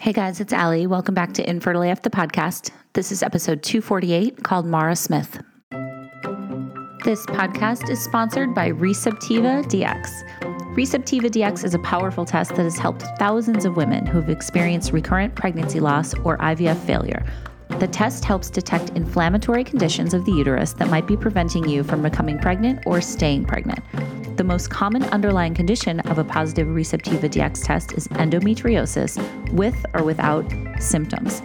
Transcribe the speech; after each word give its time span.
Hey 0.00 0.14
guys, 0.14 0.40
it's 0.40 0.54
Ali. 0.54 0.86
Welcome 0.86 1.14
back 1.14 1.34
to 1.34 1.46
Infertile 1.46 1.82
AF, 1.82 2.00
the 2.00 2.08
podcast. 2.08 2.70
This 2.94 3.12
is 3.12 3.22
episode 3.22 3.62
248 3.62 4.42
called 4.42 4.64
Mara 4.64 4.96
Smith. 4.96 5.42
This 7.04 7.26
podcast 7.26 7.90
is 7.90 8.02
sponsored 8.02 8.54
by 8.54 8.70
Receptiva 8.70 9.62
DX. 9.66 10.08
Receptiva 10.74 11.26
DX 11.26 11.66
is 11.66 11.74
a 11.74 11.78
powerful 11.80 12.24
test 12.24 12.54
that 12.54 12.62
has 12.62 12.78
helped 12.78 13.02
thousands 13.18 13.66
of 13.66 13.76
women 13.76 14.06
who 14.06 14.22
have 14.22 14.30
experienced 14.30 14.90
recurrent 14.90 15.34
pregnancy 15.34 15.80
loss 15.80 16.14
or 16.24 16.38
IVF 16.38 16.78
failure. 16.86 17.22
The 17.78 17.88
test 17.88 18.24
helps 18.24 18.48
detect 18.48 18.96
inflammatory 18.96 19.64
conditions 19.64 20.14
of 20.14 20.24
the 20.24 20.32
uterus 20.32 20.72
that 20.74 20.88
might 20.88 21.06
be 21.06 21.16
preventing 21.18 21.68
you 21.68 21.84
from 21.84 22.00
becoming 22.00 22.38
pregnant 22.38 22.84
or 22.86 23.02
staying 23.02 23.44
pregnant. 23.44 23.84
The 24.40 24.44
most 24.44 24.70
common 24.70 25.02
underlying 25.02 25.52
condition 25.52 26.00
of 26.00 26.16
a 26.16 26.24
positive 26.24 26.66
Receptiva 26.68 27.28
DX 27.28 27.62
test 27.62 27.92
is 27.92 28.08
endometriosis 28.08 29.18
with 29.52 29.84
or 29.92 30.02
without 30.02 30.50
symptoms. 30.78 31.42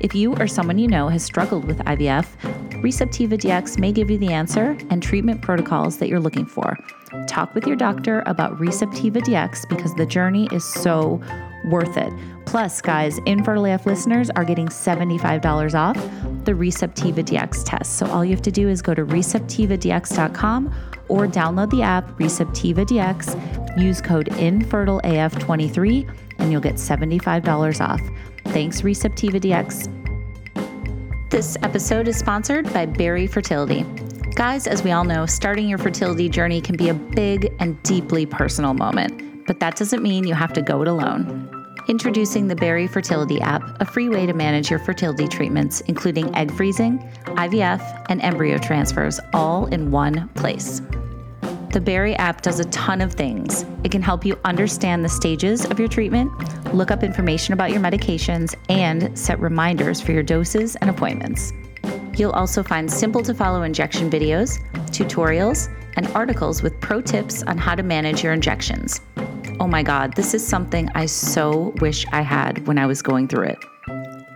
If 0.00 0.14
you 0.14 0.34
or 0.34 0.46
someone 0.46 0.76
you 0.76 0.86
know 0.86 1.08
has 1.08 1.24
struggled 1.24 1.64
with 1.64 1.78
IVF, 1.78 2.26
Receptiva 2.82 3.38
DX 3.38 3.78
may 3.78 3.92
give 3.92 4.10
you 4.10 4.18
the 4.18 4.30
answer 4.30 4.76
and 4.90 5.02
treatment 5.02 5.40
protocols 5.40 5.96
that 5.96 6.10
you're 6.10 6.20
looking 6.20 6.44
for. 6.44 6.76
Talk 7.26 7.54
with 7.54 7.66
your 7.66 7.76
doctor 7.76 8.22
about 8.26 8.58
Receptiva 8.58 9.22
DX 9.22 9.66
because 9.70 9.94
the 9.94 10.04
journey 10.04 10.46
is 10.52 10.70
so 10.70 11.22
worth 11.70 11.96
it. 11.96 12.12
Plus, 12.44 12.82
guys, 12.82 13.18
Infertile 13.24 13.64
AF 13.64 13.86
listeners 13.86 14.28
are 14.36 14.44
getting 14.44 14.68
$75 14.68 15.74
off 15.74 15.96
the 16.44 16.52
Receptiva 16.52 17.24
DX 17.24 17.62
test. 17.64 17.96
So 17.96 18.04
all 18.08 18.22
you 18.22 18.32
have 18.32 18.42
to 18.42 18.50
do 18.50 18.68
is 18.68 18.82
go 18.82 18.92
to 18.92 19.06
receptivadx.com 19.06 20.74
or 21.08 21.26
download 21.26 21.70
the 21.70 21.82
app 21.82 22.18
Receptiva 22.18 22.84
DX, 22.86 23.80
use 23.80 24.00
code 24.00 24.26
InfertileAF23, 24.26 26.16
and 26.38 26.52
you'll 26.52 26.60
get 26.60 26.74
$75 26.74 27.80
off. 27.80 28.00
Thanks, 28.52 28.82
Receptiva 28.82 29.40
DX. 29.40 29.90
This 31.30 31.56
episode 31.62 32.06
is 32.06 32.16
sponsored 32.16 32.72
by 32.72 32.86
Berry 32.86 33.26
Fertility. 33.26 33.84
Guys, 34.34 34.66
as 34.66 34.82
we 34.82 34.90
all 34.90 35.04
know, 35.04 35.26
starting 35.26 35.68
your 35.68 35.78
fertility 35.78 36.28
journey 36.28 36.60
can 36.60 36.76
be 36.76 36.88
a 36.88 36.94
big 36.94 37.54
and 37.60 37.80
deeply 37.82 38.26
personal 38.26 38.74
moment, 38.74 39.46
but 39.46 39.60
that 39.60 39.76
doesn't 39.76 40.02
mean 40.02 40.26
you 40.26 40.34
have 40.34 40.52
to 40.52 40.62
go 40.62 40.82
it 40.82 40.88
alone. 40.88 41.53
Introducing 41.86 42.48
the 42.48 42.56
Berry 42.56 42.86
Fertility 42.86 43.42
app, 43.42 43.62
a 43.78 43.84
free 43.84 44.08
way 44.08 44.24
to 44.24 44.32
manage 44.32 44.70
your 44.70 44.78
fertility 44.78 45.28
treatments, 45.28 45.82
including 45.82 46.34
egg 46.34 46.50
freezing, 46.50 46.98
IVF, 47.26 48.06
and 48.08 48.22
embryo 48.22 48.56
transfers, 48.56 49.20
all 49.34 49.66
in 49.66 49.90
one 49.90 50.30
place. 50.30 50.80
The 51.72 51.82
Berry 51.84 52.14
app 52.16 52.40
does 52.40 52.58
a 52.58 52.64
ton 52.66 53.02
of 53.02 53.12
things. 53.12 53.66
It 53.84 53.92
can 53.92 54.00
help 54.00 54.24
you 54.24 54.38
understand 54.46 55.04
the 55.04 55.10
stages 55.10 55.66
of 55.66 55.78
your 55.78 55.88
treatment, 55.88 56.32
look 56.72 56.90
up 56.90 57.02
information 57.02 57.52
about 57.52 57.70
your 57.70 57.80
medications, 57.80 58.54
and 58.70 59.16
set 59.18 59.38
reminders 59.38 60.00
for 60.00 60.12
your 60.12 60.22
doses 60.22 60.76
and 60.76 60.88
appointments. 60.88 61.52
You'll 62.16 62.32
also 62.32 62.62
find 62.62 62.90
simple 62.90 63.22
to 63.24 63.34
follow 63.34 63.62
injection 63.62 64.08
videos, 64.08 64.58
tutorials, 64.86 65.68
and 65.96 66.06
articles 66.08 66.62
with 66.62 66.80
pro 66.80 67.02
tips 67.02 67.42
on 67.42 67.58
how 67.58 67.74
to 67.74 67.82
manage 67.82 68.22
your 68.22 68.32
injections. 68.32 69.02
Oh 69.60 69.68
my 69.68 69.84
God, 69.84 70.14
this 70.16 70.34
is 70.34 70.44
something 70.44 70.88
I 70.96 71.06
so 71.06 71.72
wish 71.80 72.04
I 72.10 72.22
had 72.22 72.66
when 72.66 72.76
I 72.76 72.86
was 72.86 73.02
going 73.02 73.28
through 73.28 73.48
it. 73.48 73.58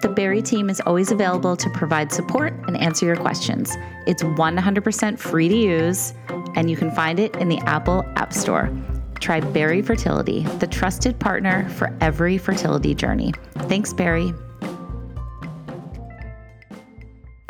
The 0.01 0.09
Berry 0.09 0.41
team 0.41 0.71
is 0.71 0.81
always 0.81 1.11
available 1.11 1.57
to 1.57 1.69
provide 1.71 2.13
support 2.13 2.53
and 2.69 2.77
answer 2.77 3.05
your 3.05 3.17
questions. 3.17 3.77
It's 4.07 4.23
100% 4.23 5.19
free 5.19 5.49
to 5.49 5.57
use, 5.57 6.15
and 6.55 6.71
you 6.71 6.77
can 6.77 6.93
find 6.93 7.19
it 7.19 7.35
in 7.37 7.49
the 7.49 7.59
Apple 7.67 8.05
App 8.15 8.33
Store. 8.33 8.71
Try 9.19 9.41
Berry 9.41 9.83
Fertility, 9.83 10.45
the 10.61 10.69
trusted 10.69 11.19
partner 11.19 11.69
for 11.71 11.97
every 12.01 12.39
fertility 12.39 12.95
journey. 12.95 13.35
Thanks, 13.63 13.93
Berry. 13.93 14.33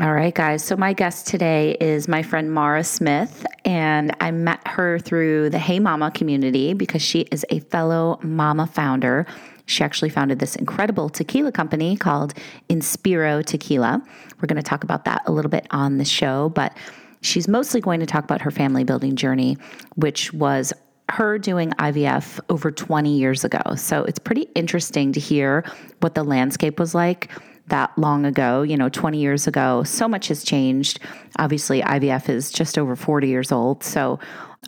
All 0.00 0.14
right, 0.14 0.32
guys. 0.32 0.62
So, 0.62 0.76
my 0.76 0.92
guest 0.92 1.26
today 1.26 1.76
is 1.80 2.06
my 2.06 2.22
friend 2.22 2.54
Mara 2.54 2.84
Smith, 2.84 3.44
and 3.64 4.14
I 4.20 4.30
met 4.30 4.64
her 4.68 5.00
through 5.00 5.50
the 5.50 5.58
Hey 5.58 5.80
Mama 5.80 6.12
community 6.12 6.72
because 6.72 7.02
she 7.02 7.22
is 7.32 7.44
a 7.50 7.58
fellow 7.58 8.20
mama 8.22 8.68
founder. 8.68 9.26
She 9.66 9.82
actually 9.82 10.10
founded 10.10 10.38
this 10.38 10.54
incredible 10.54 11.08
tequila 11.08 11.50
company 11.50 11.96
called 11.96 12.34
Inspiro 12.68 13.44
Tequila. 13.44 14.00
We're 14.40 14.46
going 14.46 14.54
to 14.54 14.62
talk 14.62 14.84
about 14.84 15.04
that 15.06 15.22
a 15.26 15.32
little 15.32 15.50
bit 15.50 15.66
on 15.72 15.98
the 15.98 16.04
show, 16.04 16.50
but 16.50 16.76
she's 17.22 17.48
mostly 17.48 17.80
going 17.80 17.98
to 17.98 18.06
talk 18.06 18.22
about 18.22 18.40
her 18.42 18.52
family 18.52 18.84
building 18.84 19.16
journey, 19.16 19.58
which 19.96 20.32
was 20.32 20.72
her 21.08 21.38
doing 21.38 21.70
IVF 21.70 22.38
over 22.50 22.70
20 22.70 23.18
years 23.18 23.42
ago. 23.42 23.74
So, 23.74 24.04
it's 24.04 24.20
pretty 24.20 24.42
interesting 24.54 25.12
to 25.14 25.18
hear 25.18 25.64
what 25.98 26.14
the 26.14 26.22
landscape 26.22 26.78
was 26.78 26.94
like 26.94 27.32
that 27.68 27.96
long 27.98 28.24
ago, 28.24 28.62
you 28.62 28.76
know, 28.76 28.88
20 28.88 29.18
years 29.18 29.46
ago. 29.46 29.82
So 29.84 30.08
much 30.08 30.28
has 30.28 30.44
changed. 30.44 31.00
Obviously, 31.38 31.82
IVF 31.82 32.28
is 32.28 32.50
just 32.50 32.78
over 32.78 32.96
40 32.96 33.28
years 33.28 33.52
old. 33.52 33.84
So 33.84 34.18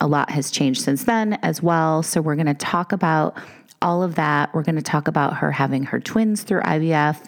a 0.01 0.07
lot 0.07 0.31
has 0.31 0.51
changed 0.51 0.83
since 0.83 1.05
then 1.05 1.35
as 1.43 1.63
well. 1.63 2.03
So 2.03 2.21
we're 2.21 2.37
going 2.37 2.47
to 2.47 2.55
talk 2.55 2.93
about 2.93 3.37
all 3.83 4.03
of 4.03 4.15
that. 4.17 4.55
We're 4.55 4.63
going 4.63 4.77
to 4.77 4.83
talk 4.83 5.09
about 5.09 5.37
her 5.39 5.51
having 5.53 5.85
her 5.85 6.01
twins 6.01 6.43
through 6.43 6.63
IVF. 6.63 7.25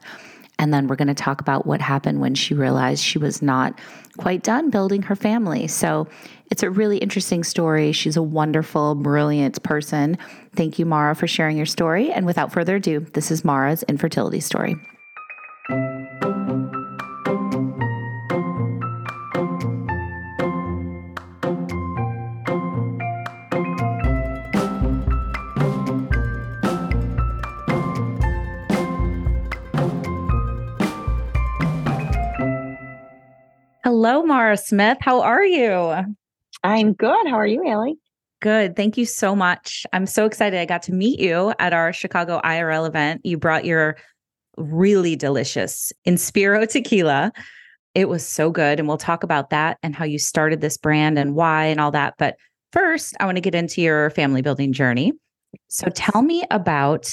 And 0.58 0.72
then 0.72 0.86
we're 0.86 0.96
going 0.96 1.08
to 1.08 1.14
talk 1.14 1.40
about 1.40 1.66
what 1.66 1.80
happened 1.80 2.20
when 2.20 2.34
she 2.34 2.54
realized 2.54 3.02
she 3.02 3.18
was 3.18 3.42
not 3.42 3.80
quite 4.16 4.42
done 4.42 4.70
building 4.70 5.02
her 5.02 5.16
family. 5.16 5.66
So 5.66 6.06
it's 6.50 6.62
a 6.62 6.70
really 6.70 6.98
interesting 6.98 7.42
story. 7.42 7.92
She's 7.92 8.16
a 8.16 8.22
wonderful, 8.22 8.94
brilliant 8.94 9.62
person. 9.62 10.18
Thank 10.54 10.78
you, 10.78 10.86
Mara, 10.86 11.16
for 11.16 11.26
sharing 11.26 11.56
your 11.56 11.66
story. 11.66 12.12
And 12.12 12.26
without 12.26 12.52
further 12.52 12.76
ado, 12.76 13.00
this 13.00 13.30
is 13.30 13.44
Mara's 13.44 13.82
infertility 13.84 14.40
story. 14.40 14.76
Hello, 15.68 15.84
Mara 34.24 34.56
Smith. 34.56 34.98
How 35.00 35.20
are 35.20 35.44
you? 35.44 35.94
I'm 36.64 36.92
good. 36.94 37.28
How 37.28 37.36
are 37.36 37.46
you, 37.46 37.64
Ali? 37.68 37.98
Good. 38.40 38.74
Thank 38.74 38.96
you 38.96 39.06
so 39.06 39.36
much. 39.36 39.86
I'm 39.92 40.06
so 40.06 40.26
excited. 40.26 40.58
I 40.58 40.64
got 40.64 40.82
to 40.84 40.92
meet 40.92 41.20
you 41.20 41.54
at 41.60 41.72
our 41.72 41.92
Chicago 41.92 42.40
IRL 42.44 42.88
event. 42.88 43.20
You 43.22 43.38
brought 43.38 43.64
your 43.64 43.96
really 44.56 45.16
delicious 45.16 45.92
Inspiro 46.06 46.68
tequila. 46.68 47.32
It 47.94 48.08
was 48.08 48.26
so 48.26 48.50
good. 48.50 48.78
And 48.78 48.88
we'll 48.88 48.98
talk 48.98 49.22
about 49.22 49.50
that 49.50 49.78
and 49.82 49.94
how 49.94 50.04
you 50.04 50.18
started 50.18 50.60
this 50.60 50.76
brand 50.76 51.18
and 51.18 51.34
why 51.34 51.66
and 51.66 51.80
all 51.80 51.90
that. 51.90 52.14
But 52.18 52.36
first, 52.72 53.14
I 53.20 53.26
want 53.26 53.36
to 53.36 53.42
get 53.42 53.54
into 53.54 53.82
your 53.82 54.10
family 54.10 54.42
building 54.42 54.72
journey. 54.72 55.12
So 55.68 55.88
tell 55.88 56.22
me 56.22 56.44
about 56.50 57.10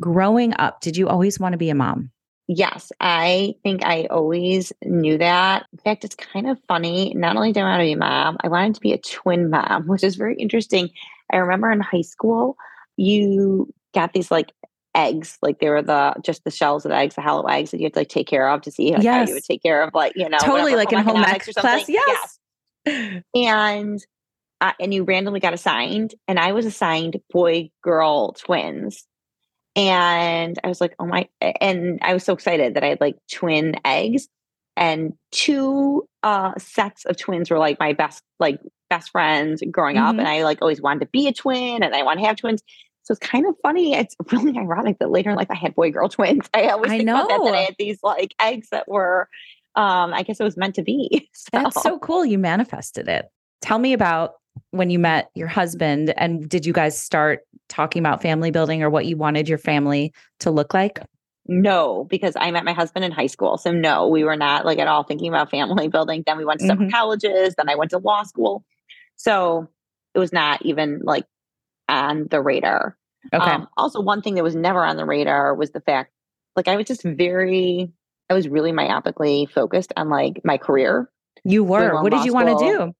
growing 0.00 0.54
up. 0.58 0.80
Did 0.80 0.96
you 0.96 1.08
always 1.08 1.40
want 1.40 1.52
to 1.52 1.58
be 1.58 1.70
a 1.70 1.74
mom? 1.74 2.10
Yes, 2.48 2.90
I 3.00 3.54
think 3.62 3.84
I 3.84 4.06
always 4.06 4.72
knew 4.84 5.16
that. 5.18 5.66
In 5.72 5.78
fact, 5.78 6.04
it's 6.04 6.14
kind 6.14 6.48
of 6.48 6.58
funny. 6.68 7.14
Not 7.14 7.36
only 7.36 7.52
did 7.52 7.62
I 7.62 7.64
want 7.64 7.80
to 7.80 7.84
be 7.84 7.92
a 7.92 7.96
mom, 7.96 8.36
I 8.42 8.48
wanted 8.48 8.74
to 8.74 8.80
be 8.80 8.92
a 8.92 8.98
twin 8.98 9.50
mom, 9.50 9.84
which 9.86 10.04
is 10.04 10.16
very 10.16 10.36
interesting. 10.36 10.90
I 11.32 11.36
remember 11.36 11.70
in 11.70 11.80
high 11.80 12.02
school, 12.02 12.56
you 12.96 13.72
got 13.94 14.12
these 14.12 14.30
like 14.30 14.52
eggs. 14.94 15.38
Like 15.42 15.58
they 15.58 15.68
were 15.70 15.82
the 15.82 16.14
just 16.24 16.44
the 16.44 16.50
shells 16.50 16.84
of 16.84 16.90
the 16.90 16.96
eggs, 16.96 17.14
the 17.14 17.22
hollow 17.22 17.44
eggs 17.46 17.70
that 17.70 17.78
you 17.78 17.84
have 17.86 17.92
to 17.94 18.00
like 18.00 18.08
take 18.08 18.26
care 18.26 18.48
of 18.48 18.62
to 18.62 18.70
see 18.70 18.92
like, 18.94 19.04
how 19.04 19.24
you 19.24 19.34
would 19.34 19.44
take 19.44 19.62
care 19.62 19.82
of 19.82 19.94
like, 19.94 20.12
you 20.16 20.28
know, 20.28 20.38
Totally 20.38 20.74
whatever, 20.74 20.76
like 20.76 20.92
in 20.92 20.98
home 21.04 21.22
ec 21.24 21.48
or 21.48 21.52
class. 21.52 21.86
something. 21.86 21.94
Yes. 21.94 22.38
And 23.34 24.04
uh, 24.60 24.72
and 24.78 24.94
you 24.94 25.02
randomly 25.04 25.40
got 25.40 25.54
assigned, 25.54 26.14
and 26.28 26.38
I 26.38 26.52
was 26.52 26.66
assigned 26.66 27.20
boy 27.30 27.70
girl 27.82 28.32
twins. 28.32 29.06
And 29.74 30.58
I 30.62 30.68
was 30.68 30.80
like, 30.82 30.94
oh 30.98 31.06
my, 31.06 31.28
and 31.40 31.98
I 32.02 32.12
was 32.12 32.24
so 32.24 32.34
excited 32.34 32.74
that 32.74 32.84
I 32.84 32.88
had 32.88 33.00
like 33.00 33.16
twin 33.32 33.74
eggs 33.84 34.28
and 34.76 35.14
two 35.32 36.06
uh 36.22 36.52
sets 36.58 37.04
of 37.06 37.16
twins 37.16 37.50
were 37.50 37.58
like 37.58 37.78
my 37.80 37.92
best 37.92 38.22
like 38.38 38.58
best 38.90 39.10
friends 39.10 39.62
growing 39.70 39.96
up 39.98 40.14
Mhm. 40.14 40.20
and 40.20 40.28
I 40.28 40.44
like 40.44 40.62
always 40.62 40.80
wanted 40.80 41.00
to 41.00 41.06
be 41.12 41.26
a 41.28 41.32
twin 41.32 41.82
and 41.82 41.94
I 41.94 42.02
want 42.04 42.20
to 42.20 42.26
have 42.26 42.36
twins. 42.36 42.62
So 43.04 43.12
it's 43.12 43.18
kind 43.26 43.46
of 43.46 43.54
funny. 43.62 43.94
It's 43.94 44.16
really 44.30 44.56
ironic 44.58 44.98
that 44.98 45.10
later 45.10 45.30
in 45.30 45.36
life 45.36 45.50
I 45.50 45.56
had 45.56 45.74
boy 45.74 45.90
girl 45.90 46.08
twins. 46.08 46.48
I 46.54 46.68
always 46.68 46.92
I 46.92 46.98
think 46.98 47.10
about 47.10 47.28
that, 47.28 47.40
that. 47.44 47.54
I 47.54 47.62
had 47.62 47.76
these 47.78 47.98
like 48.02 48.34
eggs 48.40 48.68
that 48.70 48.88
were 48.88 49.28
um 49.74 50.12
I 50.14 50.22
guess 50.22 50.40
it 50.40 50.44
was 50.44 50.56
meant 50.56 50.74
to 50.76 50.82
be. 50.82 51.28
So, 51.34 51.48
That's 51.52 51.82
so 51.82 51.98
cool. 51.98 52.24
You 52.24 52.38
manifested 52.38 53.08
it. 53.08 53.26
Tell 53.60 53.78
me 53.78 53.92
about 53.92 54.34
when 54.70 54.90
you 54.90 54.98
met 54.98 55.30
your 55.34 55.48
husband 55.48 56.12
and 56.16 56.48
did 56.48 56.66
you 56.66 56.72
guys 56.72 56.98
start 56.98 57.40
talking 57.68 58.00
about 58.00 58.20
family 58.22 58.50
building 58.50 58.82
or 58.82 58.90
what 58.90 59.06
you 59.06 59.16
wanted 59.16 59.48
your 59.48 59.58
family 59.58 60.12
to 60.40 60.50
look 60.50 60.74
like? 60.74 61.00
no, 61.46 62.04
because 62.08 62.34
I 62.36 62.50
met 62.52 62.64
my 62.64 62.72
husband 62.72 63.04
in 63.04 63.10
high 63.12 63.26
school. 63.26 63.58
So 63.58 63.72
no, 63.72 64.06
we 64.08 64.22
were 64.24 64.36
not 64.36 64.64
like 64.64 64.78
at 64.78 64.86
all 64.86 65.02
thinking 65.02 65.28
about 65.28 65.50
family 65.50 65.88
building. 65.96 66.22
Then 66.24 66.38
we 66.38 66.44
went 66.44 66.60
to 66.60 66.66
separate 66.66 66.88
Mm-hmm. 66.88 66.90
colleges, 66.90 67.54
then 67.56 67.68
I 67.68 67.74
went 67.74 67.90
to 67.90 67.98
law 67.98 68.22
school. 68.22 68.64
So 69.16 69.68
it 70.14 70.18
was 70.18 70.32
not 70.32 70.62
even 70.62 71.00
like 71.02 71.24
on 71.92 72.26
the 72.30 72.40
radar. 72.40 72.96
Okay. 73.32 73.44
Um, 73.50 73.68
also, 73.76 74.00
one 74.00 74.22
thing 74.22 74.34
that 74.34 74.42
was 74.42 74.56
never 74.56 74.84
on 74.84 74.96
the 74.96 75.04
radar 75.04 75.54
was 75.54 75.70
the 75.70 75.80
fact, 75.80 76.12
like, 76.56 76.66
I 76.68 76.76
was 76.76 76.86
just 76.86 77.02
very, 77.02 77.92
I 78.28 78.34
was 78.34 78.48
really 78.48 78.72
myopically 78.72 79.48
focused 79.50 79.92
on 79.96 80.08
like 80.08 80.40
my 80.44 80.58
career. 80.58 81.10
you 81.44 81.62
were. 81.64 82.02
What 82.02 82.12
did 82.12 82.24
you 82.24 82.32
want 82.32 82.48
to 82.48 82.64
do? 82.64 82.94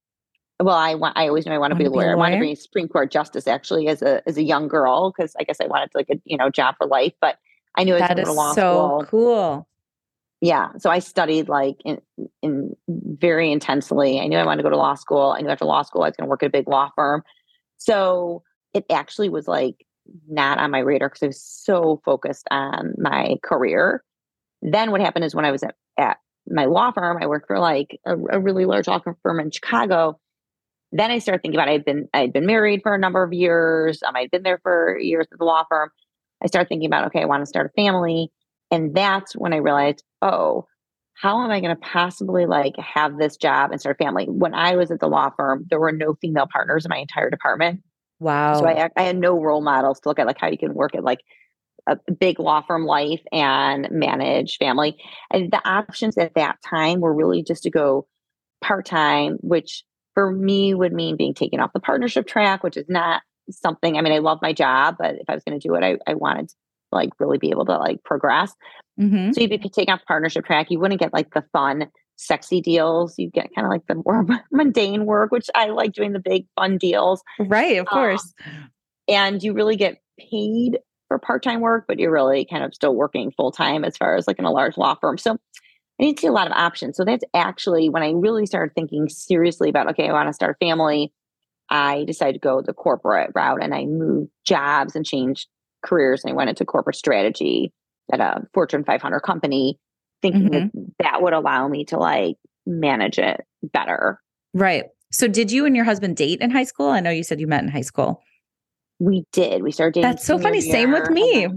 Well, 0.60 0.76
I 0.76 0.94
want, 0.94 1.16
I 1.18 1.26
always 1.26 1.44
knew 1.44 1.52
I 1.52 1.58
want 1.58 1.72
to 1.72 1.76
be 1.76 1.86
a 1.86 1.90
Wanna 1.90 2.02
be 2.02 2.04
a 2.04 2.06
lawyer. 2.06 2.12
I 2.12 2.18
wanted 2.18 2.36
to 2.36 2.42
be 2.42 2.52
a 2.52 2.56
Supreme 2.56 2.86
Court 2.88 3.10
justice 3.10 3.48
actually 3.48 3.88
as 3.88 4.00
a 4.00 4.22
as 4.28 4.36
a 4.36 4.44
young 4.44 4.68
girl 4.68 5.10
because 5.10 5.34
I 5.40 5.42
guess 5.42 5.60
I 5.60 5.66
wanted 5.66 5.90
like 5.94 6.08
a 6.08 6.20
you 6.24 6.36
know 6.36 6.50
job 6.50 6.76
for 6.78 6.86
life. 6.86 7.14
But 7.20 7.38
I 7.76 7.82
knew 7.82 7.94
I 7.94 8.00
was 8.00 8.08
That 8.08 8.14
going 8.16 8.26
to 8.26 8.32
law 8.32 8.52
so 8.52 8.60
school. 8.60 9.06
cool. 9.10 9.68
Yeah, 10.40 10.68
so 10.78 10.88
I 10.90 11.00
studied 11.00 11.48
like 11.48 11.78
in 11.84 12.00
in 12.42 12.76
very 12.88 13.50
intensely. 13.50 14.20
I 14.20 14.26
knew 14.28 14.38
I 14.38 14.44
wanted 14.44 14.58
to 14.58 14.62
go 14.62 14.70
to 14.70 14.76
law 14.76 14.94
school. 14.94 15.34
I 15.36 15.40
knew 15.40 15.48
after 15.48 15.64
law 15.64 15.82
school 15.82 16.02
I 16.02 16.08
was 16.08 16.16
going 16.16 16.26
to 16.26 16.30
work 16.30 16.42
at 16.44 16.46
a 16.46 16.50
big 16.50 16.68
law 16.68 16.90
firm. 16.94 17.24
So 17.78 18.44
it 18.74 18.84
actually 18.90 19.28
was 19.28 19.46
like 19.48 19.86
not 20.28 20.58
on 20.58 20.70
my 20.70 20.80
radar 20.80 21.08
because 21.08 21.22
I 21.22 21.26
was 21.26 21.42
so 21.42 22.00
focused 22.04 22.46
on 22.50 22.94
my 22.98 23.36
career. 23.42 24.02
Then 24.62 24.90
what 24.90 25.00
happened 25.00 25.24
is 25.24 25.34
when 25.34 25.44
I 25.44 25.50
was 25.50 25.62
at, 25.62 25.74
at 25.96 26.18
my 26.48 26.64
law 26.64 26.92
firm, 26.92 27.18
I 27.20 27.26
worked 27.26 27.46
for 27.46 27.58
like 27.58 28.00
a, 28.06 28.16
a 28.30 28.40
really 28.40 28.64
large 28.64 28.88
law 28.88 29.00
firm 29.22 29.40
in 29.40 29.50
Chicago. 29.50 30.18
Then 30.90 31.10
I 31.10 31.18
started 31.18 31.42
thinking 31.42 31.58
about 31.58 31.68
I 31.68 31.72
had 31.72 31.84
been 31.84 32.08
I 32.12 32.20
had 32.20 32.32
been 32.32 32.46
married 32.46 32.82
for 32.82 32.94
a 32.94 32.98
number 32.98 33.22
of 33.22 33.32
years. 33.32 34.02
Um, 34.02 34.16
I'd 34.16 34.30
been 34.30 34.42
there 34.42 34.60
for 34.62 34.98
years 34.98 35.26
at 35.32 35.38
the 35.38 35.44
law 35.44 35.64
firm. 35.68 35.90
I 36.42 36.46
started 36.46 36.68
thinking 36.68 36.86
about 36.86 37.06
okay, 37.06 37.22
I 37.22 37.26
want 37.26 37.42
to 37.42 37.46
start 37.46 37.66
a 37.66 37.82
family, 37.82 38.30
and 38.70 38.94
that's 38.94 39.34
when 39.34 39.52
I 39.52 39.58
realized, 39.58 40.02
oh, 40.20 40.66
how 41.14 41.44
am 41.44 41.50
I 41.50 41.60
going 41.60 41.74
to 41.74 41.80
possibly 41.80 42.46
like 42.46 42.76
have 42.76 43.16
this 43.16 43.36
job 43.36 43.70
and 43.70 43.80
start 43.80 43.96
a 43.98 44.04
family? 44.04 44.26
When 44.26 44.54
I 44.54 44.76
was 44.76 44.90
at 44.90 45.00
the 45.00 45.08
law 45.08 45.30
firm, 45.36 45.66
there 45.70 45.80
were 45.80 45.92
no 45.92 46.14
female 46.20 46.48
partners 46.52 46.84
in 46.84 46.90
my 46.90 46.98
entire 46.98 47.30
department. 47.30 47.80
Wow. 48.22 48.60
So 48.60 48.66
I, 48.66 48.88
I 48.96 49.02
had 49.02 49.18
no 49.18 49.38
role 49.40 49.60
models 49.60 50.00
to 50.00 50.08
look 50.08 50.18
at 50.18 50.26
like 50.26 50.38
how 50.38 50.48
you 50.48 50.58
can 50.58 50.74
work 50.74 50.94
at 50.94 51.02
like 51.02 51.20
a 51.88 51.98
big 52.12 52.38
law 52.38 52.62
firm 52.62 52.86
life 52.86 53.20
and 53.32 53.88
manage 53.90 54.58
family. 54.58 54.96
And 55.30 55.50
the 55.50 55.60
options 55.68 56.16
at 56.16 56.34
that 56.34 56.58
time 56.62 57.00
were 57.00 57.12
really 57.12 57.42
just 57.42 57.64
to 57.64 57.70
go 57.70 58.06
part 58.62 58.86
time, 58.86 59.38
which 59.40 59.82
for 60.14 60.30
me 60.30 60.74
would 60.74 60.92
mean 60.92 61.16
being 61.16 61.34
taken 61.34 61.58
off 61.58 61.72
the 61.72 61.80
partnership 61.80 62.26
track, 62.26 62.62
which 62.62 62.76
is 62.76 62.86
not 62.88 63.22
something. 63.50 63.96
I 63.96 64.02
mean, 64.02 64.12
I 64.12 64.18
love 64.18 64.38
my 64.40 64.52
job, 64.52 64.96
but 64.98 65.16
if 65.16 65.28
I 65.28 65.34
was 65.34 65.42
going 65.42 65.58
to 65.58 65.68
do 65.68 65.74
it, 65.74 65.82
I, 65.82 65.98
I 66.08 66.14
wanted 66.14 66.50
to 66.50 66.54
like 66.92 67.10
really 67.18 67.38
be 67.38 67.50
able 67.50 67.66
to 67.66 67.76
like 67.78 68.04
progress. 68.04 68.54
Mhm. 69.00 69.34
So 69.34 69.40
if 69.40 69.50
you 69.50 69.58
could 69.58 69.72
take 69.72 69.88
off 69.88 70.00
partnership 70.06 70.44
track, 70.44 70.70
you 70.70 70.78
wouldn't 70.78 71.00
get 71.00 71.12
like 71.12 71.34
the 71.34 71.42
fun, 71.52 71.86
sexy 72.26 72.60
deals. 72.60 73.18
You 73.18 73.30
get 73.30 73.54
kind 73.54 73.66
of 73.66 73.70
like 73.70 73.86
the 73.88 74.02
more 74.04 74.26
mundane 74.52 75.06
work, 75.06 75.30
which 75.32 75.48
I 75.54 75.66
like 75.66 75.92
doing 75.92 76.12
the 76.12 76.20
big 76.20 76.46
fun 76.56 76.78
deals 76.78 77.22
Right. 77.38 77.78
Of 77.78 77.86
Um, 77.90 77.98
course. 77.98 78.34
and 79.08 79.42
you 79.42 79.52
really 79.52 79.76
get 79.76 79.98
paid 80.18 80.78
for 81.08 81.18
part-time 81.18 81.60
work 81.60 81.84
but 81.88 81.98
you're 81.98 82.12
really 82.12 82.44
kind 82.44 82.62
of 82.64 82.74
still 82.74 82.94
working 82.94 83.30
full-time 83.36 83.84
as 83.84 83.96
far 83.96 84.14
as 84.16 84.26
like 84.26 84.38
in 84.38 84.44
a 84.44 84.50
large 84.50 84.76
law 84.78 84.94
firm 84.94 85.18
so 85.18 85.32
i 85.32 86.04
didn't 86.04 86.18
see 86.20 86.26
a 86.26 86.32
lot 86.32 86.46
of 86.46 86.52
options 86.54 86.96
so 86.96 87.04
that's 87.04 87.24
actually 87.34 87.88
when 87.90 88.02
i 88.02 88.10
really 88.12 88.46
started 88.46 88.72
thinking 88.74 89.08
seriously 89.08 89.68
about 89.68 89.88
okay 89.90 90.08
i 90.08 90.12
want 90.12 90.28
to 90.28 90.32
start 90.32 90.56
a 90.60 90.64
family 90.64 91.12
i 91.70 92.04
decided 92.04 92.34
to 92.34 92.38
go 92.38 92.62
the 92.62 92.72
corporate 92.72 93.30
route 93.34 93.62
and 93.62 93.74
i 93.74 93.84
moved 93.84 94.30
jobs 94.46 94.94
and 94.96 95.04
changed 95.04 95.48
careers 95.84 96.22
and 96.24 96.32
i 96.32 96.36
went 96.36 96.48
into 96.50 96.64
corporate 96.64 96.96
strategy 96.96 97.72
at 98.12 98.20
a 98.20 98.46
fortune 98.54 98.84
500 98.84 99.20
company 99.20 99.78
thinking 100.22 100.50
that 100.50 100.70
that 101.00 101.22
would 101.22 101.32
allow 101.32 101.68
me 101.68 101.84
to 101.86 101.98
like 101.98 102.36
manage 102.66 103.18
it 103.18 103.40
better 103.62 104.20
right. 104.54 104.84
So 105.10 105.28
did 105.28 105.52
you 105.52 105.66
and 105.66 105.76
your 105.76 105.84
husband 105.84 106.16
date 106.16 106.40
in 106.40 106.50
high 106.50 106.64
school? 106.64 106.88
I 106.88 107.00
know 107.00 107.10
you 107.10 107.22
said 107.22 107.38
you 107.38 107.46
met 107.46 107.62
in 107.62 107.68
high 107.68 107.82
school. 107.82 108.22
we 108.98 109.24
did 109.32 109.62
we 109.62 109.70
started 109.72 109.94
dating 109.94 110.10
That's 110.10 110.24
so 110.24 110.38
funny. 110.38 110.60
Same 110.62 110.90
with 110.92 111.02
year, 111.04 111.10
me. 111.10 111.48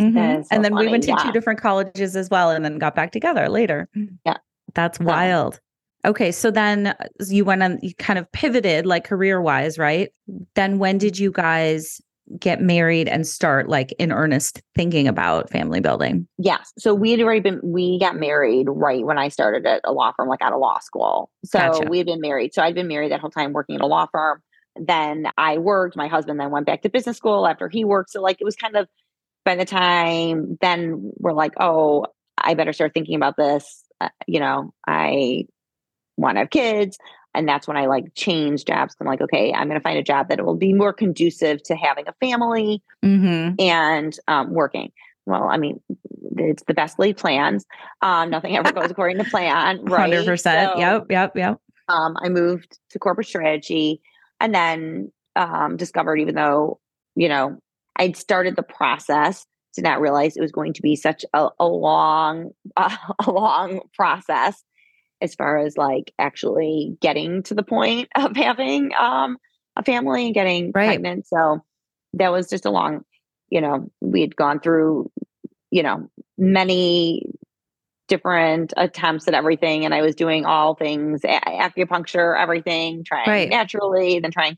Mhm. 0.00 0.42
So 0.44 0.48
and 0.50 0.64
then 0.64 0.74
we 0.76 0.88
went 0.88 1.04
to 1.04 1.16
two 1.22 1.30
different 1.32 1.60
colleges 1.60 2.16
as 2.16 2.28
well 2.30 2.50
and 2.50 2.64
then 2.64 2.78
got 2.78 2.94
back 2.96 3.12
together 3.12 3.48
later. 3.48 3.88
Yeah. 4.24 4.38
That's 4.74 4.98
Yeah. 4.98 5.06
wild. 5.06 5.60
Okay. 6.04 6.32
So 6.32 6.50
then 6.50 6.88
uh, 6.88 6.94
you 7.28 7.44
went 7.44 7.62
on, 7.62 7.78
you 7.82 7.94
kind 7.94 8.18
of 8.18 8.30
pivoted 8.32 8.86
like 8.86 9.04
career 9.04 9.40
wise, 9.40 9.78
right? 9.78 10.10
Then 10.54 10.78
when 10.78 10.98
did 10.98 11.18
you 11.18 11.30
guys 11.32 12.00
get 12.38 12.60
married 12.60 13.08
and 13.08 13.26
start 13.26 13.68
like 13.68 13.92
in 13.98 14.12
earnest 14.12 14.62
thinking 14.74 15.08
about 15.08 15.50
family 15.50 15.80
building? 15.80 16.26
Yes. 16.38 16.72
So 16.78 16.94
we 16.94 17.10
had 17.10 17.20
already 17.20 17.40
been, 17.40 17.60
we 17.62 17.98
got 17.98 18.16
married 18.16 18.66
right 18.68 19.04
when 19.04 19.18
I 19.18 19.28
started 19.28 19.66
at 19.66 19.80
a 19.84 19.92
law 19.92 20.12
firm, 20.16 20.28
like 20.28 20.42
out 20.42 20.52
of 20.52 20.60
law 20.60 20.78
school. 20.80 21.30
So 21.44 21.58
Gotcha. 21.58 21.88
we 21.88 21.98
had 21.98 22.06
been 22.06 22.20
married. 22.20 22.54
So 22.54 22.62
I'd 22.62 22.74
been 22.74 22.88
married 22.88 23.12
that 23.12 23.20
whole 23.20 23.30
time 23.30 23.52
working 23.52 23.76
at 23.76 23.82
a 23.82 23.86
law 23.86 24.06
firm. 24.12 24.42
Then 24.76 25.26
I 25.36 25.58
worked. 25.58 25.96
My 25.96 26.08
husband 26.08 26.38
then 26.38 26.50
went 26.50 26.66
back 26.66 26.82
to 26.82 26.90
business 26.90 27.16
school 27.16 27.46
after 27.46 27.68
he 27.68 27.84
worked. 27.84 28.10
So 28.10 28.20
like 28.20 28.40
it 28.40 28.44
was 28.44 28.56
kind 28.56 28.76
of 28.76 28.88
by 29.44 29.56
the 29.56 29.64
time 29.64 30.58
then 30.60 31.12
we're 31.16 31.32
like, 31.32 31.54
oh, 31.58 32.06
I 32.36 32.54
better 32.54 32.72
start 32.72 32.94
thinking 32.94 33.16
about 33.16 33.36
this. 33.36 33.84
Uh, 34.00 34.10
you 34.26 34.40
know, 34.40 34.72
I 34.86 35.46
want 36.16 36.36
to 36.36 36.40
have 36.40 36.50
kids. 36.50 36.98
And 37.34 37.48
that's 37.48 37.68
when 37.68 37.76
I 37.76 37.86
like 37.86 38.14
change 38.14 38.64
jobs. 38.64 38.96
I'm 39.00 39.06
like, 39.06 39.20
okay, 39.20 39.52
I'm 39.52 39.68
going 39.68 39.78
to 39.78 39.82
find 39.82 39.98
a 39.98 40.02
job 40.02 40.28
that 40.28 40.44
will 40.44 40.56
be 40.56 40.72
more 40.72 40.92
conducive 40.92 41.62
to 41.64 41.76
having 41.76 42.06
a 42.08 42.14
family 42.20 42.82
Mm-hmm. 43.04 43.60
and 43.60 44.18
um, 44.26 44.52
working. 44.52 44.90
Well, 45.26 45.44
I 45.44 45.56
mean, 45.56 45.80
it's 46.36 46.62
the 46.66 46.74
best 46.74 46.98
laid 46.98 47.16
plans. 47.16 47.64
Um, 48.02 48.30
nothing 48.30 48.56
ever 48.56 48.72
goes 48.72 48.90
according 48.90 49.18
to 49.18 49.24
plan, 49.24 49.84
right? 49.84 50.10
100%. 50.12 50.38
So, 50.40 50.78
yep. 50.78 51.06
Yep. 51.10 51.36
Yep. 51.36 51.60
Um, 51.88 52.16
I 52.22 52.28
moved 52.28 52.78
to 52.90 52.98
corporate 52.98 53.26
strategy 53.26 54.00
and 54.40 54.54
then 54.54 55.12
um, 55.36 55.76
discovered, 55.76 56.16
even 56.16 56.34
though, 56.34 56.80
you 57.14 57.28
know, 57.28 57.58
I'd 57.96 58.16
started 58.16 58.56
the 58.56 58.62
process, 58.62 59.46
did 59.74 59.84
not 59.84 60.00
realize 60.00 60.36
it 60.36 60.40
was 60.40 60.52
going 60.52 60.72
to 60.72 60.82
be 60.82 60.96
such 60.96 61.24
a, 61.34 61.48
a 61.60 61.66
long, 61.66 62.50
uh, 62.76 62.96
a 63.26 63.30
long 63.30 63.80
process 63.94 64.62
as 65.20 65.34
far 65.34 65.58
as 65.58 65.76
like 65.76 66.12
actually 66.18 66.96
getting 67.00 67.42
to 67.44 67.54
the 67.54 67.62
point 67.62 68.08
of 68.14 68.36
having 68.36 68.90
um, 68.98 69.36
a 69.76 69.82
family 69.82 70.26
and 70.26 70.34
getting 70.34 70.66
Right. 70.74 70.86
pregnant. 70.86 71.26
So 71.26 71.64
that 72.14 72.32
was 72.32 72.48
just 72.48 72.64
a 72.66 72.70
long, 72.70 73.04
you 73.50 73.60
know, 73.60 73.90
we 74.00 74.20
had 74.20 74.36
gone 74.36 74.60
through, 74.60 75.10
you 75.70 75.82
know, 75.82 76.08
many 76.36 77.26
different 78.08 78.72
attempts 78.76 79.28
at 79.28 79.34
everything. 79.34 79.84
And 79.84 79.92
I 79.94 80.00
was 80.00 80.14
doing 80.14 80.46
all 80.46 80.74
things 80.74 81.20
acupuncture, 81.22 82.40
everything, 82.40 83.04
trying 83.04 83.28
Right. 83.28 83.48
naturally, 83.48 84.18
then 84.20 84.30
trying. 84.30 84.56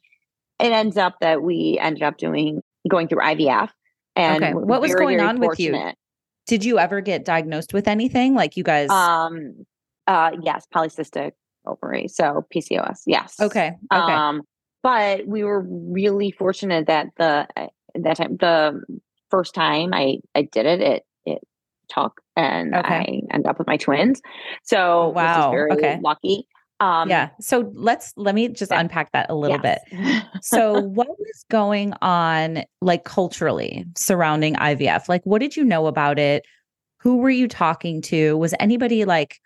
It 0.61 0.73
ends 0.73 0.97
up 0.97 1.17
that 1.21 1.43
we 1.43 1.79
ended 1.81 2.03
up 2.03 2.17
doing 2.17 2.63
going 2.89 3.09
through 3.09 3.23
IVF. 3.23 3.71
And 4.15 4.45
Okay. 4.45 4.55
What 4.55 4.81
was 4.81 4.91
very, 4.91 5.05
going 5.05 5.17
very 5.19 5.29
on 5.29 5.41
with 5.41 5.59
you? 5.59 5.93
Did 6.47 6.65
you 6.65 6.79
ever 6.79 7.01
get 7.01 7.25
diagnosed 7.25 7.73
with 7.75 7.89
anything? 7.89 8.35
Like 8.35 8.57
you 8.57 8.65
guys? 8.65 8.91
Um, 8.91 9.67
uh, 10.07 10.33
yes, 10.43 10.67
polycystic 10.75 11.33
ovary. 11.67 12.09
So 12.09 12.47
PCOS. 12.55 13.01
Yes. 13.07 13.37
okay. 13.41 13.73
Okay. 13.93 14.13
Um, 14.13 14.43
but 14.83 15.27
we 15.27 15.45
were 15.45 15.61
really 15.69 16.31
fortunate 16.31 16.87
that 16.87 17.09
the 17.17 17.47
uh, 17.57 17.67
that 17.95 18.17
time 18.17 18.37
the 18.39 18.81
first 19.31 19.55
time 19.55 19.93
I 19.93 20.17
I 20.35 20.43
did 20.43 20.67
it, 20.67 20.81
it 20.81 21.03
it 21.27 21.43
took, 21.89 22.21
and 22.37 22.75
Okay. 22.75 22.95
I 22.95 23.35
ended 23.35 23.47
up 23.47 23.59
with 23.59 23.67
my 23.67 23.77
twins. 23.77 24.21
So 24.63 25.11
is 25.11 25.15
Wow, 25.17 25.51
very 25.51 25.73
okay. 25.73 25.99
lucky. 26.03 26.47
Um, 26.81 27.11
yeah. 27.11 27.29
So 27.41 27.71
let's 27.75 28.15
let 28.17 28.35
me 28.35 28.49
just 28.49 28.73
Yeah. 28.73 28.81
unpack 28.81 29.13
that 29.13 29.29
a 29.29 29.35
little 29.35 29.61
yes. 29.63 29.81
bit. 29.91 30.23
So 30.43 30.81
what 30.81 31.09
was 31.09 31.45
going 31.51 31.93
on 32.01 32.65
like 32.81 33.05
culturally 33.05 33.85
surrounding 33.99 34.55
IVF? 34.55 35.07
Like 35.07 35.21
what 35.25 35.41
did 35.41 35.57
you 35.57 35.65
know 35.65 35.87
about 35.87 36.19
it? 36.19 36.47
Who 37.01 37.19
were 37.19 37.29
you 37.29 37.47
talking 37.49 38.01
to? 38.03 38.39
Was 38.39 38.55
anybody 38.59 39.05
like 39.05 39.39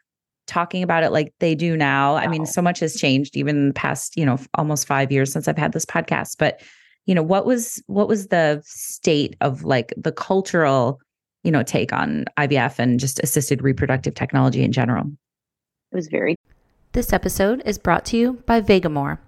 talking 0.47 0.83
about 0.83 1.03
it 1.03 1.13
like 1.13 1.33
they 1.41 1.55
do 1.55 1.77
now? 1.77 2.17
I 2.17 2.27
mean, 2.27 2.47
so 2.47 2.63
much 2.63 2.81
has 2.81 2.97
changed 2.97 3.37
even 3.37 3.57
in 3.57 3.69
the 3.69 3.75
past, 3.75 4.17
you 4.17 4.25
know, 4.27 4.39
almost 4.55 4.87
5 4.87 5.11
years 5.11 5.33
since 5.33 5.49
I've 5.49 5.59
had 5.59 5.73
this 5.73 5.87
podcast, 5.87 6.37
but 6.39 6.61
you 7.07 7.15
know, 7.15 7.23
what 7.23 7.45
was 7.45 7.83
what 7.87 8.09
was 8.09 8.29
the 8.29 8.63
state 8.65 9.37
of 9.41 9.65
like 9.65 9.93
the 9.97 10.13
cultural, 10.13 11.01
you 11.43 11.51
know, 11.51 11.63
take 11.63 11.93
on 11.93 12.25
IVF 12.39 12.79
and 12.79 12.99
just 12.99 13.21
assisted 13.23 13.63
reproductive 13.63 14.15
technology 14.15 14.63
in 14.63 14.73
general? 14.73 15.07
it 15.93 15.97
was 15.97 16.09
very 16.09 16.37
This 16.93 17.13
episode 17.13 17.63
is 17.65 17.79
brought 17.79 18.05
to 18.07 18.17
you 18.17 18.33
by 18.47 18.61
Vegamour. 18.61 19.19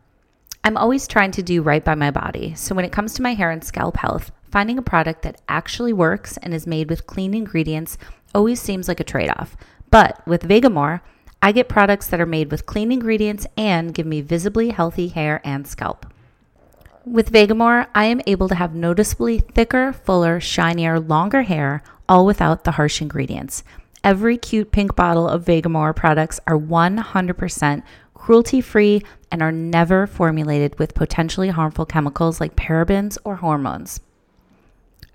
I'm 0.64 0.76
always 0.76 1.06
trying 1.06 1.30
to 1.32 1.42
do 1.42 1.62
right 1.62 1.84
by 1.84 1.94
my 1.94 2.10
body, 2.10 2.54
so 2.56 2.74
when 2.74 2.84
it 2.84 2.92
comes 2.92 3.14
to 3.14 3.22
my 3.22 3.34
hair 3.34 3.50
and 3.50 3.62
scalp 3.62 3.96
health, 3.96 4.32
finding 4.50 4.78
a 4.78 4.82
product 4.82 5.22
that 5.22 5.40
actually 5.48 5.92
works 5.92 6.38
and 6.38 6.52
is 6.52 6.66
made 6.66 6.88
with 6.90 7.06
clean 7.06 7.34
ingredients 7.34 7.98
always 8.34 8.60
seems 8.60 8.88
like 8.88 9.00
a 9.00 9.04
trade 9.04 9.30
off. 9.36 9.56
But 9.90 10.26
with 10.26 10.48
Vegamour, 10.48 11.00
I 11.42 11.52
get 11.52 11.68
products 11.68 12.06
that 12.08 12.20
are 12.20 12.26
made 12.26 12.50
with 12.50 12.66
clean 12.66 12.90
ingredients 12.90 13.46
and 13.56 13.94
give 13.94 14.06
me 14.06 14.20
visibly 14.20 14.70
healthy 14.70 15.08
hair 15.08 15.40
and 15.44 15.66
scalp. 15.66 16.06
With 17.04 17.30
Vegamour, 17.30 17.86
I 17.94 18.06
am 18.06 18.20
able 18.26 18.48
to 18.48 18.56
have 18.56 18.74
noticeably 18.74 19.38
thicker, 19.38 19.92
fuller, 19.92 20.40
shinier, 20.40 20.98
longer 20.98 21.42
hair, 21.42 21.82
all 22.08 22.26
without 22.26 22.64
the 22.64 22.72
harsh 22.72 23.00
ingredients. 23.00 23.62
Every 24.02 24.36
cute 24.36 24.72
pink 24.72 24.96
bottle 24.96 25.28
of 25.28 25.44
Vegamour 25.44 25.94
products 25.94 26.40
are 26.46 26.58
100% 26.58 27.82
cruelty 28.14 28.60
free 28.60 29.02
and 29.30 29.42
are 29.42 29.52
never 29.52 30.06
formulated 30.06 30.78
with 30.78 30.94
potentially 30.94 31.50
harmful 31.50 31.86
chemicals 31.86 32.40
like 32.40 32.56
parabens 32.56 33.18
or 33.22 33.36
hormones. 33.36 34.00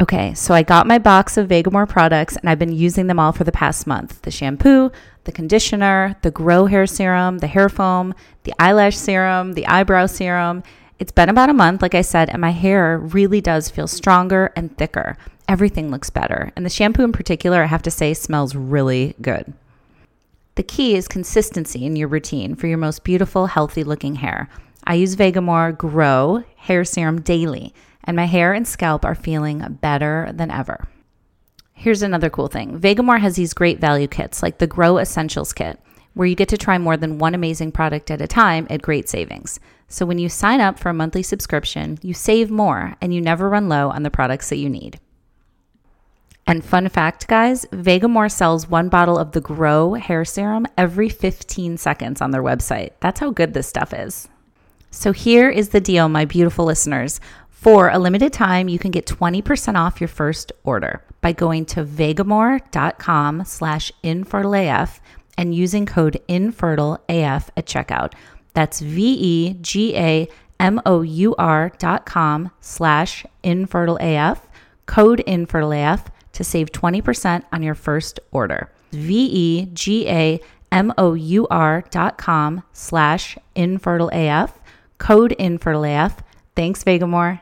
Okay, 0.01 0.33
so 0.33 0.55
I 0.55 0.63
got 0.63 0.87
my 0.87 0.97
box 0.97 1.37
of 1.37 1.47
Vegamour 1.47 1.87
products 1.87 2.35
and 2.35 2.49
I've 2.49 2.57
been 2.57 2.73
using 2.73 3.05
them 3.05 3.19
all 3.19 3.31
for 3.31 3.43
the 3.43 3.51
past 3.51 3.85
month 3.85 4.19
the 4.23 4.31
shampoo, 4.31 4.91
the 5.25 5.31
conditioner, 5.31 6.15
the 6.23 6.31
grow 6.31 6.65
hair 6.65 6.87
serum, 6.87 7.37
the 7.37 7.45
hair 7.45 7.69
foam, 7.69 8.15
the 8.41 8.53
eyelash 8.57 8.97
serum, 8.97 9.53
the 9.53 9.67
eyebrow 9.67 10.07
serum. 10.07 10.63
It's 10.97 11.11
been 11.11 11.29
about 11.29 11.51
a 11.51 11.53
month, 11.53 11.83
like 11.83 11.93
I 11.93 12.01
said, 12.01 12.31
and 12.31 12.41
my 12.41 12.49
hair 12.49 12.97
really 12.97 13.41
does 13.41 13.69
feel 13.69 13.85
stronger 13.85 14.51
and 14.55 14.75
thicker. 14.75 15.17
Everything 15.47 15.91
looks 15.91 16.09
better. 16.09 16.51
And 16.55 16.65
the 16.65 16.71
shampoo 16.71 17.03
in 17.03 17.11
particular, 17.11 17.61
I 17.61 17.67
have 17.67 17.83
to 17.83 17.91
say, 17.91 18.15
smells 18.15 18.55
really 18.55 19.13
good. 19.21 19.53
The 20.55 20.63
key 20.63 20.95
is 20.95 21.07
consistency 21.07 21.85
in 21.85 21.95
your 21.95 22.07
routine 22.07 22.55
for 22.55 22.65
your 22.65 22.79
most 22.79 23.03
beautiful, 23.03 23.45
healthy 23.45 23.83
looking 23.83 24.15
hair. 24.15 24.49
I 24.83 24.95
use 24.95 25.15
Vegamour 25.15 25.77
Grow 25.77 26.43
hair 26.55 26.85
serum 26.85 27.21
daily, 27.21 27.73
and 28.03 28.15
my 28.15 28.25
hair 28.25 28.53
and 28.53 28.67
scalp 28.67 29.05
are 29.05 29.15
feeling 29.15 29.77
better 29.81 30.31
than 30.33 30.51
ever. 30.51 30.87
Here's 31.73 32.03
another 32.03 32.29
cool 32.29 32.47
thing 32.47 32.79
Vegamour 32.79 33.19
has 33.19 33.35
these 33.35 33.53
great 33.53 33.79
value 33.79 34.07
kits, 34.07 34.43
like 34.43 34.59
the 34.59 34.67
Grow 34.67 34.97
Essentials 34.97 35.53
Kit, 35.53 35.79
where 36.13 36.27
you 36.27 36.35
get 36.35 36.49
to 36.49 36.57
try 36.57 36.77
more 36.77 36.97
than 36.97 37.17
one 37.17 37.33
amazing 37.33 37.71
product 37.71 38.11
at 38.11 38.21
a 38.21 38.27
time 38.27 38.67
at 38.69 38.81
great 38.81 39.09
savings. 39.09 39.59
So 39.87 40.05
when 40.05 40.19
you 40.19 40.29
sign 40.29 40.61
up 40.61 40.79
for 40.79 40.89
a 40.89 40.93
monthly 40.93 41.23
subscription, 41.23 41.97
you 42.01 42.13
save 42.13 42.49
more 42.49 42.95
and 43.01 43.13
you 43.13 43.19
never 43.19 43.49
run 43.49 43.67
low 43.67 43.89
on 43.89 44.03
the 44.03 44.11
products 44.11 44.49
that 44.49 44.57
you 44.57 44.69
need. 44.69 44.99
And 46.47 46.63
fun 46.65 46.87
fact, 46.89 47.27
guys, 47.27 47.65
Vegamour 47.71 48.31
sells 48.31 48.67
one 48.67 48.89
bottle 48.89 49.17
of 49.17 49.31
the 49.31 49.41
Grow 49.41 49.93
hair 49.93 50.25
serum 50.25 50.67
every 50.77 51.09
15 51.09 51.77
seconds 51.77 52.21
on 52.21 52.31
their 52.31 52.43
website. 52.43 52.91
That's 52.99 53.19
how 53.19 53.31
good 53.31 53.53
this 53.53 53.67
stuff 53.67 53.93
is. 53.93 54.27
So 54.91 55.13
here 55.13 55.49
is 55.49 55.69
the 55.69 55.79
deal, 55.79 56.09
my 56.09 56.25
beautiful 56.25 56.65
listeners. 56.65 57.21
For 57.61 57.89
a 57.89 57.99
limited 57.99 58.33
time, 58.33 58.67
you 58.69 58.79
can 58.79 58.89
get 58.89 59.05
20% 59.05 59.75
off 59.75 60.01
your 60.01 60.07
first 60.07 60.51
order 60.63 61.03
by 61.21 61.31
going 61.31 61.65
to 61.67 61.85
vegamour.com 61.85 63.45
slash 63.45 63.91
infertileaf 64.03 64.99
and 65.37 65.53
using 65.53 65.85
code 65.85 66.19
infertileaf 66.27 67.49
at 67.55 67.67
checkout. 67.67 68.13
That's 68.55 68.79
V-E-G-A-M-O-U-R 68.79 69.61
dot 71.77 72.05
com 72.07 72.49
slash 72.61 73.25
infertileaf, 73.43 74.39
code 74.87 75.23
infertileaf 75.27 76.07
to 76.33 76.43
save 76.43 76.71
20% 76.71 77.43
on 77.53 77.61
your 77.61 77.75
first 77.75 78.19
order. 78.31 78.71
V-E-G-A-M-O-U-R 78.91 79.73
dot 81.91 82.17
com 82.17 82.63
slash 82.73 83.37
infertileaf, 83.55 84.51
code 84.97 85.35
infertileaf. 85.39 86.17
Thanks, 86.55 86.83
Vegamour. 86.83 87.41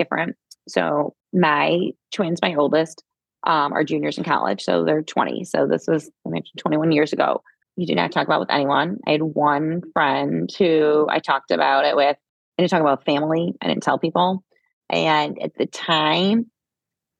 different. 0.00 0.36
So 0.68 1.14
my 1.32 1.90
twins, 2.10 2.40
my 2.42 2.54
oldest, 2.54 3.04
um, 3.46 3.72
are 3.72 3.84
juniors 3.84 4.18
in 4.18 4.24
college, 4.24 4.62
so 4.62 4.84
they're 4.84 5.02
20. 5.02 5.44
So 5.44 5.66
this 5.66 5.86
was 5.86 6.10
I 6.26 6.30
mentioned 6.30 6.58
21 6.58 6.92
years 6.92 7.12
ago. 7.12 7.42
You 7.76 7.86
did 7.86 7.96
not 7.96 8.12
talk 8.12 8.26
about 8.26 8.40
with 8.40 8.50
anyone. 8.50 8.98
I 9.06 9.12
had 9.12 9.22
one 9.22 9.82
friend 9.92 10.50
who 10.58 11.06
I 11.08 11.18
talked 11.18 11.50
about 11.50 11.84
it 11.84 11.96
with. 11.96 12.16
I 12.58 12.62
didn't 12.62 12.70
talk 12.70 12.80
about 12.80 13.04
family. 13.04 13.54
I 13.62 13.68
didn't 13.68 13.82
tell 13.82 13.98
people. 13.98 14.44
And 14.90 15.40
at 15.40 15.54
the 15.56 15.66
time, 15.66 16.50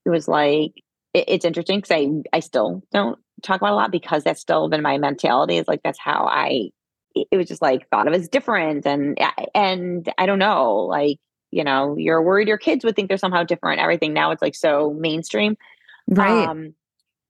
it 0.04 0.10
was 0.10 0.28
like 0.28 0.72
it, 1.14 1.24
it's 1.28 1.44
interesting 1.44 1.78
because 1.78 1.96
I 1.96 2.36
I 2.36 2.40
still 2.40 2.82
don't 2.92 3.18
talk 3.42 3.60
about 3.60 3.72
a 3.72 3.76
lot 3.76 3.92
because 3.92 4.24
that's 4.24 4.40
still 4.40 4.68
been 4.68 4.82
my 4.82 4.98
mentality. 4.98 5.56
Is 5.56 5.68
like 5.68 5.80
that's 5.82 6.00
how 6.00 6.26
I. 6.26 6.70
It 7.14 7.36
was 7.36 7.48
just 7.48 7.62
like 7.62 7.88
thought 7.88 8.06
of 8.06 8.14
as 8.14 8.28
different, 8.28 8.86
and 8.86 9.18
and 9.54 10.12
I 10.16 10.26
don't 10.26 10.38
know, 10.38 10.76
like 10.88 11.18
you 11.50 11.64
know, 11.64 11.96
you're 11.96 12.22
worried 12.22 12.48
your 12.48 12.58
kids 12.58 12.84
would 12.84 12.96
think 12.96 13.08
they're 13.08 13.18
somehow 13.18 13.42
different. 13.42 13.80
Everything 13.80 14.12
now 14.12 14.30
it's 14.30 14.42
like 14.42 14.54
so 14.54 14.94
mainstream. 14.98 15.56
Um, 16.48 16.74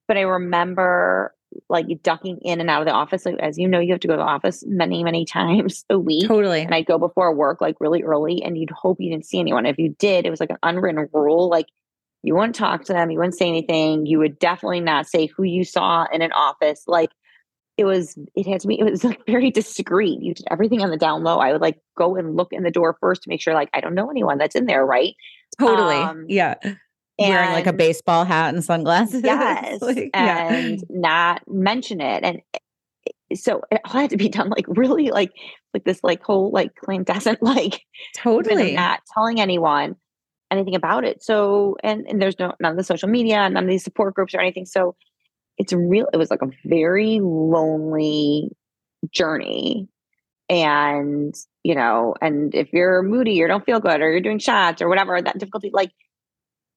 but 0.09 0.17
I 0.17 0.23
remember 0.23 1.35
like 1.69 1.87
ducking 2.03 2.39
in 2.43 2.61
and 2.61 2.71
out 2.71 2.83
of 2.83 2.87
the 2.87 2.93
office. 2.93 3.27
Like, 3.27 3.37
as 3.41 3.59
you 3.59 3.69
know, 3.69 3.81
you 3.81 3.93
have 3.93 4.01
to 4.01 4.09
go 4.09 4.15
to 4.15 4.19
the 4.19 4.25
office 4.25 4.65
many, 4.67 5.03
many 5.03 5.25
times 5.27 5.85
a 5.91 5.99
week. 5.99 6.29
totally. 6.29 6.63
And 6.63 6.75
I'd 6.75 6.87
go 6.87 6.99
before 6.99 7.35
work 7.35 7.61
like 7.61 7.77
really 7.81 8.03
early 8.03 8.43
and 8.43 8.57
you'd 8.57 8.71
hope 8.71 9.01
you 9.01 9.11
didn't 9.11 9.27
see 9.27 9.41
anyone. 9.41 9.67
If 9.67 9.79
you 9.79 9.95
did, 9.99 10.27
it 10.27 10.31
was 10.31 10.41
like 10.41 10.51
an 10.51 10.59
unwritten 10.63 11.09
rule. 11.13 11.49
Like 11.49 11.67
you 12.23 12.35
wouldn't 12.35 12.55
talk 12.55 12.85
to 12.85 12.93
them, 12.93 13.11
you 13.11 13.19
wouldn't 13.19 13.37
say 13.37 13.49
anything. 13.49 14.07
You 14.07 14.19
would 14.19 14.39
definitely 14.39 14.81
not 14.81 15.07
say 15.07 15.27
who 15.27 15.43
you 15.43 15.65
saw 15.65 16.07
in 16.13 16.23
an 16.23 16.33
office. 16.33 16.85
Like 16.87 17.11
it 17.81 17.85
was, 17.85 18.17
it 18.35 18.47
had 18.47 18.61
to 18.61 18.69
be, 18.69 18.79
it 18.79 18.85
was 18.85 19.03
like 19.11 19.25
very 19.27 19.51
discreet. 19.51 20.21
You 20.21 20.35
did 20.35 20.47
everything 20.51 20.83
on 20.83 20.91
the 20.91 20.97
down 20.97 21.25
low. 21.25 21.39
I 21.39 21.53
would 21.53 21.61
like 21.61 21.81
go 21.97 22.15
and 22.17 22.37
look 22.37 22.53
in 22.53 22.63
the 22.63 22.71
door 22.71 22.97
first 23.01 23.23
to 23.23 23.29
make 23.29 23.41
sure 23.41 23.55
like 23.55 23.71
I 23.75 23.81
don't 23.81 23.95
know 23.95 24.11
anyone 24.11 24.39
that's 24.39 24.55
in 24.55 24.67
there, 24.67 24.85
right? 24.85 25.15
Totally. 25.59 25.97
Um, 25.97 26.27
yeah. 26.29 26.55
Wearing 27.19 27.51
like 27.53 27.67
a 27.67 27.73
baseball 27.73 28.25
hat 28.25 28.55
and 28.55 28.65
sunglasses. 28.65 29.23
yes 29.25 29.83
Like, 29.83 30.11
yeah. 30.15 30.55
and 30.55 30.85
not 30.89 31.43
mention 31.47 32.01
it 32.01 32.23
and 32.23 32.41
eh, 32.55 33.35
so 33.35 33.63
it 33.71 33.81
all 33.85 34.01
had 34.01 34.11
to 34.11 34.17
be 34.17 34.29
done 34.29 34.49
like 34.49 34.65
really 34.69 35.11
like 35.11 35.33
like 35.75 35.85
this 35.85 36.01
like 36.03 36.23
whole 36.23 36.51
like 36.51 36.75
clandestine 36.77 37.37
like 37.41 37.83
Totally. 38.17 38.75
not 38.75 39.01
telling 39.13 39.41
anyone 39.41 39.97
anything 40.51 40.75
about 40.75 41.05
it 41.05 41.23
so 41.23 41.77
and 41.85 42.07
and 42.09 42.21
there's 42.21 42.39
no 42.39 42.53
none 42.61 42.73
of 42.73 42.79
the 42.79 42.85
social 42.85 43.09
media 43.09 43.49
none 43.51 43.65
of 43.65 43.71
these 43.71 43.85
support 43.85 44.15
groups 44.15 44.35
or 44.35 44.41
anything 44.41 44.65
so 44.65 44.97
it's 45.61 45.73
real 45.75 46.09
it 46.13 46.17
was 46.17 46.31
like 46.31 46.43
a 46.43 46.51
very 46.65 47.21
lonely 47.21 48.51
journey. 49.13 49.89
And 50.49 51.35
you 51.63 51.75
know 51.77 52.15
and 52.21 52.55
if 52.55 52.73
you're 52.73 53.03
moody 53.03 53.41
or 53.43 53.49
don't 53.49 53.65
feel 53.65 53.79
good 53.81 54.01
or 54.01 54.11
you're 54.11 54.21
doing 54.29 54.39
shots 54.41 54.83
or 54.83 54.89
whatever 54.89 55.21
that 55.21 55.39
difficulty 55.39 55.71
like 55.73 55.93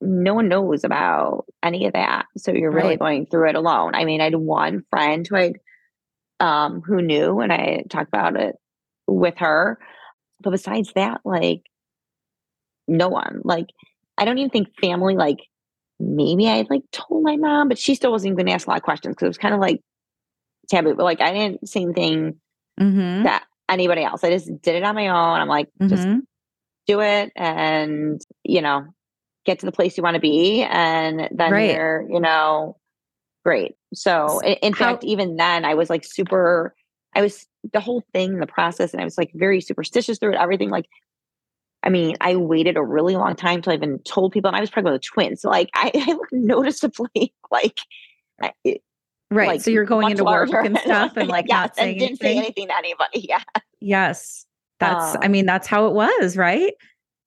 no 0.02 0.34
one 0.34 0.50
knows 0.50 0.84
about 0.84 1.46
any 1.64 1.86
of 1.88 1.94
that. 1.94 2.26
So 2.38 2.52
you're 2.52 2.72
really 2.72 2.90
Right. 2.92 3.00
going 3.00 3.26
through 3.28 3.50
it 3.50 3.56
alone. 3.56 3.96
I 3.96 4.06
mean 4.06 4.22
i 4.22 4.26
had 4.26 4.36
one 4.36 4.84
friend 4.90 5.26
who 5.28 5.38
i 5.38 5.54
um 6.40 6.82
who 6.82 7.02
knew 7.02 7.40
and 7.40 7.54
i 7.54 7.84
talked 7.90 8.10
about 8.10 8.36
it 8.40 8.56
with 9.08 9.36
her. 9.38 9.80
But 10.42 10.52
besides 10.52 10.92
that 10.96 11.22
like 11.26 11.62
no 12.88 13.10
one. 13.10 13.42
Like 13.44 13.68
i 14.18 14.26
don't 14.26 14.38
even 14.38 14.52
think 14.52 14.78
family 14.80 15.16
like 15.16 15.40
maybe 16.00 16.48
i 16.50 16.66
like 16.70 16.82
told 16.92 17.24
my 17.24 17.36
mom 17.38 17.68
but 17.70 17.78
she 17.78 17.96
still 17.96 18.12
wasn't 18.12 18.28
even 18.28 18.36
going 18.38 18.48
to 18.48 18.54
ask 18.54 18.68
a 18.68 18.70
lot 18.70 18.78
of 18.78 18.84
questions 18.84 19.14
because 19.16 19.26
it 19.26 19.30
was 19.30 19.38
kind 19.38 19.54
of 19.54 19.60
like 19.62 19.80
taboo 20.70 20.96
but 20.96 21.04
like 21.04 21.22
i 21.22 21.32
didn't 21.34 21.68
say 21.68 21.82
anything 21.82 22.40
Mm-hmm. 22.80 23.22
that 23.26 23.44
anybody 23.70 24.04
else. 24.04 24.24
I 24.24 24.32
just 24.32 24.48
did 24.64 24.74
it 24.76 24.84
on 24.84 24.96
my 24.96 25.10
own. 25.10 25.40
I'm 25.40 25.48
like, 25.48 25.70
just 25.88 26.08
Mhm. 26.08 26.22
do 26.88 27.02
it 27.02 27.32
and, 27.36 28.20
you 28.44 28.64
know, 28.64 28.88
get 29.46 29.60
to 29.60 29.68
the 29.68 29.72
place 29.72 29.96
you 29.96 30.02
want 30.02 30.16
to 30.16 30.20
be. 30.20 30.64
And 30.64 31.30
then 31.32 31.52
Right. 31.52 31.76
you're, 31.76 32.04
you 32.10 32.20
know, 32.20 32.78
great. 33.46 33.76
So 33.94 34.40
in, 34.40 34.54
in 34.64 34.74
How- 34.74 34.94
fact, 34.94 35.04
even 35.04 35.36
then 35.36 35.66
I 35.66 35.76
was 35.76 35.88
like 35.88 36.04
super, 36.04 36.74
I 37.16 37.22
was 37.22 37.46
the 37.74 37.80
whole 37.80 38.04
thing, 38.12 38.40
the 38.40 38.48
process, 38.48 38.92
and 38.92 39.00
I 39.00 39.04
was 39.04 39.20
like 39.20 39.30
very 39.36 39.62
superstitious 39.62 40.18
through 40.18 40.32
it, 40.34 40.40
everything. 40.40 40.72
Like, 40.72 40.88
I 41.84 41.90
mean, 41.90 42.16
I 42.22 42.36
waited 42.36 42.78
a 42.78 42.82
really 42.84 43.16
long 43.16 43.36
time 43.36 43.62
till 43.62 43.72
I 43.72 43.76
even 43.76 44.00
told 44.00 44.32
people, 44.32 44.48
and 44.48 44.56
I 44.56 44.62
was 44.62 44.70
pregnant 44.70 44.94
with 44.94 45.02
twins. 45.04 45.42
So 45.42 45.50
like, 45.50 45.70
I, 45.76 45.92
I 45.94 46.14
looked 46.14 46.34
noticeably 46.34 47.34
like, 47.52 47.80
it- 48.64 48.82
Right. 49.32 49.48
like, 49.48 49.62
so 49.62 49.72
you're 49.72 49.84
going 49.86 50.12
into 50.12 50.24
work 50.24 50.52
and 50.54 50.78
stuff 50.78 51.18
and 51.18 51.28
like 51.28 51.46
yes, 51.48 51.56
not 51.56 51.76
saying 51.76 51.90
and 51.92 52.00
didn't 52.00 52.20
say 52.20 52.38
anything. 52.38 52.44
anything 52.46 52.68
to 52.68 52.78
anybody. 52.78 53.26
Yeah. 53.30 53.40
Yes. 53.80 54.46
That's, 54.80 55.16
I 55.16 55.26
Um, 55.26 55.32
mean, 55.32 55.46
that's 55.48 55.66
how 55.68 55.88
it 55.88 55.94
was, 55.94 56.38
right? 56.38 56.74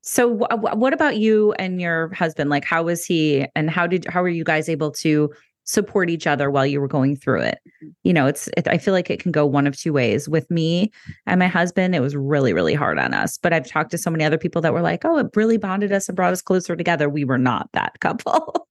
So 0.03 0.37
wh- 0.39 0.55
wh- 0.55 0.77
what 0.77 0.93
about 0.93 1.17
you 1.17 1.53
and 1.55 1.81
your 1.81 2.15
husband? 2.15 2.49
Like, 2.49 2.65
how 2.65 2.85
was 2.85 3.05
he 3.05 3.45
and 3.57 3.69
how 3.69 3.89
did, 3.89 4.07
how 4.09 4.23
were 4.23 4.29
you 4.29 4.45
guys 4.45 4.69
able 4.69 4.93
to 4.93 5.33
support 5.67 6.09
each 6.09 6.27
other 6.27 6.51
while 6.51 6.67
you 6.67 6.81
were 6.81 6.89
going 6.89 7.17
through 7.17 7.43
it? 7.43 7.59
Mm-hmm. 7.67 7.89
You 8.05 8.13
know, 8.13 8.27
it's, 8.27 8.49
it, 8.57 8.67
I 8.69 8.79
feel 8.79 8.95
like 8.95 9.11
it 9.11 9.21
can 9.21 9.33
go 9.33 9.45
one 9.45 9.67
of 9.67 9.77
two 9.77 9.93
ways. 9.93 10.29
With 10.29 10.51
me 10.51 10.93
and 11.27 11.39
my 11.39 11.49
husband, 11.49 11.95
it 11.95 12.01
was 12.01 12.17
really, 12.17 12.53
really 12.53 12.75
hard 12.75 12.99
on 12.99 13.15
us. 13.15 13.39
But 13.39 13.53
I've 13.53 13.67
talked 13.67 13.91
to 13.91 13.99
so 13.99 14.11
many 14.11 14.25
other 14.25 14.39
people 14.39 14.63
that 14.63 14.73
were 14.73 14.83
like, 14.83 15.05
oh, 15.05 15.19
it 15.19 15.27
really 15.35 15.59
bonded 15.59 15.93
us 15.93 16.09
and 16.09 16.17
brought 16.17 16.33
us 16.33 16.43
closer 16.43 16.77
together. 16.77 17.09
We 17.09 17.25
were 17.25 17.39
not 17.39 17.69
that 17.73 17.99
couple. 18.01 18.69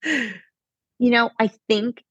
You 0.98 1.12
know, 1.12 1.30
I 1.40 1.52
think 1.68 2.04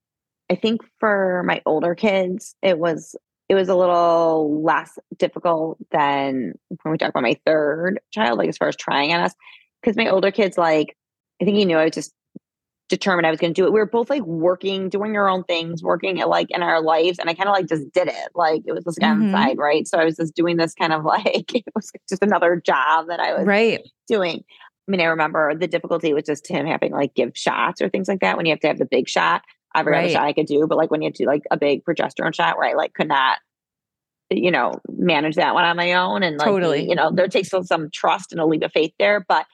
I 0.51 0.57
think 0.57 0.83
for 1.01 1.43
my 1.47 1.63
older 1.65 1.95
kids, 1.95 2.55
it 2.63 2.79
was 2.79 3.17
it 3.49 3.55
was 3.55 3.69
a 3.69 3.75
little 3.75 4.63
less 4.63 4.99
difficult 5.19 5.79
than 5.91 6.55
when 6.83 6.93
we 6.93 6.99
talk 6.99 7.11
about 7.11 7.23
my 7.23 7.39
third 7.45 8.01
child, 8.11 8.39
like 8.39 8.49
as 8.49 8.57
far 8.57 8.69
as 8.69 8.77
trying 8.77 9.13
on 9.13 9.21
us. 9.21 9.35
Because 9.81 9.97
my 9.97 10.09
older 10.09 10.31
kids, 10.31 10.57
like, 10.57 10.97
I 11.41 11.45
think 11.45 11.59
you 11.59 11.67
knew 11.67 11.77
I 11.77 11.85
was 11.85 11.95
just 11.95 12.15
determined 12.89 13.27
I 13.27 13.31
was 13.31 13.41
going 13.41 13.55
to 13.55 13.61
do 13.61 13.67
it. 13.67 13.73
We 13.73 13.79
were 13.81 13.87
both 13.87 14.11
like 14.11 14.23
working, 14.25 14.89
doing 14.89 15.17
our 15.17 15.29
own 15.29 15.43
things, 15.45 15.83
working 15.83 16.21
at, 16.21 16.29
like 16.29 16.51
in 16.51 16.63
our 16.63 16.83
lives, 16.83 17.19
and 17.19 17.31
I 17.31 17.35
kind 17.35 17.49
of 17.49 17.55
like 17.55 17.67
just 17.67 17.91
did 17.93 18.09
it. 18.09 18.29
Like 18.35 18.63
it 18.67 18.73
was 18.73 18.85
just 18.85 18.99
Mhm. 18.99 19.33
side, 19.33 19.59
right? 19.59 19.87
So 19.89 19.99
I 19.99 20.05
was 20.05 20.17
just 20.17 20.35
doing 20.35 20.57
this 20.59 20.75
kind 20.75 20.93
of 20.93 21.05
like 21.05 21.55
it 21.55 21.65
was 21.75 21.91
just 22.09 22.23
another 22.23 22.61
job 22.65 23.07
that 23.09 23.21
I 23.21 23.35
was 23.35 23.47
right. 23.47 23.81
doing. 24.07 24.45
I 24.87 24.91
mean, 24.91 25.01
I 25.01 25.05
remember 25.05 25.55
the 25.55 25.67
difficulty 25.67 26.13
was 26.13 26.25
just 26.25 26.47
him 26.47 26.67
having 26.67 26.93
like 26.93 27.15
give 27.15 27.33
shots 27.35 27.81
or 27.81 27.89
things 27.89 28.07
like 28.07 28.21
that 28.21 28.37
when 28.37 28.45
you 28.45 28.53
have 28.53 28.61
to 28.61 28.67
have 28.69 28.79
the 28.79 28.85
big 28.85 29.09
shot. 29.09 29.43
Every 29.75 29.93
Right. 29.93 30.05
other 30.05 30.13
shot 30.13 30.25
I 30.27 30.33
could 30.35 30.47
do, 30.47 30.67
but 30.69 30.77
like 30.79 30.91
when 30.91 31.01
you 31.03 31.07
have 31.09 31.15
to 31.15 31.25
do 31.25 31.27
like 31.27 31.43
a 31.51 31.57
big 31.57 31.85
progesterone 31.85 32.35
shot 32.35 32.59
where 32.59 32.69
I 32.69 32.75
like 32.75 32.93
could 32.93 33.09
not, 33.09 33.39
you 34.31 34.51
know, 34.51 34.81
manage 34.91 35.37
that 35.37 35.55
one 35.55 35.65
on 35.65 35.77
my 35.77 35.95
own. 35.95 36.23
And 36.23 36.37
like, 36.37 36.47
Totally. 36.47 36.87
you 36.89 36.95
know, 36.95 37.11
there 37.11 37.29
takes 37.29 37.49
some, 37.49 37.65
some 37.65 37.89
trust 37.91 38.31
and 38.31 38.41
a 38.41 38.47
leap 38.47 38.63
of 38.63 38.73
faith 38.73 38.93
there. 38.99 39.25
But, 39.27 39.47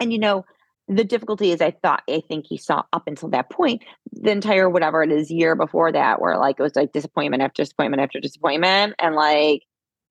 and 0.00 0.12
you 0.12 0.18
know, 0.18 0.44
the 0.88 1.04
difficulty 1.04 1.50
is 1.50 1.60
I 1.60 1.72
thought, 1.72 2.02
I 2.08 2.22
think 2.28 2.46
he 2.48 2.56
saw 2.56 2.84
up 2.92 3.04
until 3.06 3.28
that 3.30 3.50
point, 3.50 3.82
the 4.12 4.30
entire 4.30 4.70
whatever 4.70 5.02
it 5.02 5.10
is 5.10 5.30
year 5.30 5.56
before 5.56 5.90
that, 5.92 6.20
where 6.20 6.36
like 6.38 6.56
it 6.58 6.62
was 6.62 6.76
like 6.76 6.92
disappointment 6.92 7.42
after 7.42 7.62
disappointment 7.62 8.02
after 8.02 8.20
disappointment 8.20 8.94
and 8.98 9.14
like 9.16 9.62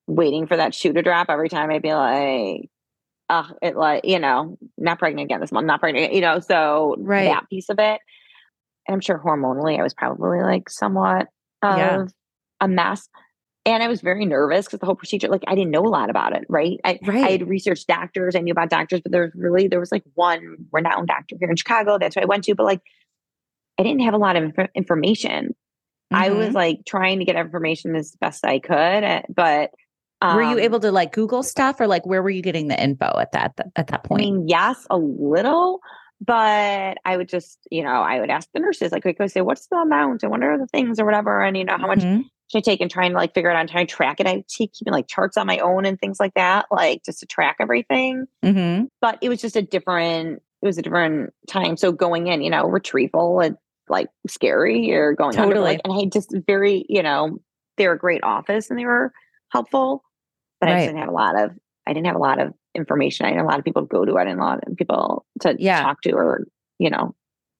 waiting 0.07 0.47
for 0.47 0.57
that 0.57 0.75
shoe 0.75 0.93
to 0.93 1.01
drop 1.01 1.27
every 1.29 1.49
time 1.49 1.71
I'd 1.71 1.81
be 1.81 1.93
like, 1.93 2.69
uh, 3.29 3.53
it 3.61 3.75
like, 3.75 4.05
you 4.05 4.19
know, 4.19 4.57
not 4.77 4.99
pregnant 4.99 5.25
again 5.25 5.39
this 5.41 5.51
month, 5.51 5.65
not 5.65 5.79
pregnant, 5.79 6.13
you 6.13 6.21
know, 6.21 6.39
so 6.39 6.95
Right. 6.99 7.25
that 7.25 7.49
piece 7.49 7.69
of 7.69 7.79
it. 7.79 7.99
And 8.87 8.93
I'm 8.93 8.99
sure 8.99 9.17
hormonally 9.17 9.79
I 9.79 9.83
was 9.83 9.93
probably 9.93 10.41
like 10.41 10.69
somewhat 10.69 11.27
of 11.63 11.77
Yeah. 11.77 12.05
a 12.61 12.67
mess. 12.67 13.09
And 13.65 13.81
I 13.81 13.87
was 13.87 14.01
very 14.01 14.25
nervous 14.25 14.65
because 14.65 14.79
the 14.79 14.85
whole 14.85 14.95
procedure, 14.95 15.27
like 15.27 15.43
I 15.47 15.55
didn't 15.55 15.71
know 15.71 15.81
a 15.81 15.89
lot 15.89 16.11
about 16.11 16.35
it, 16.35 16.45
right? 16.49 16.79
I, 16.83 16.99
I 17.07 17.11
had 17.31 17.47
researched 17.49 17.87
doctors, 17.87 18.35
I 18.35 18.39
knew 18.41 18.51
about 18.51 18.69
doctors, 18.69 19.01
but 19.01 19.11
there 19.11 19.23
was 19.23 19.31
really, 19.35 19.67
there 19.67 19.79
was 19.79 19.91
like 19.91 20.03
one 20.13 20.67
renowned 20.71 21.07
doctor 21.07 21.35
here 21.39 21.49
in 21.49 21.55
Chicago. 21.55 21.97
That's 21.97 22.15
what 22.15 22.23
I 22.23 22.27
went 22.27 22.43
to. 22.43 22.53
But 22.53 22.65
like, 22.65 22.81
I 23.79 23.83
didn't 23.83 24.01
have 24.01 24.13
a 24.13 24.17
lot 24.17 24.35
of 24.35 24.43
inf- 24.43 24.69
information. 24.75 25.55
I 26.13 26.29
was 26.29 26.49
Mhm. 26.49 26.53
like 26.53 26.85
trying 26.85 27.17
to 27.19 27.25
get 27.25 27.35
information 27.35 27.95
as 27.95 28.15
best 28.21 28.45
I 28.45 28.59
could, 28.59 29.03
uh, 29.03 29.23
but 29.33 29.71
were 30.21 30.43
you 30.43 30.53
um, 30.57 30.59
able 30.59 30.79
to 30.79 30.91
like 30.91 31.11
Google 31.11 31.43
stuff 31.43 31.79
or 31.79 31.87
like 31.87 32.05
where 32.05 32.21
were 32.21 32.29
you 32.29 32.41
getting 32.41 32.67
the 32.67 32.81
info 32.81 33.17
at 33.19 33.31
that 33.31 33.53
at 33.75 33.87
that 33.87 34.03
point? 34.03 34.21
I 34.21 34.25
mean, 34.25 34.47
yes, 34.47 34.85
a 34.89 34.97
little, 34.97 35.81
but 36.21 36.97
I 37.03 37.17
would 37.17 37.27
just, 37.29 37.59
you 37.71 37.83
know, 37.83 37.89
I 38.01 38.19
would 38.19 38.29
ask 38.29 38.47
the 38.53 38.59
nurses, 38.59 38.91
like, 38.91 39.05
I 39.05 39.13
could 39.13 39.31
say, 39.31 39.41
what's 39.41 39.67
the 39.67 39.77
amount 39.77 40.23
and 40.23 40.31
what 40.31 40.43
are 40.43 40.57
the 40.57 40.67
things 40.67 40.99
or 40.99 41.05
whatever, 41.05 41.41
and 41.41 41.57
you 41.57 41.65
know, 41.65 41.77
how 41.77 41.87
much 41.87 41.99
Mhm. 41.99 42.25
Should 42.51 42.59
I 42.59 42.61
take 42.61 42.81
and 42.81 42.91
trying 42.91 43.11
to 43.11 43.17
like 43.17 43.33
figure 43.33 43.49
it 43.49 43.55
out 43.55 43.61
and 43.61 43.69
trying 43.69 43.87
to 43.87 43.93
track 43.93 44.19
it. 44.19 44.27
I 44.27 44.43
keep 44.47 44.73
keeping 44.73 44.93
like 44.93 45.07
charts 45.07 45.37
on 45.37 45.47
my 45.47 45.57
own 45.59 45.85
and 45.85 45.99
things 45.99 46.19
like 46.19 46.33
that, 46.35 46.65
like 46.71 47.03
just 47.03 47.19
to 47.21 47.25
track 47.25 47.57
everything. 47.59 48.27
Mhm. 48.43 48.87
But 49.01 49.17
it 49.21 49.29
was 49.29 49.41
just 49.41 49.55
a 49.55 49.61
different, 49.61 50.41
it 50.61 50.65
was 50.65 50.77
a 50.77 50.81
different 50.81 51.33
time. 51.47 51.75
So 51.77 51.91
going 51.91 52.27
in, 52.27 52.41
you 52.41 52.49
know, 52.49 52.65
retrieval, 52.65 53.39
and 53.39 53.57
like 53.89 54.07
scary. 54.27 54.85
You're 54.85 55.13
going 55.13 55.37
under, 55.37 55.59
like, 55.59 55.79
and 55.83 55.93
I 55.93 56.05
just 56.05 56.35
very, 56.47 56.85
you 56.89 57.03
know, 57.03 57.39
they 57.77 57.87
were 57.87 57.93
a 57.93 57.99
great 57.99 58.23
office 58.23 58.69
and 58.69 58.79
they 58.79 58.85
were 58.85 59.11
helpful, 59.51 60.03
but 60.59 60.69
I 60.69 60.71
Right. 60.73 60.77
just 60.79 60.87
didn't 60.87 61.01
have 61.01 61.09
a 61.09 61.13
lot 61.13 61.39
of, 61.39 61.51
I 61.85 61.93
didn't 61.93 62.07
have 62.07 62.15
a 62.15 62.19
lot 62.19 62.39
of 62.39 62.53
information. 62.73 63.25
I 63.25 63.29
didn't 63.29 63.39
have 63.41 63.45
a 63.47 63.49
lot 63.49 63.59
of 63.59 63.65
people 63.65 63.83
to 63.83 63.87
go 63.87 64.03
to. 64.05 64.17
I 64.17 64.23
didn't 64.23 64.39
have 64.39 64.47
a 64.47 64.49
lot 64.49 64.67
of 64.67 64.75
people 64.75 65.25
to 65.41 65.55
Yeah. 65.59 65.81
talk 65.83 66.01
to 66.01 66.11
or, 66.13 66.45
you 66.79 66.89
know, 66.89 67.13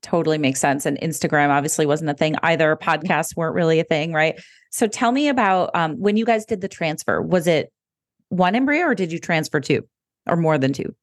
Totally 0.05 0.37
makes 0.37 0.59
sense. 0.59 0.85
And 0.85 0.99
Instagram 0.99 1.49
obviously 1.49 1.87
wasn't 1.87 2.11
a 2.11 2.13
thing 2.13 2.35
either. 2.43 2.75
Podcasts 2.75 3.35
weren't 3.35 3.55
really 3.55 3.79
a 3.79 3.83
thing, 3.83 4.13
right? 4.13 4.39
So 4.69 4.87
tell 4.87 5.11
me 5.11 5.29
about 5.29 5.71
um, 5.73 5.95
when 5.99 6.15
you 6.15 6.25
guys 6.25 6.45
did 6.45 6.61
the 6.61 6.67
transfer. 6.67 7.23
Was 7.23 7.47
it 7.47 7.71
one 8.29 8.55
embryo 8.55 8.85
or 8.85 8.93
did 8.93 9.11
you 9.11 9.17
transfer 9.17 9.59
two 9.59 9.87
or 10.27 10.35
more 10.35 10.57
than 10.57 10.73
two? 10.73 10.93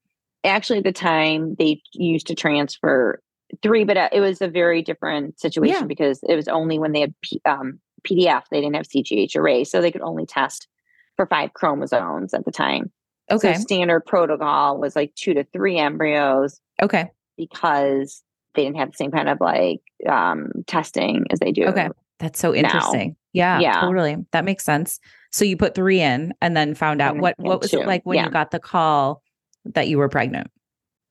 actually 0.45 0.79
at 0.79 0.85
the 0.85 0.93
time 0.93 1.55
they 1.59 1.81
used 1.93 2.27
to 2.27 2.35
transfer 2.35 3.21
three, 3.63 3.85
but 3.85 3.97
uh, 3.97 4.09
it 4.13 4.21
was 4.21 4.41
a 4.41 4.49
very 4.49 4.83
different 4.83 5.39
situation 5.39 5.83
Yeah. 5.83 5.87
because 5.87 6.21
it 6.29 6.35
was 6.35 6.49
only 6.49 6.79
when 6.79 6.93
they 6.93 7.01
had 7.01 7.15
P, 7.23 7.41
um, 7.45 7.79
PDF, 8.05 8.43
they 8.51 8.61
didn't 8.61 8.75
have 8.75 8.89
CGH 8.89 9.37
array, 9.37 9.65
so 9.65 9.81
they 9.81 9.93
could 9.93 10.03
only 10.03 10.27
test 10.27 10.67
for 11.17 11.27
five 11.27 11.55
chromosomes 11.55 12.35
at 12.35 12.45
the 12.45 12.51
time. 12.51 12.91
Okay. 13.31 13.55
So 13.55 13.61
standard 13.61 14.01
protocol 14.01 14.81
was 14.81 14.97
like 14.97 15.15
two 15.15 15.35
to 15.35 15.45
three 15.53 15.79
embryos 15.79 16.61
okay. 16.83 17.11
because 17.37 18.23
they 18.55 18.65
didn't 18.65 18.77
have 18.79 18.91
the 18.93 18.97
same 18.97 19.11
kind 19.11 19.29
of 19.29 19.41
like 19.41 19.81
um, 20.09 20.51
testing 20.67 21.25
as 21.31 21.39
they 21.39 21.53
do. 21.53 21.67
Okay. 21.67 21.89
That's 22.19 22.39
so 22.39 22.53
now. 22.53 22.59
interesting. 22.59 23.17
Yeah, 23.33 23.59
Yeah. 23.61 23.81
totally. 23.81 24.17
That 24.33 24.45
makes 24.45 24.65
sense. 24.65 25.01
So 25.31 25.45
you 25.45 25.57
put 25.57 25.75
three 25.75 26.01
in 26.01 26.35
and 26.41 26.57
then 26.57 26.75
found 26.75 27.01
out 27.01 27.17
what 27.17 27.35
what 27.39 27.61
was 27.61 27.71
two. 27.71 27.81
it 27.81 27.87
like 27.87 28.03
when 28.05 28.17
Yeah. 28.17 28.27
you 28.27 28.31
got 28.31 28.51
the 28.51 28.61
call 28.61 29.23
that 29.65 29.89
you 29.89 29.99
were 29.99 30.09
pregnant? 30.09 30.51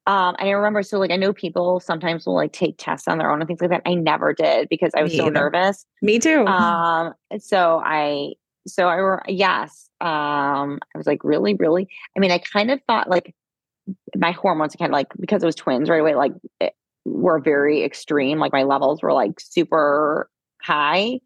Um, 0.08 0.36
and 0.40 0.48
I 0.50 0.52
remember, 0.52 0.82
so 0.84 1.00
like 1.00 1.12
I 1.12 1.16
know 1.16 1.32
people 1.34 1.80
sometimes 1.80 2.26
will 2.26 2.36
like 2.36 2.54
take 2.54 2.76
tests 2.78 3.08
on 3.08 3.18
their 3.18 3.32
own 3.32 3.40
and 3.42 3.48
things 3.48 3.62
like 3.62 3.70
that. 3.72 3.82
I 3.86 3.94
never 3.96 4.34
did 4.34 4.68
because 4.70 4.92
I 4.96 5.04
was 5.04 5.12
Me 5.12 5.18
so 5.18 5.24
either. 5.26 5.34
nervous. 5.34 5.86
Me 6.02 6.18
too. 6.20 6.46
um 6.48 7.14
so 7.40 7.82
i 7.84 8.32
so 8.68 8.88
i 8.88 8.98
were 8.98 9.24
yes 9.28 9.90
um 10.02 10.80
i 10.94 10.98
was 10.98 11.08
like 11.08 11.24
really 11.24 11.56
really 11.56 11.88
i 12.16 12.20
mean 12.20 12.30
i 12.30 12.38
kind 12.38 12.70
of 12.70 12.80
thought 12.88 13.10
like 13.10 13.34
my 14.16 14.32
hormones 14.32 14.76
kind 14.76 14.92
of 14.92 14.94
like 14.94 15.08
because 15.20 15.42
it 15.42 15.46
was 15.48 15.56
twins 15.56 15.90
right 15.90 16.00
away 16.02 16.14
like 16.14 16.34
it, 16.60 16.74
were 17.06 17.40
very 17.40 17.84
extreme 17.84 18.38
like 18.40 18.54
my 18.54 18.64
levels 18.64 19.02
were 19.02 19.14
like 19.14 19.40
super 19.40 20.30
high 20.62 21.20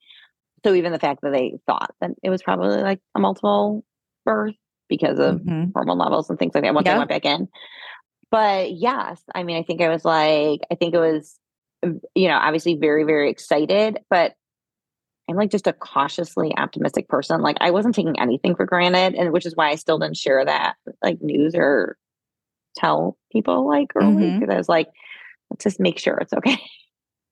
so 0.65 0.73
even 0.73 0.91
the 0.91 0.99
fact 0.99 1.21
that 1.21 1.31
they 1.31 1.57
thought 1.67 1.93
that 2.01 2.11
it 2.23 2.29
was 2.29 2.41
probably 2.41 2.81
like 2.81 2.99
a 3.15 3.19
multiple 3.19 3.83
birth 4.23 4.55
because 4.89 5.19
of 5.19 5.41
Mhm. 5.41 5.71
hormone 5.75 5.97
levels 5.97 6.29
and 6.29 6.39
things 6.39 6.55
like 6.55 6.63
that 6.63 6.73
once 6.73 6.85
Yeah. 6.87 6.95
I 6.95 6.97
went 6.97 7.09
back 7.09 7.25
in. 7.25 7.47
But 8.31 8.71
yes, 8.71 9.21
I 9.35 9.43
mean, 9.43 9.57
I 9.57 9.63
think 9.63 9.81
I 9.81 9.89
was 9.89 10.03
like, 10.03 10.61
I 10.71 10.75
think 10.75 10.93
it 10.95 10.99
was, 10.99 11.37
um, 11.83 12.01
you 12.15 12.27
know, 12.27 12.37
obviously 12.37 12.75
very, 12.75 13.03
very 13.03 13.29
excited, 13.29 13.99
but 14.09 14.33
I'm 15.29 15.35
like 15.35 15.51
just 15.51 15.67
a 15.67 15.73
cautiously 15.73 16.55
optimistic 16.57 17.07
person. 17.07 17.41
Like 17.41 17.57
I 17.61 17.71
wasn't 17.71 17.93
taking 17.95 18.19
anything 18.19 18.55
for 18.55 18.65
granted, 18.65 19.13
and 19.15 19.31
which 19.31 19.45
is 19.45 19.55
why 19.55 19.69
I 19.69 19.75
still 19.75 19.99
didn't 19.99 20.17
share 20.17 20.43
that 20.45 20.75
like 21.03 21.21
news 21.21 21.53
or 21.55 21.97
tell 22.75 23.17
people 23.31 23.67
like 23.67 23.91
early 23.95 24.31
Mhm. 24.31 24.39
because 24.39 24.53
I 24.53 24.57
was 24.57 24.69
like, 24.69 24.87
let's 25.49 25.63
just 25.63 25.79
make 25.79 25.99
sure 25.99 26.17
it's 26.17 26.33
okay. 26.33 26.57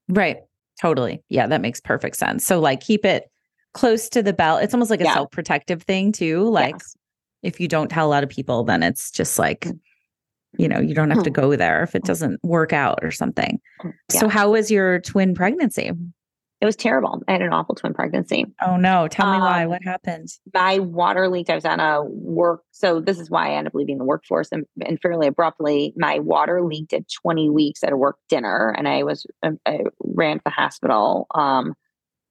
Right. 0.10 0.38
Totally. 0.82 1.23
Yeah, 1.30 1.47
that 1.47 1.62
makes 1.62 1.80
perfect 1.80 2.17
sense. 2.17 2.45
So 2.45 2.60
like 2.60 2.82
keep 2.82 3.06
it 3.06 3.32
close 3.73 4.10
to 4.10 4.21
the 4.21 4.34
belt. 4.34 4.62
It's 4.62 4.73
almost 4.73 4.91
like 4.91 4.99
a 4.99 5.06
Yeah. 5.06 5.13
self-protective 5.13 5.82
thing 5.84 6.12
too. 6.12 6.43
Like 6.49 6.76
Yes. 6.76 6.95
if 7.41 7.60
you 7.62 7.69
don't 7.69 7.88
tell 7.89 8.06
a 8.06 8.10
lot 8.12 8.21
of 8.21 8.30
people, 8.30 8.65
then 8.65 8.84
it's 8.84 9.12
just 9.12 9.39
like, 9.39 9.62
Mm. 9.62 9.80
you 10.58 10.67
know, 10.67 10.80
you 10.82 10.93
don't 10.93 11.10
have 11.10 11.23
to 11.23 11.30
Hmm. 11.30 11.34
go 11.41 11.56
there 11.56 11.84
if 11.84 11.95
it 11.95 12.04
doesn't 12.04 12.43
work 12.43 12.73
out 12.73 12.99
or 13.02 13.12
something. 13.12 13.62
So 14.12 14.28
how 14.28 14.52
was 14.52 14.69
your 14.69 14.99
twin 14.99 15.34
pregnancy? 15.36 15.91
It 16.63 16.65
was 16.65 16.78
terrible. 16.78 17.21
I 17.28 17.34
had 17.34 17.41
an 17.41 17.52
awful 17.52 17.76
twin 17.76 17.93
pregnancy. 17.93 18.45
Oh 18.65 18.78
no. 18.78 19.10
Tell 19.10 19.30
me 19.34 19.38
why. 19.38 19.63
Um, 19.65 19.69
What 19.71 19.84
happened? 19.84 20.30
my 20.54 20.80
water 20.80 21.28
leaked. 21.28 21.49
I 21.49 21.56
was 21.56 21.65
on 21.65 21.82
a 21.82 22.06
work. 22.06 22.62
So 22.71 23.02
this 23.02 23.19
is 23.19 23.30
why 23.30 23.49
I 23.49 23.56
ended 23.56 23.71
up 23.71 23.76
leaving 23.76 23.97
the 23.97 24.06
workforce 24.06 24.47
and, 24.54 24.63
and 24.88 24.97
fairly 25.02 25.28
abruptly. 25.28 25.93
My 25.97 26.19
water 26.19 26.62
leaked 26.63 26.93
at 26.93 27.04
20 27.21 27.49
weeks 27.49 27.84
at 27.84 27.91
a 27.91 27.97
work 27.97 28.15
dinner, 28.30 28.73
and 28.78 28.88
I 28.88 29.04
was 29.04 29.26
um, 29.43 29.60
I 29.65 29.80
ran 29.99 30.38
to 30.38 30.41
the 30.45 30.52
hospital. 30.52 31.28
Um, 31.36 31.73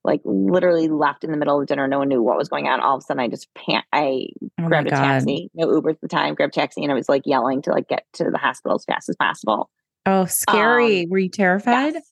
like 0.03 0.23
literally 0.25 0.89
left 0.89 1.25
in 1.25 1.31
the 1.31 1.37
middle 1.37 1.61
of 1.61 1.67
dinner. 1.67 1.87
No 1.87 1.99
one 1.99 2.09
knew 2.09 2.23
what 2.23 2.39
was 2.39 2.49
going 2.49 2.67
on. 2.69 2.81
All 2.81 2.97
of 2.97 3.01
a 3.01 3.05
sudden, 3.05 3.21
I 3.21 3.29
just 3.29 3.49
pan- 3.55 3.85
I 3.93 4.29
Oh 4.59 4.67
grabbed 4.67 4.89
a 4.89 4.91
taxi, 4.93 5.51
no 5.55 5.71
Uber 5.71 5.91
at 5.91 6.01
the 6.01 6.09
time, 6.09 6.35
grabbed 6.35 6.57
a 6.57 6.61
taxi, 6.61 6.83
and 6.83 6.91
I 6.91 6.95
was 6.95 7.09
like 7.09 7.23
yelling 7.27 7.61
to 7.63 7.71
like 7.71 7.87
get 7.87 8.05
to 8.15 8.31
the 8.31 8.39
hospital 8.39 8.77
as 8.77 8.85
fast 8.87 9.11
as 9.11 9.17
possible. 9.17 9.69
Oh, 10.07 10.25
scary. 10.25 11.07
Were 11.07 11.19
you 11.19 11.29
terrified? 11.29 11.93
Yes. 11.95 12.11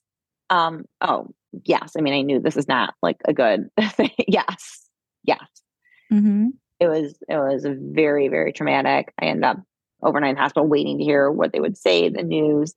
Um. 0.50 0.84
Oh, 1.00 1.30
yes. 1.64 1.92
I 1.96 2.00
mean, 2.00 2.14
I 2.14 2.22
knew 2.22 2.40
this 2.40 2.56
is 2.56 2.68
not 2.68 2.94
like 3.02 3.18
a 3.24 3.32
good 3.32 3.70
thing. 3.92 4.10
yes. 4.26 4.88
Yes. 5.24 5.46
Mm-hmm. 6.12 6.48
It 6.80 6.88
was. 6.88 7.18
It 7.28 7.36
was 7.36 7.66
very, 7.68 8.28
very 8.28 8.52
traumatic. 8.52 9.12
I 9.20 9.26
ended 9.26 9.44
up 9.44 9.58
overnight 10.02 10.30
in 10.30 10.36
the 10.36 10.40
hospital, 10.40 10.66
waiting 10.66 10.98
to 10.98 11.04
hear 11.04 11.30
what 11.30 11.52
they 11.52 11.60
would 11.60 11.76
say, 11.76 12.08
the 12.08 12.22
news, 12.22 12.74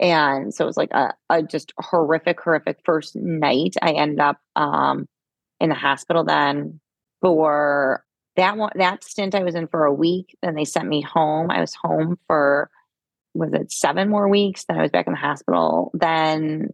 and 0.00 0.54
so 0.54 0.64
it 0.64 0.66
was 0.66 0.76
like 0.76 0.92
a, 0.92 1.14
a 1.30 1.42
just 1.42 1.72
horrific, 1.78 2.40
horrific 2.40 2.78
first 2.84 3.14
night. 3.14 3.74
I 3.82 3.92
ended 3.92 4.20
up 4.20 4.38
um 4.56 5.06
in 5.60 5.68
the 5.68 5.74
hospital 5.74 6.24
then 6.24 6.80
for 7.20 8.04
that 8.36 8.56
one. 8.56 8.72
That 8.76 9.04
stint 9.04 9.34
I 9.34 9.42
was 9.42 9.54
in 9.54 9.68
for 9.68 9.84
a 9.84 9.92
week. 9.92 10.36
Then 10.42 10.54
they 10.54 10.64
sent 10.64 10.88
me 10.88 11.02
home. 11.02 11.50
I 11.50 11.60
was 11.60 11.74
home 11.74 12.18
for 12.26 12.70
was 13.34 13.52
it 13.52 13.70
seven 13.70 14.08
more 14.08 14.28
weeks? 14.28 14.64
Then 14.64 14.78
I 14.78 14.82
was 14.82 14.90
back 14.90 15.06
in 15.06 15.12
the 15.12 15.18
hospital. 15.18 15.90
Then, 15.94 16.70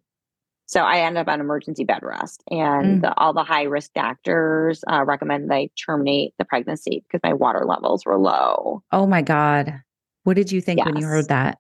so 0.72 0.80
I 0.80 1.00
ended 1.00 1.20
up 1.20 1.28
on 1.28 1.38
emergency 1.38 1.84
bed 1.84 2.00
rest, 2.02 2.42
and 2.50 2.96
Mm. 2.96 3.00
the, 3.02 3.18
all 3.18 3.34
the 3.34 3.44
high 3.44 3.64
risk 3.64 3.92
doctors 3.92 4.82
uh, 4.90 5.04
recommend 5.04 5.52
I 5.52 5.68
terminate 5.76 6.32
the 6.38 6.46
pregnancy 6.46 7.04
because 7.06 7.20
my 7.22 7.34
water 7.34 7.66
levels 7.66 8.06
were 8.06 8.18
low. 8.18 8.82
Oh 8.90 9.06
my 9.06 9.20
God. 9.20 9.82
What 10.24 10.34
did 10.34 10.50
you 10.50 10.62
think 10.62 10.82
when 10.82 10.96
you 10.96 11.04
heard 11.04 11.28
that? 11.28 11.58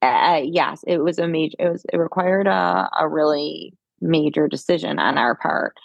Uh, 0.00 0.40
yes, 0.42 0.82
it 0.86 0.98
was 0.98 1.18
a 1.18 1.28
major. 1.28 1.56
It 1.58 1.68
was 1.70 1.84
it 1.92 1.98
required 1.98 2.46
a 2.46 2.88
a 2.98 3.06
really 3.06 3.74
major 4.00 4.48
decision 4.48 4.98
on 4.98 5.18
our 5.18 5.34
part, 5.34 5.76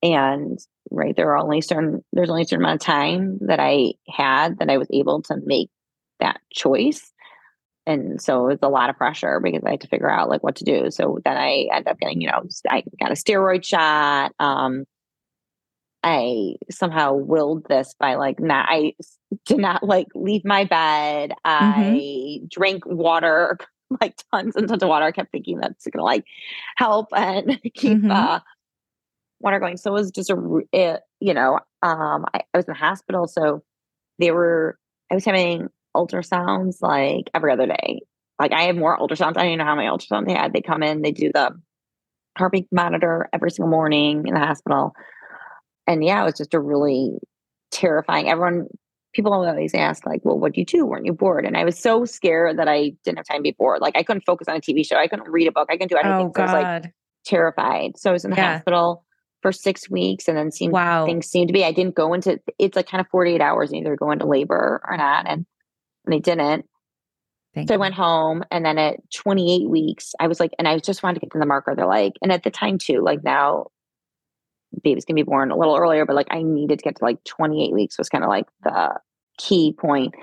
and 0.00 0.56
right 0.92 1.16
there 1.16 1.30
are 1.32 1.38
only 1.38 1.60
certain 1.60 2.04
there's 2.12 2.30
only 2.30 2.42
a 2.42 2.44
certain 2.44 2.64
amount 2.64 2.80
of 2.80 2.86
time 2.86 3.38
that 3.42 3.58
I 3.58 3.94
had 4.08 4.58
that 4.60 4.70
I 4.70 4.78
was 4.78 4.88
able 4.92 5.20
to 5.22 5.36
make 5.44 5.68
that 6.20 6.40
choice. 6.52 7.12
And 7.88 8.20
so 8.20 8.44
it 8.44 8.48
was 8.50 8.58
a 8.62 8.68
lot 8.68 8.90
of 8.90 8.96
pressure 8.96 9.40
because 9.40 9.62
I 9.64 9.70
had 9.70 9.80
to 9.80 9.88
figure 9.88 10.10
out 10.10 10.28
like 10.28 10.42
what 10.42 10.56
to 10.56 10.64
do. 10.64 10.90
So 10.90 11.18
then 11.24 11.36
I 11.36 11.66
ended 11.72 11.88
up 11.88 11.98
getting, 11.98 12.20
you 12.20 12.28
know, 12.30 12.42
I 12.68 12.84
got 13.00 13.10
a 13.10 13.14
steroid 13.14 13.64
shot. 13.64 14.32
Um, 14.38 14.84
I 16.04 16.54
somehow 16.70 17.14
willed 17.14 17.66
this 17.68 17.94
by 17.98 18.14
like 18.14 18.38
not 18.40 18.66
I 18.68 18.92
did 19.46 19.58
not 19.58 19.82
like 19.82 20.06
leave 20.14 20.44
my 20.44 20.64
bed. 20.64 21.32
I 21.44 22.40
drank 22.48 22.84
water, 22.86 23.58
like 24.00 24.14
tons 24.32 24.54
and 24.54 24.68
tons 24.68 24.82
of 24.82 24.88
water. 24.88 25.06
I 25.06 25.12
kept 25.12 25.32
thinking 25.32 25.58
that's 25.58 25.86
gonna 25.88 26.04
like 26.04 26.24
help 26.76 27.08
and 27.16 27.58
keep 27.74 27.98
Mhm. 27.98 28.10
uh 28.10 28.40
water 29.40 29.58
going. 29.60 29.76
So 29.76 29.90
it 29.90 29.94
was 29.94 30.10
just 30.10 30.30
a, 30.30 30.60
it, 30.72 31.00
you 31.20 31.34
know, 31.34 31.54
um 31.82 32.26
I, 32.34 32.40
I 32.54 32.58
was 32.58 32.66
in 32.66 32.72
the 32.72 32.78
hospital, 32.78 33.26
so 33.26 33.62
they 34.18 34.30
were 34.30 34.78
I 35.10 35.14
was 35.14 35.24
having 35.24 35.68
ultrasounds 35.96 36.76
like 36.80 37.30
every 37.34 37.52
other 37.52 37.66
day. 37.66 38.00
Like 38.40 38.52
I 38.52 38.62
have 38.64 38.76
more 38.76 38.96
ultrasounds. 38.98 39.36
I 39.36 39.42
don't 39.42 39.46
even 39.46 39.58
know 39.58 39.64
how 39.64 39.74
many 39.76 39.88
ultrasounds 39.88 40.26
they 40.26 40.34
had. 40.34 40.52
They 40.52 40.60
come 40.62 40.82
in, 40.82 41.02
they 41.02 41.12
do 41.12 41.30
the 41.32 41.50
heartbeat 42.36 42.68
monitor 42.70 43.28
every 43.32 43.50
single 43.50 43.70
morning 43.70 44.24
in 44.26 44.34
the 44.34 44.40
hospital. 44.40 44.92
And 45.86 46.04
yeah, 46.04 46.22
it 46.22 46.24
was 46.24 46.34
just 46.36 46.54
a 46.54 46.60
really 46.60 47.18
terrifying. 47.72 48.28
Everyone, 48.28 48.66
people 49.14 49.32
always 49.32 49.74
ask, 49.74 50.06
like, 50.06 50.20
well, 50.22 50.38
what 50.38 50.52
do 50.52 50.60
you 50.60 50.64
do? 50.66 50.86
Weren't 50.86 51.06
you 51.06 51.12
bored? 51.14 51.44
And 51.46 51.56
I 51.56 51.64
was 51.64 51.78
so 51.78 52.04
scared 52.04 52.58
that 52.58 52.68
I 52.68 52.92
didn't 53.04 53.18
have 53.18 53.26
time 53.26 53.38
to 53.38 53.42
be 53.42 53.56
bored. 53.58 53.80
Like 53.80 53.96
I 53.96 54.02
couldn't 54.02 54.22
focus 54.26 54.46
on 54.48 54.56
a 54.56 54.60
TV 54.60 54.86
show. 54.86 54.96
I 54.96 55.08
couldn't 55.08 55.28
read 55.30 55.48
a 55.48 55.52
book. 55.52 55.68
I 55.70 55.74
couldn't 55.74 55.88
do 55.90 55.96
anything. 55.96 56.28
Oh 56.28 56.32
so 56.36 56.42
I 56.42 56.44
was 56.44 56.52
like 56.52 56.92
terrified. 57.24 57.98
So 57.98 58.10
I 58.10 58.12
was 58.12 58.24
in 58.24 58.30
the 58.30 58.36
Yeah. 58.36 58.54
hospital 58.54 59.04
for 59.42 59.50
six 59.52 59.88
weeks 59.90 60.28
and 60.28 60.36
then 60.36 60.50
seemed 60.50 60.72
Wow. 60.72 61.06
things 61.06 61.26
seemed 61.28 61.48
to 61.48 61.52
be 61.52 61.64
I 61.64 61.72
didn't 61.72 61.94
go 61.94 62.12
into 62.12 62.40
it's 62.58 62.76
like 62.76 62.88
kind 62.88 63.00
of 63.00 63.06
48 63.08 63.40
hours 63.40 63.70
and 63.70 63.80
either 63.80 63.96
go 63.96 64.10
into 64.10 64.26
labor 64.26 64.80
or 64.88 64.96
not. 64.96 65.26
And, 65.28 65.46
and 66.08 66.14
I 66.14 66.18
didn't. 66.18 66.66
Thank 67.54 67.68
So 67.68 67.74
I 67.74 67.78
went 67.78 67.94
home 67.94 68.44
and 68.50 68.64
then 68.64 68.78
at 68.78 68.98
28 69.12 69.68
weeks, 69.68 70.14
I 70.20 70.26
was 70.26 70.38
like, 70.38 70.52
and 70.58 70.68
I 70.68 70.78
just 70.78 71.02
wanted 71.02 71.14
to 71.14 71.20
get 71.20 71.32
to 71.32 71.38
the 71.38 71.46
marker. 71.46 71.74
They're 71.74 71.86
like, 71.86 72.14
and 72.22 72.30
at 72.32 72.42
the 72.42 72.50
time 72.50 72.78
too, 72.78 73.00
like 73.00 73.24
now 73.24 73.66
babies 74.82 75.04
can 75.04 75.16
be 75.16 75.22
born 75.22 75.50
a 75.50 75.56
little 75.56 75.76
earlier, 75.76 76.04
but 76.04 76.14
like 76.16 76.28
I 76.30 76.42
needed 76.42 76.78
to 76.78 76.82
get 76.82 76.96
to 76.96 77.04
like 77.04 77.22
28 77.24 77.72
weeks 77.72 77.98
was 77.98 78.08
kind 78.08 78.22
of 78.24 78.30
like 78.30 78.46
the 78.62 78.98
key 79.38 79.72
point. 79.78 80.14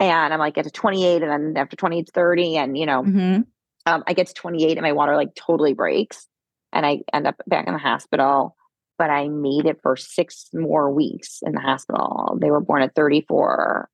And 0.00 0.32
I'm 0.32 0.38
like, 0.38 0.54
get 0.54 0.64
to 0.64 0.70
28 0.70 1.22
and 1.22 1.30
then 1.30 1.56
after 1.56 1.76
28, 1.76 2.00
it's 2.00 2.10
30. 2.12 2.56
And, 2.56 2.78
you 2.78 2.86
know, 2.86 3.02
Mhm. 3.02 3.46
um, 3.86 4.04
I 4.06 4.12
get 4.12 4.28
to 4.28 4.34
28 4.34 4.76
and 4.76 4.82
my 4.82 4.92
water 4.92 5.16
like 5.16 5.34
totally 5.34 5.74
breaks 5.74 6.28
and 6.72 6.84
I 6.86 7.02
end 7.12 7.26
up 7.26 7.36
back 7.46 7.66
in 7.66 7.72
the 7.72 7.78
hospital. 7.78 8.56
But 8.96 9.10
I 9.10 9.28
made 9.28 9.66
it 9.66 9.80
for 9.82 9.96
six 9.96 10.48
more 10.54 10.88
weeks 10.90 11.40
in 11.42 11.52
the 11.52 11.60
hospital. 11.60 12.38
They 12.40 12.52
were 12.52 12.60
born 12.60 12.82
at 12.82 12.94
34 12.94 13.88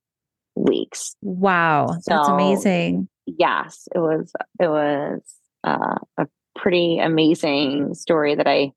weeks. 0.56 1.16
Wow. 1.22 1.96
That's 2.06 2.28
amazing. 2.28 3.08
Yes, 3.26 3.86
it 3.94 3.98
was. 3.98 4.32
It 4.58 4.68
was 4.68 5.20
uh, 5.64 5.96
a 6.18 6.26
pretty 6.56 6.98
amazing 6.98 7.94
story 7.94 8.34
that 8.34 8.46
I, 8.48 8.72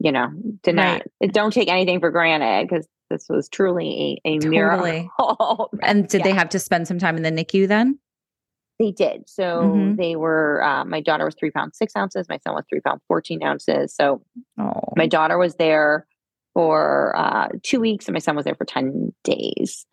you 0.00 0.12
know, 0.12 0.28
did 0.62 0.74
not. 0.76 1.02
Don't 1.32 1.52
take 1.52 1.68
anything 1.68 2.00
for 2.00 2.10
granted 2.10 2.68
because 2.68 2.86
this 3.10 3.26
was 3.28 3.48
truly 3.48 4.20
a, 4.24 4.30
a 4.30 4.38
Totally. 4.38 4.50
miracle. 4.50 5.70
And 5.82 6.08
did 6.08 6.22
they 6.24 6.32
have 6.32 6.48
to 6.50 6.58
spend 6.58 6.86
some 6.88 6.98
time 6.98 7.16
in 7.16 7.22
the 7.22 7.30
NICU 7.30 7.66
then? 7.68 7.98
They 8.78 8.92
did. 8.92 9.28
So 9.28 9.42
Mhm. 9.62 9.96
they 9.96 10.16
were. 10.16 10.62
Uh, 10.62 10.84
my 10.84 11.00
daughter 11.00 11.24
was 11.24 11.34
three 11.34 11.50
pounds 11.50 11.78
six 11.78 11.96
ounces. 11.96 12.28
My 12.28 12.38
son 12.38 12.54
was 12.54 12.64
three 12.68 12.80
pounds 12.80 13.00
fourteen 13.08 13.42
ounces. 13.42 13.94
So 13.94 14.22
Oh. 14.60 14.80
my 14.96 15.06
daughter 15.06 15.38
was 15.38 15.54
there 15.56 16.06
for 16.52 17.14
uh, 17.16 17.48
two 17.62 17.80
weeks, 17.80 18.06
and 18.06 18.12
my 18.14 18.18
son 18.18 18.36
was 18.36 18.44
there 18.44 18.54
for 18.54 18.64
ten 18.66 19.14
days. 19.24 19.86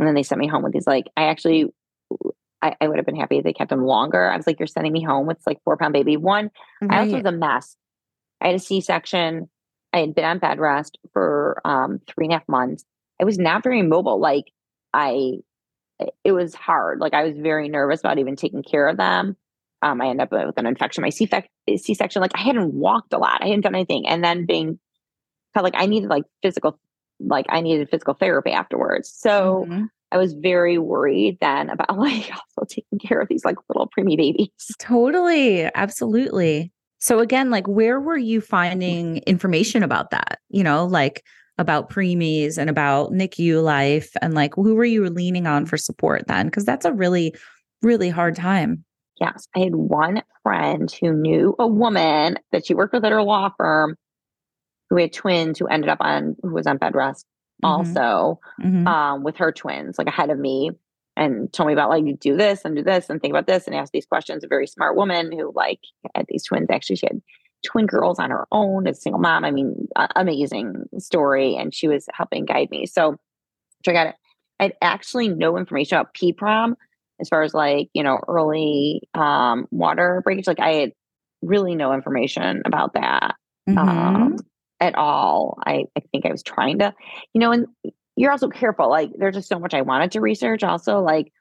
And 0.00 0.08
then 0.08 0.14
they 0.14 0.22
sent 0.22 0.40
me 0.40 0.48
home 0.48 0.62
with 0.62 0.72
these 0.72 0.86
like. 0.86 1.08
I 1.14 1.24
actually, 1.24 1.66
I, 2.62 2.74
I 2.80 2.88
would 2.88 2.96
have 2.96 3.04
been 3.04 3.16
happy 3.16 3.36
if 3.36 3.44
they 3.44 3.52
kept 3.52 3.70
him 3.70 3.84
longer. 3.84 4.30
I 4.30 4.36
was 4.36 4.46
like, 4.46 4.58
"You're 4.58 4.66
sending 4.66 4.92
me 4.92 5.04
home 5.04 5.26
with 5.26 5.36
like 5.46 5.62
four 5.62 5.76
pound 5.76 5.92
baby." 5.92 6.16
One, 6.16 6.50
I 6.88 7.00
also 7.00 7.16
was 7.16 7.24
a 7.26 7.32
mess. 7.32 7.76
I 8.40 8.46
had 8.46 8.56
a 8.56 8.58
C 8.58 8.80
section. 8.80 9.50
I 9.92 9.98
had 9.98 10.14
been 10.14 10.24
on 10.24 10.38
bed 10.38 10.58
rest 10.58 10.98
for 11.12 11.60
um, 11.66 12.00
three 12.06 12.24
and 12.24 12.32
a 12.32 12.36
half 12.38 12.48
months. 12.48 12.84
I 13.20 13.24
was 13.24 13.38
not 13.38 13.62
very 13.62 13.82
mobile. 13.82 14.18
Like 14.18 14.46
I, 14.94 15.34
it 16.24 16.32
was 16.32 16.54
hard. 16.54 17.00
Like 17.00 17.12
I 17.12 17.24
was 17.24 17.36
very 17.36 17.68
nervous 17.68 18.00
about 18.00 18.18
even 18.18 18.36
taking 18.36 18.62
care 18.62 18.88
of 18.88 18.96
them. 18.96 19.36
Um, 19.82 20.00
I 20.00 20.06
ended 20.06 20.32
up 20.32 20.46
with 20.46 20.56
an 20.56 20.66
infection. 20.66 21.02
My 21.02 21.10
C 21.10 21.26
section. 21.26 22.22
Like 22.22 22.32
I 22.34 22.40
hadn't 22.40 22.72
walked 22.72 23.12
a 23.12 23.18
lot. 23.18 23.42
I 23.42 23.48
hadn't 23.48 23.62
done 23.62 23.74
anything, 23.74 24.08
and 24.08 24.24
then 24.24 24.46
being 24.46 24.78
felt 25.52 25.64
like 25.64 25.74
I 25.76 25.86
needed 25.86 26.08
like 26.08 26.24
physical, 26.42 26.78
like 27.20 27.46
I 27.48 27.60
needed 27.60 27.88
physical 27.90 28.14
therapy 28.14 28.50
afterwards. 28.50 29.12
So 29.14 29.66
Mhm. 29.68 29.88
I 30.12 30.18
was 30.18 30.32
very 30.32 30.78
worried 30.78 31.38
then 31.40 31.70
about 31.70 31.88
like 31.98 32.30
also 32.32 32.66
taking 32.68 32.98
care 32.98 33.20
of 33.20 33.28
these 33.28 33.44
like 33.44 33.56
little 33.68 33.88
preemie 33.96 34.16
babies. 34.16 34.48
Totally. 34.78 35.64
Absolutely. 35.74 36.72
So 36.98 37.20
again, 37.20 37.50
like 37.50 37.66
where 37.66 38.00
were 38.00 38.18
you 38.18 38.40
finding 38.40 39.18
information 39.18 39.82
about 39.82 40.10
that? 40.10 40.40
You 40.48 40.62
know, 40.64 40.84
like 40.84 41.24
about 41.58 41.90
preemies 41.90 42.58
and 42.58 42.68
about 42.70 43.12
NICU 43.12 43.62
life 43.62 44.10
and 44.22 44.34
like 44.34 44.54
who 44.54 44.74
were 44.74 44.84
you 44.84 45.08
leaning 45.08 45.46
on 45.46 45.66
for 45.66 45.76
support 45.76 46.26
then? 46.26 46.46
Because 46.46 46.64
that's 46.64 46.84
a 46.84 46.92
really, 46.92 47.34
really 47.82 48.10
hard 48.10 48.34
time. 48.34 48.84
Yes, 49.20 49.46
I 49.54 49.60
had 49.60 49.74
one 49.74 50.22
friend 50.42 50.90
who 51.00 51.12
knew 51.12 51.54
a 51.58 51.66
woman 51.66 52.38
that 52.52 52.66
she 52.66 52.74
worked 52.74 52.94
with 52.94 53.04
at 53.04 53.12
her 53.12 53.22
law 53.22 53.50
firm 53.58 53.96
who 54.90 54.96
had 54.96 55.12
twins 55.12 55.58
who 55.58 55.66
ended 55.68 55.88
up 55.88 55.98
on 56.00 56.36
who 56.42 56.50
was 56.52 56.66
on 56.66 56.76
bed 56.76 56.94
rest 56.94 57.24
Mhm. 57.64 57.68
also 57.68 58.40
Mhm. 58.60 58.86
um, 58.86 59.22
with 59.22 59.36
her 59.36 59.52
twins, 59.52 59.98
like 59.98 60.06
ahead 60.08 60.30
of 60.30 60.38
me, 60.38 60.70
and 61.16 61.52
told 61.52 61.66
me 61.68 61.72
about 61.74 61.90
like 61.90 62.04
you 62.04 62.16
do 62.16 62.36
this 62.36 62.64
and 62.64 62.74
do 62.76 62.82
this 62.82 63.08
and 63.10 63.20
think 63.20 63.32
about 63.32 63.46
this 63.46 63.66
and 63.66 63.76
ask 63.76 63.92
these 63.92 64.06
questions. 64.06 64.42
A 64.42 64.48
very 64.48 64.66
smart 64.66 64.96
woman 64.96 65.30
who 65.32 65.52
like 65.54 65.80
had 66.14 66.26
these 66.28 66.44
twins. 66.44 66.68
Actually, 66.70 66.96
she 66.96 67.06
had 67.06 67.20
twin 67.64 67.84
girls 67.86 68.18
on 68.18 68.30
her 68.30 68.46
own 68.52 68.86
as 68.86 68.96
a 68.96 69.00
single 69.02 69.20
mom. 69.20 69.44
I 69.44 69.50
mean, 69.50 69.86
uh, 69.96 70.08
amazing 70.16 70.88
story, 70.98 71.56
and 71.56 71.74
she 71.74 71.86
was 71.88 72.06
helping 72.14 72.46
guide 72.46 72.70
me. 72.70 72.86
So, 72.86 73.16
so 73.84 73.90
I 73.92 73.94
got 73.94 74.06
it. 74.08 74.14
I 74.58 74.62
had 74.64 74.76
actually 74.80 75.28
no 75.28 75.56
information 75.58 75.96
about 75.98 76.14
PPROM 76.14 76.74
as 77.20 77.28
far 77.28 77.42
as 77.42 77.52
like 77.52 77.90
you 77.92 78.02
know 78.02 78.18
early 78.28 79.02
um, 79.14 79.68
water 79.70 80.22
breakage. 80.24 80.46
Like 80.46 80.60
I 80.60 80.72
had 80.72 80.92
really 81.42 81.74
no 81.74 81.92
information 81.92 82.62
about 82.64 82.94
that 82.94 83.34
Mhm. 83.68 83.78
um, 83.78 84.36
at 84.80 84.94
all. 84.94 85.58
I, 85.64 85.84
I 85.96 86.00
think 86.10 86.26
I 86.26 86.30
was 86.30 86.42
trying 86.42 86.78
to, 86.78 86.94
you 87.34 87.40
know, 87.40 87.52
and 87.52 87.66
you're 88.16 88.32
also 88.32 88.48
careful. 88.48 88.88
Like 88.88 89.10
there's 89.16 89.34
just 89.34 89.48
so 89.48 89.58
much 89.58 89.74
I 89.74 89.82
wanted 89.82 90.12
to 90.12 90.20
research. 90.20 90.62
Also, 90.62 91.00
like 91.00 91.32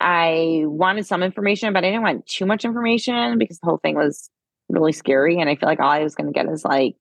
I 0.00 0.62
wanted 0.64 1.06
some 1.06 1.22
information, 1.22 1.72
but 1.72 1.84
I 1.84 1.90
didn't 1.90 2.02
want 2.02 2.26
too 2.26 2.46
much 2.46 2.64
information 2.64 3.38
because 3.38 3.58
the 3.60 3.66
whole 3.66 3.78
thing 3.78 3.94
was 3.94 4.30
really 4.68 4.92
scary. 4.92 5.38
And 5.38 5.48
I 5.48 5.56
feel 5.56 5.68
like 5.68 5.80
all 5.80 5.90
I 5.90 6.02
was 6.02 6.14
going 6.14 6.26
to 6.26 6.32
get 6.32 6.48
is 6.48 6.64
like 6.64 6.96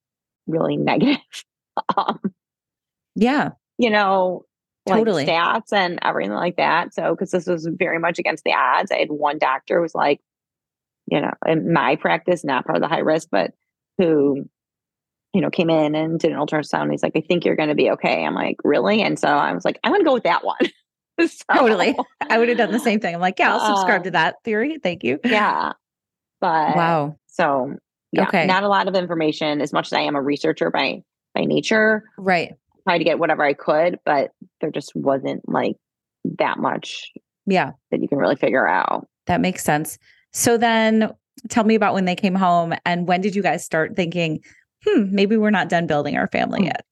really 0.48 0.78
negative, 0.78 1.18
um, 1.98 2.20
yeah. 3.16 3.52
you 3.78 3.90
know, 3.90 4.46
like 4.88 5.00
Totally. 5.00 5.26
stats 5.26 5.74
and 5.74 6.00
everything 6.02 6.34
like 6.34 6.58
that. 6.58 6.94
So, 6.94 7.14
because 7.14 7.32
this 7.32 7.46
was 7.46 7.68
very 7.72 8.00
much 8.00 8.18
against 8.20 8.44
the 8.44 8.54
odds, 8.54 8.92
I 8.92 8.98
had 8.98 9.12
one 9.12 9.38
doctor 9.38 9.78
who 9.78 9.82
was 9.82 9.96
like, 9.96 10.20
you 11.08 11.22
know, 11.22 11.32
in 11.46 11.72
my 11.72 11.96
practice, 11.98 12.44
not 12.44 12.66
part 12.66 12.78
of 12.78 12.82
the 12.82 12.88
high 12.88 13.00
risk, 13.00 13.28
but 13.32 13.52
who 13.98 14.50
you 15.34 15.42
know, 15.42 15.50
came 15.50 15.70
in 15.70 15.96
and 15.96 16.20
did 16.20 16.32
an 16.32 16.38
ultrasound. 16.38 16.92
He's 16.92 17.04
like, 17.04 17.14
I 17.16 17.22
think 17.22 17.46
you're 17.46 17.56
going 17.56 17.70
to 17.70 17.76
be 17.76 17.90
okay. 17.92 18.26
I'm 18.26 18.36
like, 18.36 18.58
really? 18.64 19.02
And 19.02 19.18
so 19.18 19.28
I 19.28 19.54
was 19.54 19.64
like, 19.64 19.80
I'm 19.84 19.92
going 19.92 20.02
to 20.02 20.06
go 20.06 20.14
with 20.14 20.24
that 20.24 20.44
one. 20.44 20.58
so, 21.20 21.46
totally. 21.54 21.96
I 22.30 22.38
would 22.38 22.50
have 22.50 22.58
done 22.58 22.72
the 22.72 22.80
same 22.80 23.00
thing. 23.00 23.16
I'm 23.16 23.22
like, 23.22 23.40
yeah, 23.40 23.54
I'll 23.54 23.76
subscribe 23.76 24.02
uh, 24.02 24.06
to 24.06 24.12
that 24.12 24.36
theory. 24.44 24.78
Thank 24.82 25.04
you. 25.04 25.20
Yeah. 25.24 25.74
But 26.42 26.76
wow. 26.76 27.16
So 27.28 27.76
yeah, 28.12 28.28
okay. 28.28 28.46
not 28.46 28.64
a 28.64 28.68
lot 28.68 28.88
of 28.88 28.96
information 28.96 29.62
as 29.62 29.72
much 29.72 29.88
as 29.88 29.94
I 29.94 30.02
am 30.02 30.16
a 30.16 30.22
researcher 30.22 30.70
by 30.70 31.04
by 31.34 31.46
nature. 31.46 32.04
Right. 32.18 32.54
Try 32.88 32.98
to 32.98 33.04
get 33.04 33.20
whatever 33.20 33.44
I 33.44 33.54
could, 33.54 34.00
but 34.06 34.32
there 34.60 34.72
just 34.72 34.94
wasn't 34.96 35.48
like 35.48 35.78
that 36.40 36.60
much 36.60 37.12
yeah 37.48 37.72
that 37.90 38.02
you 38.02 38.08
can 38.08 38.18
really 38.18 38.36
figure 38.36 38.68
out. 38.68 39.08
That 39.28 39.40
makes 39.40 39.64
sense. 39.64 39.98
So 40.34 40.58
then 40.58 41.12
tell 41.50 41.64
me 41.64 41.76
about 41.76 41.94
when 41.94 42.06
they 42.06 42.16
came 42.16 42.36
home 42.36 42.74
and 42.86 43.08
when 43.08 43.22
did 43.22 43.36
you 43.36 43.44
guys 43.44 43.64
start 43.64 43.96
thinking, 43.96 44.40
hmm, 44.86 45.14
maybe 45.14 45.38
we're 45.38 45.50
not 45.50 45.70
done 45.70 45.88
building 45.88 46.18
our 46.18 46.28
family 46.28 46.60
hmm. 46.60 46.66
yet? 46.66 46.86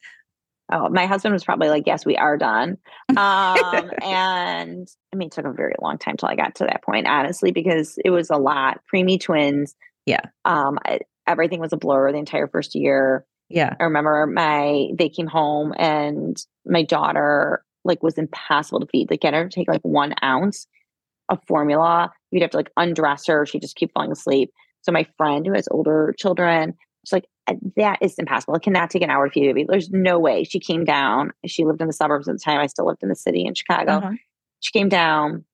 Oh, 0.71 0.87
my 0.89 1.07
husband 1.07 1.33
was 1.33 1.43
probably 1.43 1.69
like, 1.69 1.83
yes, 1.87 2.05
we 2.05 2.15
are 2.15 2.37
done. 2.37 2.77
Um, 3.09 3.17
and 4.03 4.87
I 5.11 5.15
mean, 5.15 5.27
it 5.27 5.31
took 5.31 5.45
a 5.45 5.51
very 5.51 5.73
long 5.81 5.97
time 5.97 6.15
till 6.15 6.29
I 6.29 6.35
got 6.35 6.55
to 6.55 6.65
that 6.65 6.83
point, 6.83 7.07
honestly, 7.07 7.51
because 7.51 7.97
it 8.05 8.11
was 8.11 8.29
a 8.29 8.37
lot. 8.37 8.81
Preemie 8.93 9.19
twins. 9.19 9.75
Yeah. 10.05 10.21
Um, 10.45 10.77
I, 10.85 10.99
everything 11.27 11.59
was 11.59 11.73
a 11.73 11.77
blur 11.77 12.11
the 12.11 12.19
entire 12.19 12.47
first 12.47 12.75
year. 12.75 13.25
Yeah. 13.49 13.75
I 13.79 13.83
remember 13.83 14.27
my, 14.27 14.89
they 14.93 15.09
came 15.09 15.25
home 15.25 15.73
and 15.77 16.37
my 16.65 16.83
daughter 16.83 17.63
like 17.83 18.03
was 18.03 18.19
impossible 18.19 18.79
to 18.79 18.87
feed. 18.87 19.09
Like 19.09 19.21
get 19.21 19.33
her 19.33 19.45
to 19.45 19.49
take 19.49 19.67
like 19.67 19.81
one 19.81 20.13
ounce 20.23 20.67
of 21.29 21.39
formula. 21.47 22.11
You'd 22.29 22.43
have 22.43 22.51
to 22.51 22.57
like 22.57 22.71
undress 22.77 23.25
her. 23.25 23.45
She'd 23.45 23.63
just 23.63 23.75
keep 23.75 23.91
falling 23.93 24.11
asleep. 24.11 24.51
So 24.81 24.91
my 24.91 25.07
friend 25.17 25.45
who 25.45 25.53
has 25.53 25.67
older 25.71 26.13
children, 26.17 26.75
she's 27.09 27.13
like, 27.13 27.27
uh, 27.47 27.55
that 27.75 27.99
is 28.01 28.17
impossible. 28.17 28.55
It 28.55 28.61
cannot 28.61 28.89
take 28.89 29.01
an 29.01 29.09
hour 29.09 29.27
to 29.27 29.31
feed 29.31 29.49
a 29.49 29.53
baby. 29.53 29.65
There's 29.67 29.89
no 29.89 30.19
way. 30.19 30.43
She 30.43 30.59
came 30.59 30.85
down. 30.85 31.31
She 31.45 31.65
lived 31.65 31.81
in 31.81 31.87
the 31.87 31.93
suburbs 31.93 32.27
at 32.27 32.35
the 32.35 32.39
time. 32.39 32.59
I 32.59 32.67
still 32.67 32.85
lived 32.85 33.03
in 33.03 33.09
the 33.09 33.15
city 33.15 33.45
in 33.45 33.55
Chicago. 33.55 33.93
Uh-huh. 33.93 34.11
She 34.59 34.71
came 34.71 34.89
down. 34.89 35.45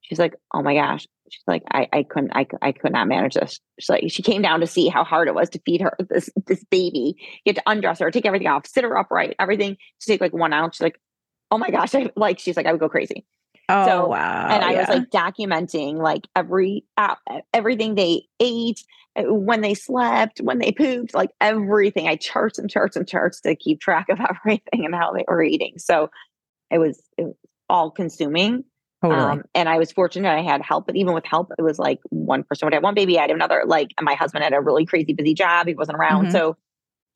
She's 0.00 0.18
like, 0.18 0.34
oh 0.54 0.62
my 0.62 0.74
gosh. 0.74 1.06
She's 1.30 1.42
like, 1.46 1.62
I, 1.70 1.86
I 1.92 2.02
couldn't, 2.04 2.32
I, 2.34 2.46
I 2.62 2.72
could 2.72 2.92
not 2.92 3.06
manage 3.06 3.34
this. 3.34 3.60
She's 3.78 3.90
like, 3.90 4.04
she 4.08 4.22
came 4.22 4.40
down 4.40 4.60
to 4.60 4.66
see 4.66 4.88
how 4.88 5.04
hard 5.04 5.28
it 5.28 5.34
was 5.34 5.50
to 5.50 5.60
feed 5.66 5.82
her 5.82 5.94
this 6.08 6.30
this 6.46 6.64
baby. 6.70 7.16
You 7.44 7.50
had 7.50 7.56
to 7.56 7.62
undress 7.66 7.98
her, 7.98 8.10
take 8.10 8.24
everything 8.24 8.48
off, 8.48 8.66
sit 8.66 8.84
her 8.84 8.96
upright, 8.96 9.36
everything 9.38 9.76
to 10.00 10.06
take 10.06 10.22
like 10.22 10.32
one 10.32 10.54
ounce. 10.54 10.76
She's 10.76 10.82
like, 10.82 10.98
oh 11.50 11.58
my 11.58 11.70
gosh, 11.70 11.94
I 11.94 12.10
like 12.16 12.38
she's 12.38 12.56
like, 12.56 12.64
I 12.64 12.72
would 12.72 12.80
go 12.80 12.88
crazy. 12.88 13.26
Oh 13.68 13.86
so, 13.86 14.06
wow! 14.08 14.48
And 14.50 14.64
I 14.64 14.72
yeah. 14.72 14.80
was 14.80 14.88
like 14.88 15.10
documenting 15.10 15.96
like 15.96 16.26
every 16.34 16.84
uh, 16.96 17.16
everything 17.52 17.94
they 17.94 18.22
ate, 18.40 18.82
uh, 19.14 19.24
when 19.32 19.60
they 19.60 19.74
slept, 19.74 20.40
when 20.40 20.58
they 20.58 20.72
pooped, 20.72 21.14
like 21.14 21.30
everything. 21.40 22.08
I 22.08 22.16
charts 22.16 22.58
and 22.58 22.70
charts 22.70 22.96
and 22.96 23.06
charts 23.06 23.40
to 23.42 23.54
keep 23.54 23.80
track 23.80 24.08
of 24.08 24.18
everything 24.30 24.84
and 24.84 24.94
how 24.94 25.12
they 25.12 25.24
were 25.28 25.42
eating. 25.42 25.74
So 25.78 26.10
it 26.70 26.78
was, 26.78 27.02
it 27.16 27.24
was 27.24 27.36
all 27.68 27.90
consuming. 27.90 28.64
Totally. 29.02 29.20
Um, 29.20 29.42
and 29.54 29.68
I 29.68 29.78
was 29.78 29.92
fortunate 29.92 30.28
I 30.28 30.42
had 30.42 30.60
help, 30.62 30.86
but 30.86 30.96
even 30.96 31.14
with 31.14 31.24
help, 31.24 31.52
it 31.56 31.62
was 31.62 31.78
like 31.78 32.00
one 32.10 32.42
person 32.42 32.66
would 32.66 32.74
have 32.74 32.82
one 32.82 32.94
baby, 32.94 33.18
I 33.18 33.22
had 33.22 33.30
another. 33.30 33.62
Like 33.64 33.92
my 34.00 34.14
husband 34.14 34.42
had 34.42 34.54
a 34.54 34.60
really 34.60 34.86
crazy 34.86 35.12
busy 35.12 35.34
job; 35.34 35.68
he 35.68 35.74
wasn't 35.74 35.98
around, 35.98 36.24
mm-hmm. 36.24 36.32
so 36.32 36.56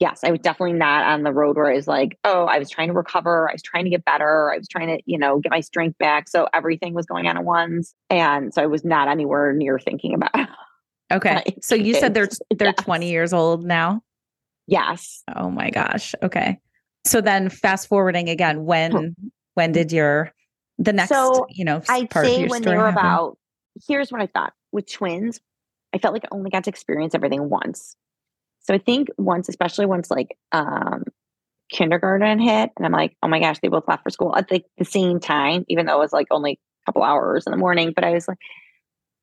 yes, 0.02 0.24
I 0.24 0.32
was 0.32 0.40
definitely 0.40 0.72
not 0.72 1.04
on 1.04 1.22
the 1.22 1.32
road 1.32 1.56
where 1.56 1.70
I 1.70 1.74
was 1.74 1.86
like, 1.86 2.18
oh, 2.24 2.46
I 2.46 2.58
was 2.58 2.68
trying 2.68 2.88
to 2.88 2.92
recover. 2.92 3.48
I 3.48 3.52
was 3.52 3.62
trying 3.62 3.84
to 3.84 3.90
get 3.90 4.04
better. 4.04 4.50
I 4.52 4.58
was 4.58 4.66
trying 4.66 4.88
to, 4.88 5.00
you 5.06 5.16
know, 5.16 5.38
get 5.38 5.52
my 5.52 5.60
strength 5.60 5.96
back. 5.96 6.28
So 6.28 6.48
everything 6.52 6.92
was 6.92 7.06
going 7.06 7.28
on 7.28 7.36
at 7.36 7.44
once. 7.44 7.94
And 8.10 8.52
so 8.52 8.62
I 8.62 8.66
was 8.66 8.84
not 8.84 9.06
anywhere 9.06 9.52
near 9.52 9.78
thinking 9.78 10.14
about 10.14 10.32
Okay. 11.12 11.56
So 11.62 11.74
you 11.74 11.94
said 11.94 12.14
they're 12.14 12.30
they're 12.50 12.74
yes. 12.76 12.84
20 12.84 13.10
years 13.10 13.32
old 13.32 13.64
now? 13.64 14.02
Yes. 14.66 15.22
Oh 15.36 15.50
my 15.50 15.70
gosh. 15.70 16.14
Okay. 16.22 16.58
So 17.04 17.20
then 17.20 17.48
fast 17.48 17.86
forwarding 17.86 18.28
again, 18.28 18.64
when 18.64 19.14
when 19.54 19.72
did 19.72 19.92
your 19.92 20.32
the 20.78 20.92
next, 20.92 21.10
so 21.10 21.46
you 21.50 21.64
know, 21.64 21.82
I'd 21.88 22.12
say 22.12 22.46
when 22.46 22.62
they 22.62 22.76
were 22.76 22.90
happen? 22.90 22.98
about 22.98 23.38
here's 23.86 24.10
what 24.10 24.22
I 24.22 24.26
thought 24.26 24.54
with 24.72 24.90
twins, 24.90 25.38
I 25.92 25.98
felt 25.98 26.14
like 26.14 26.24
I 26.24 26.28
only 26.32 26.50
got 26.50 26.64
to 26.64 26.70
experience 26.70 27.14
everything 27.14 27.50
once. 27.50 27.94
So 28.62 28.74
I 28.74 28.78
think 28.78 29.08
once, 29.18 29.48
especially 29.48 29.86
once 29.86 30.10
like 30.10 30.36
um, 30.52 31.04
kindergarten 31.70 32.38
hit, 32.38 32.70
and 32.76 32.86
I'm 32.86 32.92
like, 32.92 33.16
oh 33.22 33.28
my 33.28 33.40
gosh, 33.40 33.58
they 33.60 33.68
both 33.68 33.88
left 33.88 34.04
for 34.04 34.10
school 34.10 34.36
at 34.36 34.48
the, 34.48 34.62
the 34.78 34.84
same 34.84 35.20
time, 35.20 35.64
even 35.68 35.86
though 35.86 35.96
it 35.96 36.00
was 36.00 36.12
like 36.12 36.28
only 36.30 36.52
a 36.52 36.86
couple 36.86 37.02
hours 37.02 37.44
in 37.46 37.50
the 37.50 37.56
morning. 37.58 37.92
But 37.94 38.04
I 38.04 38.12
was 38.12 38.28
like, 38.28 38.38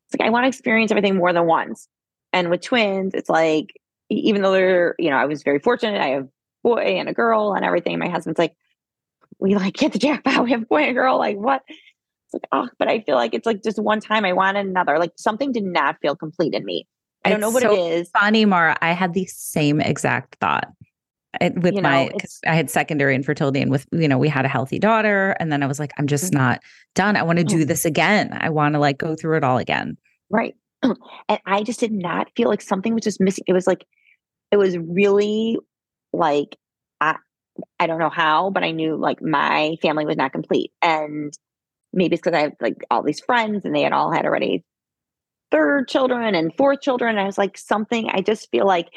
it's 0.08 0.20
like 0.20 0.28
I 0.28 0.32
want 0.32 0.44
to 0.44 0.48
experience 0.50 0.92
everything 0.92 1.16
more 1.16 1.34
than 1.34 1.46
once. 1.46 1.88
And 2.34 2.50
with 2.50 2.62
twins, 2.62 3.14
it's 3.14 3.30
like 3.30 3.68
even 4.10 4.42
though 4.42 4.52
they're, 4.52 4.96
you 5.00 5.10
know, 5.10 5.18
I 5.18 5.26
was 5.26 5.44
very 5.44 5.60
fortunate. 5.60 6.02
I 6.02 6.10
have 6.10 6.24
a 6.24 6.30
boy 6.64 6.82
and 6.82 7.08
a 7.08 7.14
girl 7.14 7.54
and 7.54 7.64
everything. 7.64 7.98
My 8.00 8.10
husband's 8.10 8.40
like, 8.40 8.54
we 9.40 9.56
like 9.56 9.76
get 9.76 9.94
the 9.94 10.00
jackpot. 10.00 10.44
We 10.44 10.52
have 10.52 10.64
a 10.64 10.66
boy 10.66 10.84
and 10.84 10.96
girl. 10.96 11.18
Like 11.18 11.38
what? 11.38 11.62
It's 11.68 12.34
like, 12.34 12.48
oh, 12.52 12.68
but 12.78 12.88
I 12.88 13.02
feel 13.02 13.16
like 13.16 13.34
it's 13.34 13.46
like 13.46 13.64
just 13.64 13.80
one 13.80 14.00
time 14.00 14.26
I 14.26 14.34
wanted 14.34 14.66
another. 14.68 15.00
Like 15.00 15.14
something 15.16 15.52
did 15.52 15.64
not 15.64 15.98
feel 16.02 16.16
complete 16.16 16.54
in 16.54 16.66
me. 16.66 16.88
I 17.26 17.30
don't 17.30 17.42
know 17.42 17.50
what 17.50 17.64
so 17.64 17.74
it 17.74 17.92
is. 17.92 18.10
Funny, 18.10 18.46
Mara. 18.46 18.78
I 18.82 18.94
had 18.94 19.14
the 19.14 19.26
same 19.26 19.82
exact 19.82 20.36
thought 20.36 20.70
with 21.56 21.76
you 21.76 21.82
know, 21.82 21.90
my 21.90 22.12
I 22.48 22.56
had 22.56 22.70
secondary 22.70 23.14
infertility 23.14 23.62
and 23.62 23.70
with 23.70 23.86
you 23.92 24.08
know 24.08 24.18
we 24.18 24.30
had 24.30 24.46
a 24.46 24.50
healthy 24.50 24.80
daughter 24.80 25.36
and 25.40 25.52
then 25.52 25.62
I 25.62 25.68
was 25.68 25.80
like 25.80 25.92
I'm 25.98 26.08
just 26.08 26.26
mm-hmm. 26.26 26.40
not 26.40 26.62
done. 26.96 27.16
I 27.16 27.24
want 27.24 27.38
to 27.40 27.44
do 27.44 27.66
this 27.66 27.86
again. 27.86 28.36
I 28.40 28.50
want 28.50 28.74
to 28.74 28.80
like 28.80 28.98
go 28.98 29.16
through 29.16 29.38
it 29.38 29.44
all 29.44 29.58
again. 29.58 29.98
Right. 30.30 30.56
And 31.28 31.40
I 31.46 31.62
just 31.64 31.80
did 31.80 31.92
not 31.92 32.30
feel 32.36 32.48
like 32.48 32.62
something 32.62 32.94
was 32.94 33.04
just 33.04 33.22
missing. 33.22 33.44
It 33.48 33.54
was 33.54 33.68
like 33.68 33.86
it 34.52 34.58
was 34.58 34.78
really 34.78 35.58
like 36.14 36.56
I 37.00 37.18
I 37.80 37.86
don't 37.86 38.00
know 38.00 38.10
how, 38.10 38.50
but 38.50 38.64
I 38.64 38.72
knew 38.72 38.96
like 38.96 39.22
my 39.22 39.76
family 39.82 40.06
was 40.06 40.18
not 40.18 40.32
complete. 40.32 40.72
And 40.82 41.32
maybe 41.94 42.16
it's 42.16 42.22
because 42.22 42.38
I 42.38 42.42
have 42.44 42.54
like 42.60 42.78
all 42.90 43.04
these 43.04 43.20
friends 43.20 43.66
and 43.66 43.76
they 43.76 43.82
had 43.82 43.94
all 43.94 44.12
had 44.12 44.26
already 44.26 44.64
third 45.52 45.88
children 45.88 46.36
and 46.36 46.56
fourth 46.56 46.82
children. 46.82 47.12
And 47.12 47.20
I 47.20 47.26
was 47.26 47.38
like, 47.38 47.58
something, 47.58 48.10
I 48.12 48.22
just 48.22 48.50
feel 48.52 48.66
like, 48.66 48.90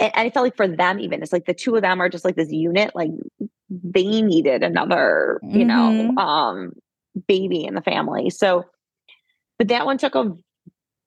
and 0.00 0.12
I 0.14 0.30
felt 0.30 0.44
like 0.44 0.56
for 0.56 0.68
them, 0.68 0.98
even 0.98 1.22
it's 1.22 1.32
like 1.32 1.46
the 1.46 1.54
two 1.54 1.76
of 1.76 1.82
them 1.82 2.00
are 2.00 2.08
just 2.08 2.24
like 2.24 2.36
this 2.36 2.52
unit, 2.52 2.92
like 2.94 3.10
they 3.70 4.22
needed 4.22 4.62
another, 4.62 5.40
mm-hmm. 5.44 5.58
you 5.58 5.64
know, 5.64 5.90
mm-hmm. 5.90 6.18
um, 6.18 6.72
baby 7.28 7.64
in 7.64 7.74
the 7.74 7.82
family. 7.82 8.30
So, 8.30 8.64
but 9.58 9.68
that 9.68 9.86
one 9.86 9.98
took 9.98 10.14
a 10.14 10.32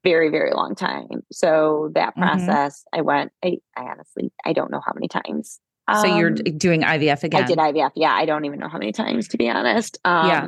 very, 0.04 0.30
very 0.30 0.54
long 0.54 0.76
time. 0.76 1.24
So 1.32 1.92
that 1.96 2.12
mm-hmm. 2.12 2.22
process, 2.22 2.80
mm-hmm. 2.80 3.00
I 3.00 3.02
went, 3.02 3.32
I, 3.44 3.58
I, 3.76 3.82
honestly, 3.84 4.32
I 4.46 4.54
don't 4.54 4.72
know 4.72 4.82
how 4.86 4.94
many 4.94 5.08
times. 5.08 5.60
Um, 5.90 6.02
so 6.02 6.18
you're 6.18 6.32
doing 6.32 6.82
IVF 6.82 7.24
again? 7.24 7.44
I 7.44 7.48
did 7.48 7.58
IVF. 7.58 7.92
Yeah. 7.96 8.14
I 8.14 8.26
don't 8.26 8.46
even 8.46 8.60
know 8.60 8.68
how 8.68 8.78
many 8.78 8.92
times, 8.92 9.28
to 9.30 9.38
be 9.38 9.50
honest. 9.50 9.98
Um, 10.06 10.28
yeah. 10.28 10.48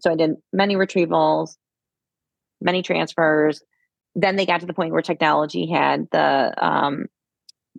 So 0.00 0.12
I 0.12 0.16
did 0.16 0.32
many 0.52 0.76
retrievals, 0.76 1.56
many 2.60 2.82
transfers. 2.82 3.62
Then 4.14 4.36
they 4.36 4.46
got 4.46 4.60
to 4.60 4.66
the 4.66 4.74
point 4.74 4.92
where 4.92 5.02
technology 5.02 5.66
had 5.70 6.08
the, 6.10 6.52
um, 6.64 7.06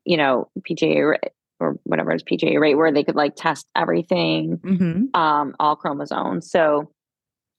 you 0.06 0.18
know, 0.18 0.50
PGA 0.70 1.18
or 1.60 1.80
whatever 1.84 2.14
is 2.14 2.24
PGA 2.24 2.60
rate, 2.60 2.76
where 2.76 2.92
they 2.92 3.04
could 3.04 3.16
like 3.16 3.36
test 3.36 3.66
everything, 3.76 4.58
mm-hmm. 4.58 5.20
um, 5.20 5.56
all 5.60 5.76
chromosomes. 5.76 6.50
So 6.52 6.92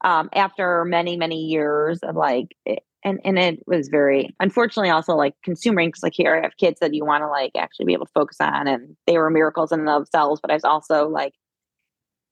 um, 0.04 0.28
after 0.32 0.84
many 0.84 1.16
many 1.16 1.46
years 1.46 1.98
of 2.02 2.14
like, 2.14 2.54
it, 2.64 2.80
and 3.04 3.20
and 3.24 3.38
it 3.38 3.60
was 3.66 3.88
very 3.88 4.34
unfortunately 4.40 4.90
also 4.90 5.14
like 5.14 5.34
consuming 5.44 5.88
because 5.88 6.02
like 6.02 6.14
here 6.14 6.36
I 6.36 6.42
have 6.42 6.56
kids 6.56 6.80
that 6.80 6.94
you 6.94 7.04
want 7.04 7.22
to 7.22 7.28
like 7.28 7.52
actually 7.56 7.86
be 7.86 7.92
able 7.92 8.06
to 8.06 8.12
focus 8.12 8.36
on, 8.40 8.68
and 8.68 8.96
they 9.06 9.18
were 9.18 9.30
miracles 9.30 9.72
in 9.72 9.84
themselves. 9.84 10.40
But 10.40 10.50
I 10.50 10.54
was 10.54 10.64
also 10.64 11.08
like 11.08 11.32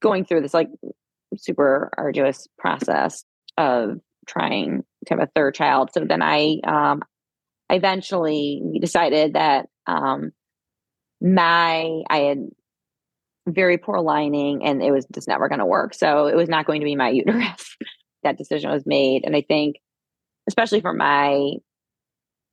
going 0.00 0.24
through 0.24 0.42
this 0.42 0.54
like 0.54 0.68
super 1.36 1.90
arduous 1.96 2.46
process 2.58 3.24
of 3.58 3.98
trying 4.26 4.84
to 5.06 5.14
have 5.14 5.20
a 5.20 5.30
third 5.34 5.54
child. 5.54 5.90
So 5.92 6.04
then 6.04 6.22
I 6.22 6.58
um, 6.64 7.02
eventually 7.70 8.62
decided 8.80 9.34
that 9.34 9.68
um, 9.86 10.32
my 11.20 12.02
I 12.10 12.18
had 12.18 12.48
very 13.48 13.78
poor 13.78 14.00
lining 14.00 14.64
and 14.64 14.82
it 14.82 14.90
was 14.90 15.06
just 15.14 15.28
never 15.28 15.48
going 15.48 15.60
to 15.60 15.66
work. 15.66 15.94
So 15.94 16.26
it 16.26 16.36
was 16.36 16.48
not 16.48 16.66
going 16.66 16.80
to 16.80 16.84
be 16.84 16.96
my 16.96 17.08
uterus. 17.10 17.76
that 18.22 18.38
decision 18.38 18.70
was 18.70 18.84
made, 18.86 19.24
and 19.24 19.36
I 19.36 19.42
think 19.42 19.76
especially 20.48 20.80
for 20.80 20.92
my 20.92 21.54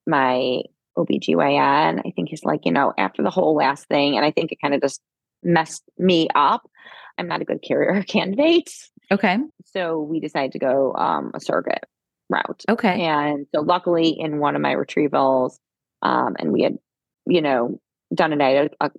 my 0.06 0.62
OBGYN, 0.98 2.02
I 2.06 2.12
think 2.16 2.30
he's 2.30 2.44
like, 2.44 2.66
you 2.66 2.72
know, 2.72 2.94
after 2.98 3.24
the 3.24 3.30
whole 3.30 3.56
last 3.56 3.88
thing, 3.88 4.16
and 4.16 4.26
I 4.26 4.32
think 4.32 4.52
it 4.52 4.62
kind 4.62 4.74
of 4.74 4.82
just 4.82 5.02
messed 5.42 5.84
me 5.98 6.28
up. 6.36 6.70
I'm 7.18 7.28
not 7.28 7.42
a 7.42 7.46
good 7.46 7.62
carrier 7.62 8.04
candidate. 8.04 8.72
Okay. 9.12 9.38
So 9.66 10.00
we 10.02 10.20
decided 10.20 10.54
to 10.54 10.60
go 10.60 10.94
um, 10.96 11.32
a 11.34 11.39
surrogate 11.39 11.86
route. 12.30 12.63
Okay. 12.70 13.02
And 13.02 13.46
so 13.54 13.62
luckily 13.62 14.10
in 14.10 14.39
one 14.39 14.56
of 14.56 14.62
my 14.62 14.76
retrievals, 14.76 15.58
um, 16.02 16.36
and 16.39 16.52
we 16.52 16.63
had, 16.63 16.78
you 17.26 17.42
know, 17.42 17.80
done 18.13 18.34
a, 18.34 18.36
night 18.36 18.74
a, 18.82 18.92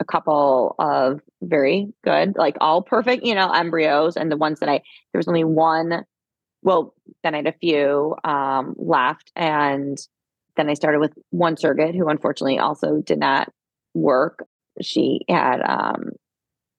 a 0.00 0.04
couple 0.04 0.74
of 0.78 1.20
very 1.42 1.92
good, 2.04 2.36
like 2.36 2.56
all 2.60 2.82
perfect, 2.82 3.24
you 3.24 3.34
know, 3.34 3.50
embryos. 3.52 4.16
And 4.16 4.30
the 4.30 4.36
ones 4.36 4.60
that 4.60 4.68
I, 4.68 4.82
there 5.12 5.18
was 5.18 5.28
only 5.28 5.44
one, 5.44 6.04
well, 6.62 6.94
then 7.22 7.34
I 7.34 7.38
had 7.38 7.46
a 7.46 7.52
few 7.52 8.16
um, 8.24 8.74
left. 8.78 9.30
And 9.36 9.98
then 10.56 10.68
I 10.68 10.74
started 10.74 11.00
with 11.00 11.12
one 11.30 11.56
surrogate 11.56 11.94
who 11.94 12.08
unfortunately 12.08 12.58
also 12.58 13.00
did 13.00 13.18
not 13.18 13.50
work. 13.94 14.46
She 14.80 15.20
had 15.28 15.60
um 15.60 16.10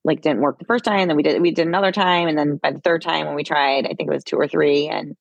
like 0.03 0.21
didn't 0.21 0.41
work 0.41 0.59
the 0.59 0.65
first 0.65 0.83
time, 0.83 1.07
then 1.07 1.17
we 1.17 1.23
did 1.23 1.41
we 1.41 1.51
did 1.51 1.67
another 1.67 1.91
time, 1.91 2.27
and 2.27 2.37
then 2.37 2.57
by 2.57 2.71
the 2.71 2.79
third 2.81 3.01
time 3.01 3.25
when 3.25 3.35
we 3.35 3.43
tried, 3.43 3.85
I 3.85 3.89
think 3.93 4.09
it 4.09 4.13
was 4.13 4.23
two 4.23 4.37
or 4.37 4.47
three, 4.47 4.87
and 4.87 5.15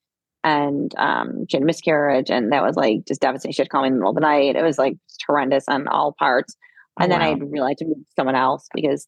and 0.45 0.93
um 0.97 1.47
she 1.49 1.57
had 1.57 1.63
a 1.63 1.67
miscarriage, 1.67 2.31
and 2.31 2.53
that 2.53 2.63
was 2.63 2.77
like 2.77 3.05
just 3.07 3.21
devastating. 3.21 3.53
She 3.53 3.63
had 3.63 3.67
to 3.67 3.71
call 3.71 3.83
me 3.83 3.89
in 3.89 3.95
the 3.95 3.99
middle 4.01 4.11
of 4.11 4.17
the 4.17 4.21
night. 4.23 4.57
It 4.57 4.63
was 4.63 4.79
like 4.79 4.97
horrendous 5.27 5.65
on 5.69 5.87
all 5.89 6.15
parts. 6.19 6.57
And 7.01 7.11
Oh, 7.11 7.15
then 7.15 7.23
I 7.23 7.33
realized 7.33 7.79
to 7.79 7.87
move 7.87 7.97
to 7.97 8.05
someone 8.17 8.35
else 8.35 8.69
because, 8.75 9.07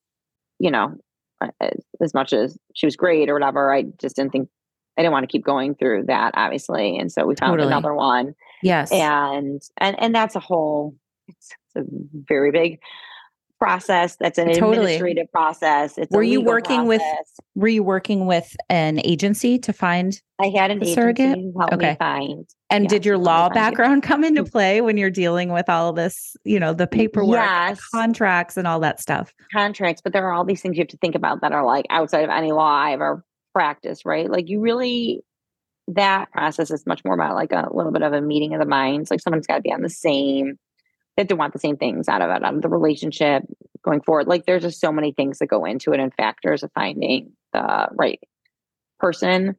you 0.59 0.71
know, 0.71 0.95
as, 1.61 1.73
as 2.01 2.15
much 2.15 2.33
as 2.33 2.57
she 2.75 2.87
was 2.87 2.97
great 2.97 3.29
or 3.29 3.35
whatever, 3.35 3.75
I 3.75 3.83
just 4.01 4.17
didn't 4.17 4.33
think 4.33 4.49
I 4.97 5.03
didn't 5.03 5.13
want 5.13 5.25
to 5.25 5.33
keep 5.33 5.45
going 5.45 5.75
through 5.75 6.05
that, 6.07 6.33
obviously. 6.37 6.97
And 6.97 7.11
so 7.13 7.27
we 7.27 7.35
found 7.35 7.51
Totally. 7.59 7.67
another 7.69 7.93
one 7.95 8.35
Yes. 8.63 8.91
and 8.93 9.61
and 9.79 10.01
and 10.01 10.15
that's 10.15 10.37
a 10.37 10.41
whole 10.41 10.95
it's, 11.27 11.51
it's 11.77 11.77
a 11.77 11.91
very 12.29 12.53
big 12.53 12.79
process 13.61 14.17
that's 14.17 14.37
an 14.39 14.49
Totally. 14.49 14.77
administrative 14.77 15.31
process 15.33 15.97
it's 15.97 16.13
a 16.13 16.17
Were 16.17 16.23
you 16.23 16.41
working 16.41 16.87
with- 16.87 17.01
process. 17.01 17.35
Were 17.55 17.69
you 17.69 17.83
working 17.83 18.27
with 18.27 18.55
an 18.69 19.01
agency 19.05 19.59
to 19.61 19.73
find 19.73 20.21
i 20.41 20.49
had 20.49 20.71
an 20.71 20.85
surrogate? 20.85 21.39
Okay. 21.73 21.91
me 21.91 21.97
find 21.99 22.47
and 22.69 22.85
Yeah, 22.85 22.89
did 22.89 23.07
your 23.07 23.17
law 23.17 23.49
background 23.49 24.03
come 24.05 24.25
into 24.25 24.43
mm. 24.43 24.51
play 24.51 24.81
when 24.81 24.97
you're 24.97 25.11
dealing 25.11 25.53
with 25.53 25.69
all 25.69 25.91
of 25.91 25.97
this, 25.97 26.37
you 26.45 26.59
know, 26.59 26.75
the 26.75 26.89
paperwork, 26.89 27.37
yes 27.37 27.81
contracts 27.91 28.57
and 28.57 28.67
all 28.67 28.81
that 28.81 29.01
stuff? 29.01 29.33
contracts 29.53 30.03
but 30.03 30.13
there 30.13 30.27
are 30.27 30.33
all 30.33 30.45
these 30.45 30.61
things 30.61 30.77
you 30.77 30.81
have 30.83 30.89
to 30.89 30.97
think 30.99 31.15
about 31.15 31.41
that 31.41 31.53
are 31.53 31.65
like 31.65 31.87
outside 31.91 32.25
of 32.25 32.31
any 32.31 32.53
law 32.53 32.75
i've 32.75 32.95
ever 32.95 33.25
practiced 33.55 34.05
right 34.05 34.29
like 34.31 34.49
you 34.49 34.61
really 34.61 35.23
that 35.87 36.31
process 36.33 36.71
is 36.71 36.87
much 36.87 37.05
more 37.05 37.15
about 37.15 37.35
like 37.35 37.53
a 37.53 37.69
little 37.73 37.93
bit 37.93 38.03
of 38.03 38.13
a 38.13 38.21
meeting 38.21 38.53
of 38.55 38.59
the 38.61 38.67
minds 38.67 39.11
like 39.11 39.21
someone's 39.21 39.47
got 39.47 39.57
to 39.57 39.63
be 39.63 39.73
on 39.73 39.83
the 39.83 39.89
same 39.89 40.59
they 41.17 41.23
have 41.23 41.29
to 41.29 41.37
want 41.37 41.53
the 41.53 41.59
same 41.59 41.77
things 41.77 42.09
out 42.09 42.23
of 42.23 42.31
it 42.31 42.43
out 42.45 42.55
of 42.55 42.63
the 42.63 42.69
relationship 42.69 43.43
going 43.83 44.01
forward 44.01 44.27
like 44.27 44.47
there's 44.47 44.63
just 44.63 44.81
so 44.81 44.93
many 44.93 45.13
things 45.13 45.39
that 45.39 45.47
go 45.47 45.65
into 45.65 45.93
it 45.93 46.01
and 46.01 46.13
factors 46.15 46.63
of 46.63 46.71
finding 46.75 47.33
the 47.53 47.89
right 47.93 48.21
person 48.99 49.57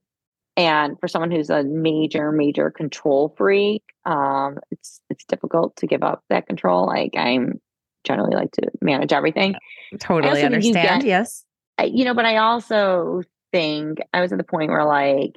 and 0.58 1.00
for 1.00 1.08
someone 1.08 1.32
who's 1.32 1.50
a 1.50 1.63
major 1.63 2.32
major 2.32 2.72
control 2.72 3.34
freak 3.38 3.84
um 4.06 4.58
it's 4.72 5.00
it's 5.10 5.26
difficult 5.26 5.76
to 5.76 5.88
give 5.88 6.04
up 6.04 6.24
that 6.30 6.48
control 6.48 6.86
like 6.86 7.12
i'm 7.18 7.60
generally 8.04 8.36
like 8.36 8.52
to 8.52 8.62
manage 8.82 9.12
everything 9.13 9.56
Totally 10.00 10.44
understand. 10.44 11.02
get- 11.02 11.08
yes. 11.08 11.44
You 11.84 12.06
know, 12.06 12.13
but 12.13 12.26
I 12.26 12.38
also 12.38 13.22
think 13.52 14.00
I 14.13 14.22
was 14.22 14.32
at 14.32 14.38
the 14.38 14.44
point 14.46 14.70
where 14.72 14.86
like 14.86 15.36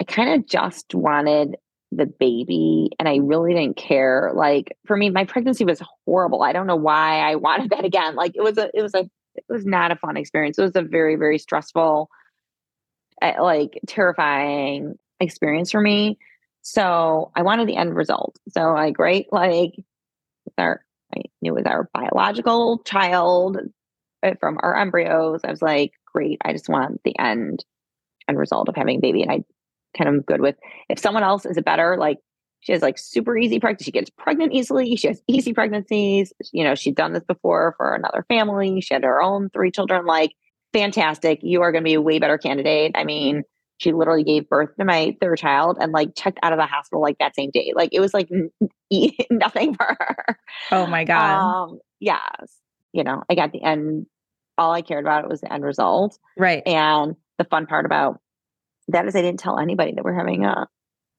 I 0.00 0.04
kind 0.04 0.40
of 0.40 0.48
just 0.48 0.94
wanted 0.94 1.56
the 1.92 2.06
baby 2.06 2.90
and 2.98 3.08
I 3.08 3.16
really 3.16 3.54
didn't 3.54 3.76
care. 3.76 4.32
Like 4.34 4.76
for 4.86 4.96
me, 4.96 5.10
my 5.10 5.24
pregnancy 5.24 5.64
was 5.64 5.82
horrible. 6.06 6.42
I 6.42 6.52
don't 6.52 6.66
know 6.66 6.76
why 6.76 7.18
I 7.18 7.36
wanted 7.36 7.70
that 7.70 7.84
again. 7.84 8.14
Like 8.14 8.32
it 8.34 8.42
was 8.42 8.58
a 8.58 8.70
it 8.74 8.82
was 8.82 8.94
a 8.94 9.10
it 9.34 9.44
was 9.48 9.64
not 9.66 9.90
a 9.90 9.96
fun 9.96 10.16
experience. 10.16 10.58
It 10.58 10.62
was 10.62 10.76
a 10.76 10.82
very, 10.82 11.16
very 11.16 11.38
stressful, 11.38 12.08
uh, 13.22 13.32
like 13.40 13.80
terrifying 13.86 14.98
experience 15.20 15.70
for 15.70 15.80
me. 15.80 16.18
So 16.62 17.30
I 17.34 17.42
wanted 17.42 17.68
the 17.68 17.76
end 17.76 17.94
result. 17.94 18.38
So 18.50 18.72
like 18.72 18.98
right, 18.98 19.26
like 19.32 19.72
our 20.58 20.84
I 21.14 21.22
knew 21.42 21.52
it 21.52 21.64
was 21.64 21.66
our 21.66 21.88
biological 21.92 22.82
child 22.84 23.58
uh, 24.22 24.34
from 24.38 24.58
our 24.62 24.76
embryos. 24.76 25.40
I 25.42 25.50
was 25.50 25.62
like, 25.62 25.92
great. 26.12 26.38
I 26.44 26.52
just 26.52 26.68
want 26.68 27.00
the 27.04 27.18
end 27.18 27.64
end 28.28 28.38
result 28.38 28.68
of 28.68 28.76
having 28.76 28.98
a 28.98 29.00
baby. 29.00 29.22
And 29.22 29.32
I 29.32 29.44
kind 29.96 30.14
of 30.14 30.26
good 30.26 30.40
with 30.40 30.56
if 30.88 30.98
someone 30.98 31.22
else 31.22 31.44
is 31.46 31.56
a 31.56 31.62
better, 31.62 31.96
like 31.98 32.18
she 32.60 32.72
has 32.72 32.82
like 32.82 32.98
super 32.98 33.36
easy 33.36 33.58
pregnancy. 33.58 33.84
She 33.86 33.90
gets 33.90 34.10
pregnant 34.10 34.52
easily. 34.52 34.94
She 34.96 35.08
has 35.08 35.22
easy 35.26 35.52
pregnancies. 35.52 36.32
You 36.52 36.64
know, 36.64 36.74
she'd 36.74 36.94
done 36.94 37.12
this 37.14 37.24
before 37.24 37.74
for 37.76 37.94
another 37.94 38.24
family. 38.28 38.80
She 38.80 38.94
had 38.94 39.04
her 39.04 39.22
own 39.22 39.50
three 39.50 39.70
children. 39.70 40.04
Like, 40.04 40.32
fantastic. 40.72 41.40
You 41.42 41.62
are 41.62 41.72
going 41.72 41.82
to 41.84 41.88
be 41.88 41.94
a 41.94 42.00
way 42.00 42.18
better 42.18 42.36
candidate. 42.36 42.92
I 42.94 43.04
mean, 43.04 43.44
she 43.78 43.92
literally 43.92 44.24
gave 44.24 44.46
birth 44.48 44.76
to 44.78 44.84
my 44.84 45.16
third 45.22 45.38
child 45.38 45.78
and 45.80 45.92
like 45.92 46.14
checked 46.14 46.38
out 46.42 46.52
of 46.52 46.58
the 46.58 46.66
hospital 46.66 47.00
like 47.00 47.16
that 47.18 47.34
same 47.34 47.50
day. 47.50 47.72
Like 47.74 47.90
it 47.92 48.00
was 48.00 48.12
like 48.12 48.28
n- 48.30 48.50
nothing 49.30 49.74
for 49.74 49.96
her. 49.98 50.38
Oh 50.70 50.86
my 50.86 51.04
God. 51.04 51.40
Um, 51.40 51.78
yes. 51.98 52.20
You 52.92 53.04
know, 53.04 53.22
I 53.30 53.34
got 53.34 53.52
the 53.52 53.62
end. 53.62 54.04
All 54.58 54.72
I 54.72 54.82
cared 54.82 55.04
about 55.06 55.30
was 55.30 55.40
the 55.40 55.50
end 55.50 55.64
result. 55.64 56.18
right. 56.36 56.62
And 56.66 57.16
the 57.38 57.44
fun 57.44 57.64
part 57.64 57.86
about 57.86 58.20
that 58.92 59.06
is 59.06 59.16
I 59.16 59.22
didn't 59.22 59.40
tell 59.40 59.58
anybody 59.58 59.92
that 59.94 60.04
we're 60.04 60.14
having 60.14 60.44
a 60.44 60.66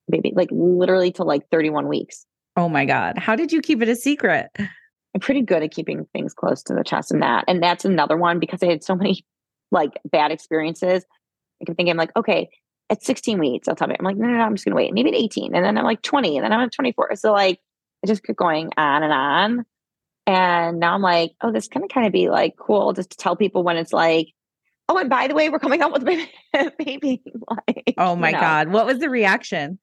baby, 0.10 0.34
like 0.36 0.50
literally 0.52 1.12
till 1.12 1.26
like 1.26 1.50
31 1.52 1.88
weeks. 1.88 2.26
Oh 2.58 2.70
my 2.70 2.86
God. 2.86 3.18
How 3.18 3.36
did 3.36 3.52
you 3.52 3.62
keep 3.62 3.82
it 3.82 3.90
a 3.90 3.96
secret? 3.96 4.50
I'm 4.60 5.22
pretty 5.22 5.42
good 5.42 5.64
at 5.64 5.72
keeping 5.72 6.06
things 6.14 6.34
close 6.34 6.64
to 6.64 6.74
the 6.74 6.84
chest 6.84 7.12
and 7.12 7.22
that. 7.22 7.46
And 7.48 7.62
that's 7.62 7.86
another 7.86 8.18
one 8.18 8.40
because 8.40 8.62
I 8.64 8.68
had 8.68 8.84
so 8.84 8.96
many 8.96 9.26
like 9.72 9.92
bad 10.10 10.32
experiences. 10.32 11.06
I 11.62 11.66
can 11.66 11.76
think 11.76 11.90
I'm 11.90 11.98
like, 11.98 12.16
okay, 12.16 12.50
at 12.90 13.04
16 13.04 13.40
weeks, 13.40 13.68
I'll 13.68 13.76
tell 13.76 13.88
you. 13.88 13.96
I'm 13.98 14.06
like, 14.06 14.18
no, 14.18 14.28
no, 14.28 14.38
no, 14.38 14.44
I'm 14.44 14.56
just 14.56 14.66
gonna 14.66 14.76
wait. 14.76 14.94
Maybe 14.94 15.10
at 15.10 15.16
18. 15.16 15.56
And 15.56 15.64
then 15.64 15.78
I'm 15.78 15.84
like 15.86 16.02
20, 16.02 16.38
and 16.38 16.46
then 16.46 16.52
I'm 16.52 16.62
at 16.62 16.74
24. 16.74 17.16
So 17.16 17.32
like 17.32 17.60
it 18.04 18.08
just 18.08 18.24
kept 18.24 18.38
going 18.38 18.70
on 18.78 19.04
and 19.04 19.14
on. 19.14 19.66
And 20.28 20.80
now 20.80 20.94
I'm 20.94 21.02
like, 21.02 21.32
oh, 21.42 21.52
this 21.52 21.68
kind 21.68 21.84
of 21.84 21.90
kind 21.90 22.06
of 22.06 22.14
be 22.14 22.30
like 22.30 22.56
cool 22.58 22.94
just 22.94 23.12
to 23.12 23.18
tell 23.18 23.36
people 23.36 23.64
when 23.64 23.78
it's 23.78 23.94
like, 23.94 24.28
oh, 24.92 24.98
and 24.98 25.10
by 25.10 25.28
the 25.28 25.34
way, 25.36 25.50
we're 25.50 25.60
coming 25.60 25.82
out 25.82 25.92
with 25.94 26.08
a 26.08 26.72
baby. 26.78 27.22
like, 27.50 27.94
Oh 27.98 28.16
you 28.16 28.20
my 28.22 28.32
know. 28.32 28.40
God. 28.40 28.70
What 28.70 28.86
was 28.86 29.00
the 29.00 29.10
reaction? 29.10 29.80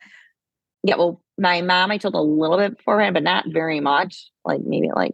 Yeah, 0.85 0.97
well, 0.97 1.23
my 1.38 1.62
mom, 1.62 1.90
I 1.90 1.99
told 1.99 2.14
a 2.14 2.21
little 2.21 2.57
bit 2.57 2.77
beforehand, 2.77 3.14
but 3.14 3.23
not 3.23 3.47
very 3.49 3.81
much. 3.81 4.31
Like 4.44 4.61
maybe 4.64 4.90
like, 4.94 5.12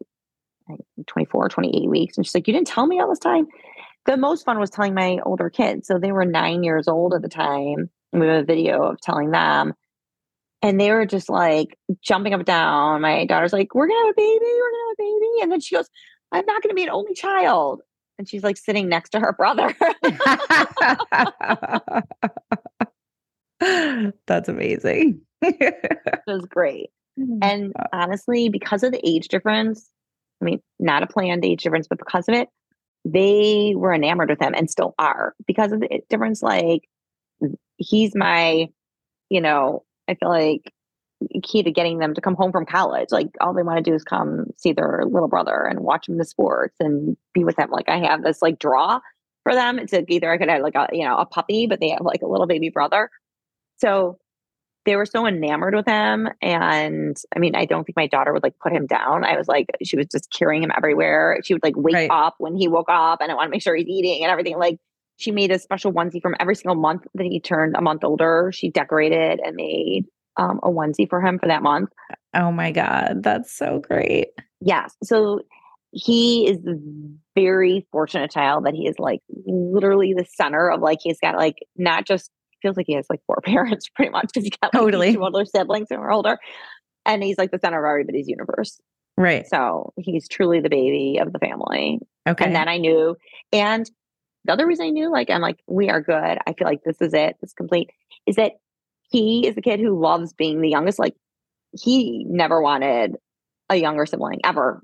like 0.68 0.80
24, 1.06 1.48
28 1.48 1.88
weeks. 1.88 2.16
And 2.16 2.26
she's 2.26 2.34
like, 2.34 2.46
You 2.48 2.54
didn't 2.54 2.66
tell 2.66 2.86
me 2.86 3.00
all 3.00 3.08
this 3.08 3.18
time. 3.18 3.46
The 4.06 4.16
most 4.16 4.44
fun 4.44 4.58
was 4.58 4.70
telling 4.70 4.94
my 4.94 5.18
older 5.24 5.48
kids. 5.48 5.86
So 5.86 5.98
they 5.98 6.12
were 6.12 6.24
nine 6.26 6.62
years 6.62 6.88
old 6.88 7.14
at 7.14 7.22
the 7.22 7.28
time. 7.28 7.88
And 8.12 8.20
we 8.20 8.26
have 8.28 8.42
a 8.42 8.44
video 8.44 8.82
of 8.82 9.00
telling 9.00 9.30
them. 9.30 9.72
And 10.62 10.80
they 10.80 10.90
were 10.92 11.06
just 11.06 11.28
like 11.28 11.78
jumping 12.02 12.32
up 12.32 12.40
and 12.40 12.46
down. 12.46 13.00
My 13.02 13.24
daughter's 13.26 13.52
like, 13.52 13.74
We're 13.74 13.86
gonna 13.86 14.06
have 14.06 14.12
a 14.12 14.16
baby, 14.16 14.44
we're 14.44 14.70
gonna 14.70 14.88
have 14.88 14.96
a 14.98 15.02
baby. 15.02 15.42
And 15.42 15.52
then 15.52 15.60
she 15.60 15.74
goes, 15.74 15.88
I'm 16.32 16.44
not 16.46 16.62
gonna 16.62 16.74
be 16.74 16.82
an 16.84 16.90
only 16.90 17.14
child. 17.14 17.80
And 18.18 18.28
she's 18.28 18.42
like 18.42 18.56
sitting 18.56 18.88
next 18.88 19.10
to 19.10 19.20
her 19.20 19.32
brother. 19.32 19.74
That's 24.26 24.48
amazing. 24.48 25.20
it 25.42 26.20
was 26.26 26.46
great. 26.46 26.90
Mm-hmm. 27.18 27.38
And 27.42 27.72
honestly, 27.92 28.48
because 28.48 28.82
of 28.82 28.92
the 28.92 29.00
age 29.06 29.28
difference, 29.28 29.88
I 30.40 30.44
mean, 30.44 30.60
not 30.78 31.02
a 31.02 31.06
planned 31.06 31.44
age 31.44 31.62
difference, 31.62 31.86
but 31.88 31.98
because 31.98 32.28
of 32.28 32.34
it, 32.34 32.48
they 33.04 33.74
were 33.76 33.92
enamored 33.92 34.30
with 34.30 34.40
him 34.40 34.54
and 34.54 34.70
still 34.70 34.94
are. 34.98 35.34
Because 35.46 35.72
of 35.72 35.80
the 35.80 36.00
difference, 36.08 36.42
like 36.42 36.88
he's 37.76 38.14
my, 38.14 38.68
you 39.28 39.40
know, 39.40 39.84
I 40.08 40.14
feel 40.14 40.28
like 40.28 40.72
key 41.42 41.62
to 41.62 41.70
getting 41.70 41.98
them 41.98 42.14
to 42.14 42.20
come 42.20 42.34
home 42.34 42.52
from 42.52 42.66
college. 42.66 43.08
Like 43.10 43.28
all 43.40 43.54
they 43.54 43.62
want 43.62 43.82
to 43.84 43.90
do 43.90 43.94
is 43.94 44.04
come 44.04 44.46
see 44.56 44.72
their 44.72 45.02
little 45.06 45.28
brother 45.28 45.66
and 45.68 45.80
watch 45.80 46.08
him 46.08 46.18
the 46.18 46.24
sports 46.24 46.76
and 46.80 47.16
be 47.32 47.44
with 47.44 47.58
him. 47.58 47.70
Like 47.70 47.88
I 47.88 47.98
have 47.98 48.22
this 48.22 48.42
like 48.42 48.58
draw 48.58 49.00
for 49.42 49.54
them. 49.54 49.78
It's 49.78 49.92
like 49.92 50.06
either 50.08 50.32
I 50.32 50.38
could 50.38 50.48
have 50.48 50.62
like 50.62 50.74
a 50.74 50.88
you 50.92 51.04
know 51.04 51.16
a 51.16 51.26
puppy, 51.26 51.66
but 51.66 51.80
they 51.80 51.90
have 51.90 52.00
like 52.02 52.22
a 52.22 52.26
little 52.28 52.46
baby 52.46 52.70
brother. 52.70 53.10
So 53.78 54.18
they 54.86 54.96
were 54.96 55.06
so 55.06 55.26
enamored 55.26 55.74
with 55.74 55.86
him. 55.86 56.28
And 56.42 57.16
I 57.34 57.38
mean, 57.38 57.54
I 57.54 57.64
don't 57.64 57.84
think 57.84 57.96
my 57.96 58.06
daughter 58.06 58.32
would 58.32 58.42
like 58.42 58.58
put 58.58 58.72
him 58.72 58.86
down. 58.86 59.24
I 59.24 59.36
was 59.36 59.48
like, 59.48 59.66
she 59.82 59.96
was 59.96 60.06
just 60.06 60.30
carrying 60.30 60.62
him 60.62 60.72
everywhere. 60.76 61.38
She 61.42 61.54
would 61.54 61.62
like 61.62 61.74
wake 61.76 61.94
Right. 61.94 62.10
up 62.10 62.34
when 62.38 62.54
he 62.54 62.68
woke 62.68 62.90
up 62.90 63.20
and 63.22 63.32
I 63.32 63.34
want 63.34 63.46
to 63.46 63.50
make 63.50 63.62
sure 63.62 63.74
he's 63.74 63.88
eating 63.88 64.22
and 64.22 64.30
everything. 64.30 64.58
Like 64.58 64.78
she 65.16 65.30
made 65.30 65.50
a 65.52 65.58
special 65.58 65.92
onesie 65.92 66.20
from 66.20 66.34
every 66.38 66.54
single 66.54 66.74
month 66.74 67.06
that 67.14 67.24
he 67.24 67.40
turned 67.40 67.76
a 67.76 67.80
month 67.80 68.04
older. 68.04 68.50
She 68.52 68.70
decorated 68.70 69.40
and 69.42 69.56
made 69.56 70.04
um, 70.36 70.60
a 70.62 70.70
onesie 70.70 71.08
for 71.08 71.20
him 71.20 71.38
for 71.38 71.46
that 71.46 71.62
month. 71.62 71.90
oh 72.34 72.50
my 72.50 72.70
God. 72.72 73.22
That's 73.22 73.52
so 73.56 73.80
great. 73.80 74.28
Yes. 74.60 74.94
So 75.02 75.40
he 75.92 76.48
is 76.48 76.60
the 76.62 76.80
very 77.36 77.86
fortunate 77.92 78.30
child 78.30 78.66
that 78.66 78.74
he 78.74 78.88
is 78.88 78.98
like 78.98 79.20
literally 79.46 80.12
the 80.12 80.24
center 80.24 80.70
of 80.70 80.80
like 80.80 80.98
he's 81.02 81.20
got 81.20 81.36
like 81.36 81.56
not 81.76 82.04
just 82.04 82.30
feels 82.62 82.76
like 82.76 82.86
he 82.86 82.94
has 82.94 83.06
like 83.08 83.20
four 83.26 83.40
parents 83.44 83.88
pretty 83.88 84.10
much 84.10 84.26
because 84.26 84.42
he's 84.44 84.56
got 84.60 84.74
like 84.74 84.82
Totally. 84.82 85.12
two 85.12 85.22
older 85.22 85.44
siblings 85.44 85.86
who 85.90 85.96
are 85.96 86.10
older. 86.10 86.38
And 87.06 87.22
he's 87.22 87.38
like 87.38 87.50
the 87.50 87.58
center 87.58 87.84
of 87.84 87.88
everybody's 87.88 88.28
universe. 88.28 88.80
Right. 89.16 89.46
So 89.46 89.92
he's 89.96 90.26
truly 90.26 90.60
the 90.60 90.70
baby 90.70 91.18
of 91.20 91.32
the 91.32 91.38
family. 91.38 92.00
Okay. 92.26 92.44
And 92.44 92.56
then 92.56 92.68
I 92.68 92.78
knew. 92.78 93.16
And 93.52 93.88
the 94.44 94.52
other 94.52 94.66
reason 94.66 94.86
I 94.86 94.90
knew, 94.90 95.10
like, 95.10 95.30
I'm 95.30 95.40
like, 95.40 95.58
we 95.66 95.88
are 95.88 96.00
good. 96.00 96.38
I 96.46 96.52
feel 96.58 96.66
like 96.66 96.82
this 96.84 97.00
is 97.00 97.14
it. 97.14 97.36
It's 97.42 97.52
complete. 97.52 97.90
Is 98.26 98.36
that 98.36 98.52
he 99.10 99.46
is 99.46 99.54
the 99.54 99.62
kid 99.62 99.80
who 99.80 99.98
loves 99.98 100.32
being 100.32 100.60
the 100.60 100.68
youngest. 100.68 100.98
Like, 100.98 101.14
he 101.72 102.24
never 102.28 102.60
wanted 102.60 103.16
a 103.68 103.76
younger 103.76 104.06
sibling 104.06 104.40
ever. 104.44 104.82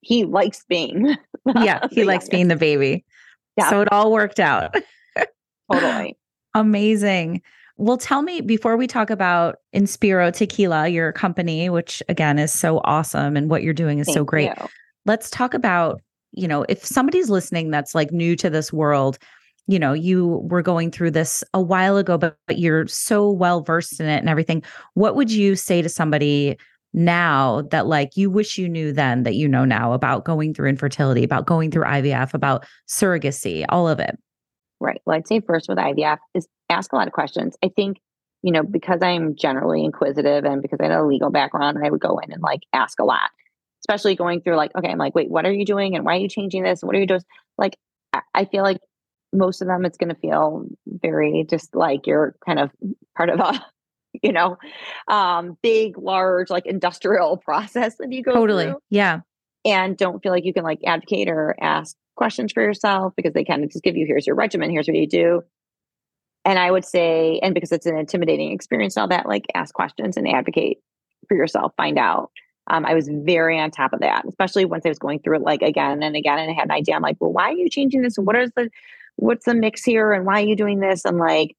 He 0.00 0.24
likes 0.24 0.64
being. 0.68 1.16
yeah. 1.56 1.86
He 1.90 2.04
likes 2.04 2.24
youngest. 2.24 2.30
being 2.30 2.48
the 2.48 2.56
baby. 2.56 3.04
Yeah. 3.56 3.70
So 3.70 3.80
it 3.80 3.88
all 3.92 4.12
worked 4.12 4.40
out. 4.40 4.74
totally. 5.70 6.16
Amazing. 6.54 7.42
Well, 7.76 7.96
tell 7.96 8.22
me 8.22 8.40
before 8.40 8.76
we 8.76 8.86
talk 8.86 9.10
about 9.10 9.56
Inspiro 9.74 10.32
Tequila, 10.32 10.88
your 10.88 11.12
company, 11.12 11.70
which 11.70 12.02
again 12.08 12.38
is 12.38 12.52
so 12.52 12.80
awesome 12.84 13.36
and 13.36 13.48
what 13.48 13.62
you're 13.62 13.74
doing 13.74 14.00
is 14.00 14.06
Thank 14.06 14.16
so 14.16 14.24
great. 14.24 14.50
you. 14.58 14.66
Let's 15.06 15.30
talk 15.30 15.54
about, 15.54 16.00
you 16.32 16.48
know, 16.48 16.64
if 16.68 16.84
somebody's 16.84 17.30
listening 17.30 17.70
that's 17.70 17.94
like 17.94 18.10
new 18.10 18.34
to 18.36 18.50
this 18.50 18.72
world, 18.72 19.18
you 19.68 19.78
know, 19.78 19.92
you 19.92 20.40
were 20.44 20.62
going 20.62 20.90
through 20.90 21.10
this 21.10 21.44
a 21.52 21.60
while 21.60 21.98
ago, 21.98 22.16
but, 22.16 22.38
but 22.46 22.58
you're 22.58 22.86
so 22.88 23.30
well 23.30 23.60
versed 23.60 24.00
in 24.00 24.06
it 24.06 24.16
and 24.16 24.28
everything. 24.28 24.62
What 24.94 25.14
would 25.14 25.30
you 25.30 25.54
say 25.54 25.82
to 25.82 25.90
somebody 25.90 26.56
now 26.94 27.62
that 27.70 27.86
like 27.86 28.16
you 28.16 28.30
wish 28.30 28.56
you 28.56 28.66
knew 28.66 28.92
then 28.94 29.24
that 29.24 29.34
you 29.34 29.46
know 29.46 29.66
now 29.66 29.92
about 29.92 30.24
going 30.24 30.54
through 30.54 30.70
infertility, 30.70 31.22
about 31.22 31.44
going 31.44 31.70
through 31.70 31.84
IVF, 31.84 32.32
about 32.32 32.66
surrogacy, 32.88 33.66
all 33.68 33.86
of 33.86 34.00
it? 34.00 34.18
Right. 34.80 35.02
Well, 35.04 35.16
I'd 35.16 35.28
say 35.28 35.40
first 35.40 35.68
with 35.68 35.76
IVF 35.76 36.16
is 36.34 36.48
ask 36.70 36.90
a 36.92 36.96
lot 36.96 37.06
of 37.06 37.12
questions. 37.12 37.54
I 37.62 37.68
think, 37.68 37.98
you 38.42 38.52
know, 38.52 38.62
because 38.62 39.02
I'm 39.02 39.36
generally 39.36 39.84
inquisitive 39.84 40.46
and 40.46 40.62
because 40.62 40.78
I 40.80 40.84
had 40.84 40.92
a 40.92 41.04
legal 41.04 41.30
background, 41.30 41.76
I 41.84 41.90
would 41.90 42.00
go 42.00 42.18
in 42.20 42.32
and 42.32 42.42
like 42.42 42.60
ask 42.72 42.98
a 43.00 43.04
lot, 43.04 43.30
especially 43.82 44.16
going 44.16 44.40
through 44.40 44.56
like, 44.56 44.70
okay, 44.74 44.88
I'm 44.88 44.98
like, 44.98 45.14
wait, 45.14 45.30
what 45.30 45.44
are 45.44 45.52
you 45.52 45.66
doing? 45.66 45.94
And 45.94 46.06
why 46.06 46.16
are 46.16 46.20
you 46.20 46.28
changing 46.28 46.62
this? 46.62 46.80
What 46.80 46.96
are 46.96 47.00
you 47.00 47.06
doing? 47.06 47.20
Like, 47.58 47.76
I 48.34 48.46
feel 48.46 48.62
like 48.62 48.78
most 49.32 49.60
of 49.60 49.68
them, 49.68 49.84
it's 49.84 49.98
going 49.98 50.08
to 50.14 50.20
feel 50.20 50.66
very 50.86 51.44
just 51.48 51.74
like 51.74 52.06
you're 52.06 52.34
kind 52.46 52.58
of 52.58 52.70
part 53.16 53.30
of 53.30 53.40
a, 53.40 53.64
you 54.22 54.32
know, 54.32 54.56
um, 55.08 55.56
big, 55.62 55.98
large, 55.98 56.50
like 56.50 56.66
industrial 56.66 57.36
process 57.44 57.96
that 57.98 58.12
you 58.12 58.22
go 58.22 58.32
Totally. 58.32 58.64
through 58.66 58.78
Yeah. 58.90 59.20
and 59.64 59.96
don't 59.96 60.22
feel 60.22 60.32
like 60.32 60.44
you 60.44 60.54
can 60.54 60.64
like 60.64 60.80
advocate 60.86 61.28
or 61.28 61.54
ask 61.60 61.96
questions 62.16 62.52
for 62.52 62.62
yourself 62.62 63.12
because 63.16 63.32
they 63.32 63.44
kind 63.44 63.62
of 63.62 63.70
just 63.70 63.84
give 63.84 63.96
you 63.96 64.04
here's 64.04 64.26
your 64.26 64.34
regimen 64.34 64.70
here's 64.70 64.88
what 64.88 64.96
you 64.96 65.06
do 65.06 65.40
and 66.44 66.58
i 66.58 66.68
would 66.68 66.84
say 66.84 67.38
and 67.44 67.54
because 67.54 67.70
it's 67.70 67.86
an 67.86 67.96
intimidating 67.96 68.50
experience 68.50 68.96
and 68.96 69.02
all 69.02 69.08
that 69.08 69.24
like 69.24 69.44
ask 69.54 69.72
questions 69.72 70.16
and 70.16 70.26
advocate 70.26 70.78
for 71.28 71.36
yourself 71.36 71.72
find 71.76 71.96
out 71.96 72.32
um, 72.70 72.84
i 72.84 72.92
was 72.92 73.08
very 73.22 73.56
on 73.60 73.70
top 73.70 73.92
of 73.92 74.00
that 74.00 74.24
especially 74.26 74.64
once 74.64 74.84
i 74.84 74.88
was 74.88 74.98
going 74.98 75.20
through 75.20 75.36
it 75.36 75.42
like 75.42 75.62
again 75.62 76.02
and 76.02 76.16
again 76.16 76.40
and 76.40 76.50
i 76.50 76.54
had 76.54 76.64
an 76.64 76.72
idea 76.72 76.96
i'm 76.96 77.02
like 77.02 77.16
well 77.20 77.32
why 77.32 77.50
are 77.50 77.52
you 77.52 77.70
changing 77.70 78.02
this 78.02 78.16
what 78.16 78.34
is 78.34 78.50
the 78.56 78.68
what's 79.18 79.44
the 79.44 79.54
mix 79.54 79.84
here 79.84 80.12
and 80.12 80.24
why 80.24 80.42
are 80.42 80.46
you 80.46 80.56
doing 80.56 80.80
this? 80.80 81.04
And 81.04 81.18
like 81.18 81.54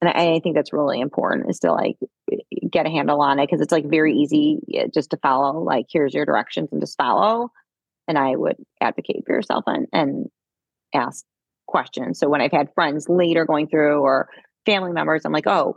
and 0.00 0.08
I, 0.08 0.34
I 0.34 0.40
think 0.40 0.54
that's 0.54 0.72
really 0.72 1.00
important 1.00 1.50
is 1.50 1.58
to 1.60 1.72
like 1.72 1.96
get 2.70 2.86
a 2.86 2.90
handle 2.90 3.20
on 3.20 3.38
it 3.38 3.46
because 3.46 3.60
it's 3.60 3.72
like 3.72 3.88
very 3.88 4.14
easy 4.14 4.58
just 4.94 5.10
to 5.10 5.16
follow 5.16 5.62
like 5.62 5.86
here's 5.90 6.14
your 6.14 6.26
directions 6.26 6.68
and 6.72 6.80
just 6.80 6.96
follow. 6.96 7.50
And 8.06 8.16
i 8.16 8.34
would 8.34 8.56
advocate 8.80 9.24
for 9.26 9.34
yourself 9.34 9.64
and, 9.66 9.86
and 9.92 10.26
ask 10.94 11.24
questions. 11.66 12.18
So 12.18 12.28
when 12.28 12.40
i've 12.40 12.52
had 12.52 12.72
friends 12.74 13.08
later 13.08 13.44
going 13.44 13.68
through 13.68 14.00
or 14.00 14.28
family 14.66 14.92
members 14.92 15.24
i'm 15.24 15.32
like 15.32 15.46
oh 15.46 15.76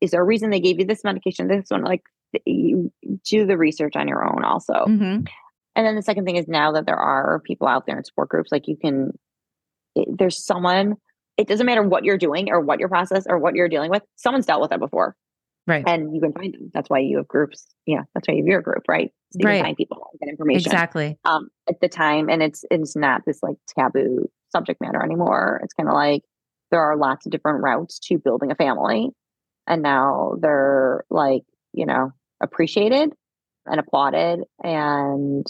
is 0.00 0.10
there 0.10 0.22
a 0.22 0.24
reason 0.24 0.50
they 0.50 0.60
gave 0.60 0.78
you 0.78 0.86
this 0.86 1.04
medication 1.04 1.48
this 1.48 1.66
one? 1.68 1.82
Like 1.82 2.02
you 2.44 2.92
do 3.24 3.46
the 3.46 3.56
research 3.56 3.96
on 3.96 4.08
your 4.08 4.24
own 4.24 4.44
also. 4.44 4.72
Mhm. 4.86 5.28
and 5.74 5.86
then 5.86 5.94
the 5.94 6.02
second 6.02 6.24
thing 6.24 6.36
is 6.36 6.48
now 6.48 6.72
that 6.72 6.86
there 6.86 6.96
are 6.98 7.40
people 7.40 7.68
out 7.68 7.86
there 7.86 7.98
in 7.98 8.04
support 8.04 8.28
groups, 8.30 8.50
like 8.50 8.66
you 8.66 8.76
can, 8.76 9.12
there's 10.18 10.44
someone, 10.44 10.96
it 11.36 11.48
doesn't 11.48 11.66
matter 11.66 11.82
what 11.82 12.04
you're 12.04 12.18
doing 12.18 12.50
or 12.50 12.60
what 12.60 12.78
your 12.80 12.88
process 12.88 13.24
or 13.28 13.38
what 13.38 13.54
you're 13.54 13.68
dealing 13.68 13.90
with, 13.90 14.02
someone's 14.16 14.46
dealt 14.46 14.60
with 14.60 14.72
it 14.72 14.80
before 14.80 15.16
Right. 15.66 15.84
and 15.86 16.14
you 16.14 16.20
can 16.20 16.32
find 16.32 16.54
them. 16.54 16.70
That's 16.72 16.88
why 16.88 17.00
you 17.00 17.16
have 17.16 17.28
groups. 17.28 17.66
Yeah. 17.86 18.02
That's 18.14 18.28
why 18.28 18.34
you 18.34 18.42
have 18.42 18.48
your 18.48 18.62
group, 18.62 18.84
right? 18.88 19.10
So 19.32 19.38
you 19.40 19.46
Right. 19.46 19.56
can 19.56 19.64
find 19.66 19.76
people 19.76 20.06
and 20.12 20.20
get 20.20 20.28
information 20.28 20.70
Exactly. 20.70 21.18
um, 21.24 21.48
at 21.68 21.80
the 21.80 21.88
time. 21.88 22.28
And 22.30 22.42
it's, 22.42 22.64
it's 22.70 22.94
not 22.94 23.22
this 23.26 23.42
like 23.42 23.56
taboo 23.76 24.28
subject 24.52 24.80
matter 24.80 25.02
anymore. 25.02 25.60
It's 25.64 25.74
kind 25.74 25.88
of 25.88 25.94
like 25.94 26.22
there 26.70 26.80
are 26.80 26.96
lots 26.96 27.26
of 27.26 27.32
different 27.32 27.62
routes 27.64 27.98
to 28.08 28.18
building 28.18 28.50
a 28.52 28.54
family. 28.54 29.10
And 29.66 29.82
now 29.82 30.36
they're 30.40 31.04
like, 31.10 31.42
you 31.72 31.84
know, 31.86 32.12
appreciated 32.40 33.12
and 33.66 33.80
applauded. 33.80 34.44
And 34.62 35.44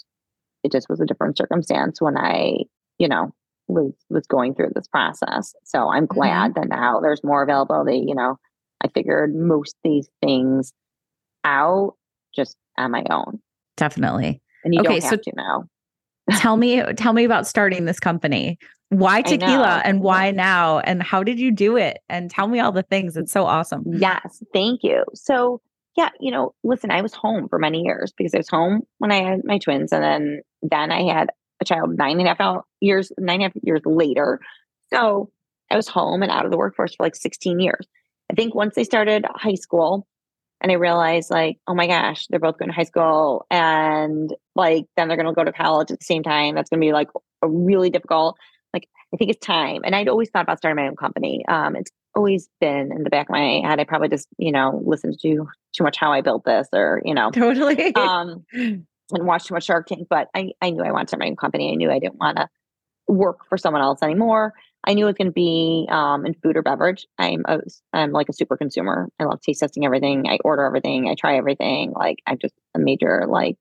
it 0.64 0.72
just 0.72 0.88
was 0.88 1.00
a 1.00 1.06
different 1.06 1.36
circumstance 1.36 2.00
when 2.00 2.16
I, 2.16 2.60
you 2.98 3.08
know, 3.08 3.32
was 3.68 3.92
was 4.08 4.26
going 4.26 4.54
through 4.54 4.70
this 4.74 4.88
process. 4.88 5.54
So 5.64 5.88
I'm 5.88 6.06
mm-hmm. 6.06 6.18
glad 6.18 6.54
that 6.54 6.68
now 6.68 7.00
there's 7.00 7.22
more 7.24 7.42
availability. 7.42 8.04
You 8.06 8.14
know, 8.14 8.38
I 8.82 8.88
figured 8.88 9.34
most 9.34 9.76
these 9.84 10.08
things 10.22 10.72
out 11.44 11.94
just 12.34 12.56
on 12.78 12.90
my 12.90 13.04
own. 13.10 13.40
Definitely. 13.76 14.40
And 14.64 14.74
you 14.74 14.80
Okay, 14.80 15.00
don't 15.00 15.10
so- 15.10 15.16
to 15.16 15.32
now. 15.36 15.64
tell 16.38 16.56
me 16.56 16.82
tell 16.96 17.12
me 17.12 17.24
about 17.24 17.46
starting 17.46 17.84
this 17.84 18.00
company. 18.00 18.58
Why 18.90 19.20
tequila 19.20 19.82
and 19.84 20.00
why 20.00 20.30
now 20.30 20.78
and 20.78 21.02
how 21.02 21.24
did 21.24 21.40
you 21.40 21.50
do 21.50 21.76
it? 21.76 21.98
And 22.08 22.30
tell 22.30 22.46
me 22.46 22.60
all 22.60 22.70
the 22.70 22.84
things. 22.84 23.16
It's 23.16 23.32
so 23.32 23.44
awesome. 23.44 23.82
Yes, 23.84 24.44
thank 24.52 24.84
you. 24.84 25.02
So, 25.12 25.60
yeah, 25.96 26.10
you 26.20 26.30
know, 26.30 26.54
listen, 26.62 26.92
I 26.92 27.02
was 27.02 27.12
home 27.12 27.48
for 27.48 27.58
many 27.58 27.80
years 27.80 28.12
because 28.16 28.32
I 28.32 28.38
was 28.38 28.48
home 28.48 28.82
when 28.98 29.10
I 29.10 29.24
had 29.24 29.44
my 29.44 29.58
twins, 29.58 29.92
and 29.92 30.04
then 30.04 30.42
then 30.62 30.92
I 30.92 31.02
had 31.02 31.30
a 31.60 31.64
child 31.64 31.96
nine 31.96 32.18
and 32.20 32.28
a 32.28 32.34
half 32.34 32.64
years, 32.80 33.12
nine 33.18 33.40
and 33.40 33.42
a 33.42 33.46
half 33.46 33.62
years 33.62 33.82
later. 33.84 34.40
So 34.92 35.30
I 35.70 35.76
was 35.76 35.88
home 35.88 36.22
and 36.22 36.30
out 36.30 36.44
of 36.44 36.50
the 36.50 36.56
workforce 36.58 36.94
for 36.94 37.04
like 37.04 37.16
16 37.16 37.60
years. 37.60 37.86
I 38.30 38.34
think 38.34 38.54
once 38.54 38.74
they 38.74 38.84
started 38.84 39.24
high 39.34 39.54
school, 39.54 40.06
and 40.60 40.72
I 40.72 40.76
realized 40.76 41.30
like, 41.30 41.58
oh 41.66 41.74
my 41.74 41.86
gosh, 41.86 42.26
they're 42.28 42.40
both 42.40 42.58
going 42.58 42.70
to 42.70 42.74
high 42.74 42.84
school, 42.84 43.46
and 43.50 44.34
like 44.54 44.86
then 44.96 45.08
they're 45.08 45.16
going 45.16 45.28
to 45.28 45.34
go 45.34 45.44
to 45.44 45.52
college 45.52 45.90
at 45.90 46.00
the 46.00 46.04
same 46.04 46.22
time. 46.22 46.54
That's 46.54 46.70
going 46.70 46.80
to 46.80 46.86
be 46.86 46.92
like 46.92 47.08
a 47.42 47.48
really 47.48 47.90
difficult. 47.90 48.36
Like, 48.72 48.88
I 49.12 49.16
think 49.16 49.30
it's 49.30 49.44
time. 49.44 49.82
And 49.84 49.94
I'd 49.94 50.08
always 50.08 50.30
thought 50.30 50.42
about 50.42 50.58
starting 50.58 50.82
my 50.82 50.88
own 50.88 50.96
company. 50.96 51.44
Um, 51.48 51.76
it's 51.76 51.90
always 52.14 52.48
been 52.60 52.90
in 52.90 53.04
the 53.04 53.10
back 53.10 53.28
of 53.28 53.32
my 53.32 53.60
head. 53.64 53.78
I 53.78 53.84
probably 53.84 54.08
just, 54.08 54.28
you 54.38 54.50
know, 54.50 54.82
listened 54.84 55.18
to 55.22 55.46
too 55.74 55.84
much 55.84 55.98
how 55.98 56.12
I 56.12 56.22
built 56.22 56.44
this 56.44 56.68
or, 56.72 57.02
you 57.04 57.14
know, 57.14 57.30
Totally. 57.32 57.94
um, 57.94 58.44
and 59.12 59.26
watched 59.26 59.46
too 59.46 59.54
much 59.54 59.64
Shark 59.64 59.86
Tank. 59.86 60.06
But 60.08 60.28
I, 60.34 60.52
I 60.60 60.70
knew 60.70 60.82
I 60.82 60.90
wanted 60.92 61.04
to 61.06 61.08
start 61.10 61.20
my 61.20 61.26
own 61.28 61.36
company. 61.36 61.70
I 61.72 61.74
knew 61.74 61.90
I 61.90 61.98
didn't 61.98 62.18
want 62.18 62.36
to 62.38 62.48
work 63.08 63.46
for 63.48 63.56
someone 63.58 63.82
else 63.82 64.02
anymore. 64.02 64.52
I 64.84 64.94
knew 64.94 65.04
it 65.04 65.08
was 65.08 65.14
going 65.16 65.28
to 65.28 65.32
be 65.32 65.86
um, 65.90 66.24
in 66.26 66.34
food 66.34 66.56
or 66.56 66.62
beverage. 66.62 67.06
I'm 67.18 67.42
a, 67.46 67.58
I'm 67.92 68.12
like 68.12 68.28
a 68.28 68.32
super 68.32 68.56
consumer. 68.56 69.08
I 69.18 69.24
love 69.24 69.40
taste 69.40 69.60
testing 69.60 69.84
everything. 69.84 70.28
I 70.28 70.38
order 70.44 70.64
everything. 70.64 71.08
I 71.08 71.14
try 71.14 71.36
everything. 71.36 71.92
Like 71.92 72.18
I'm 72.26 72.38
just 72.38 72.54
a 72.74 72.78
major 72.78 73.24
like 73.28 73.56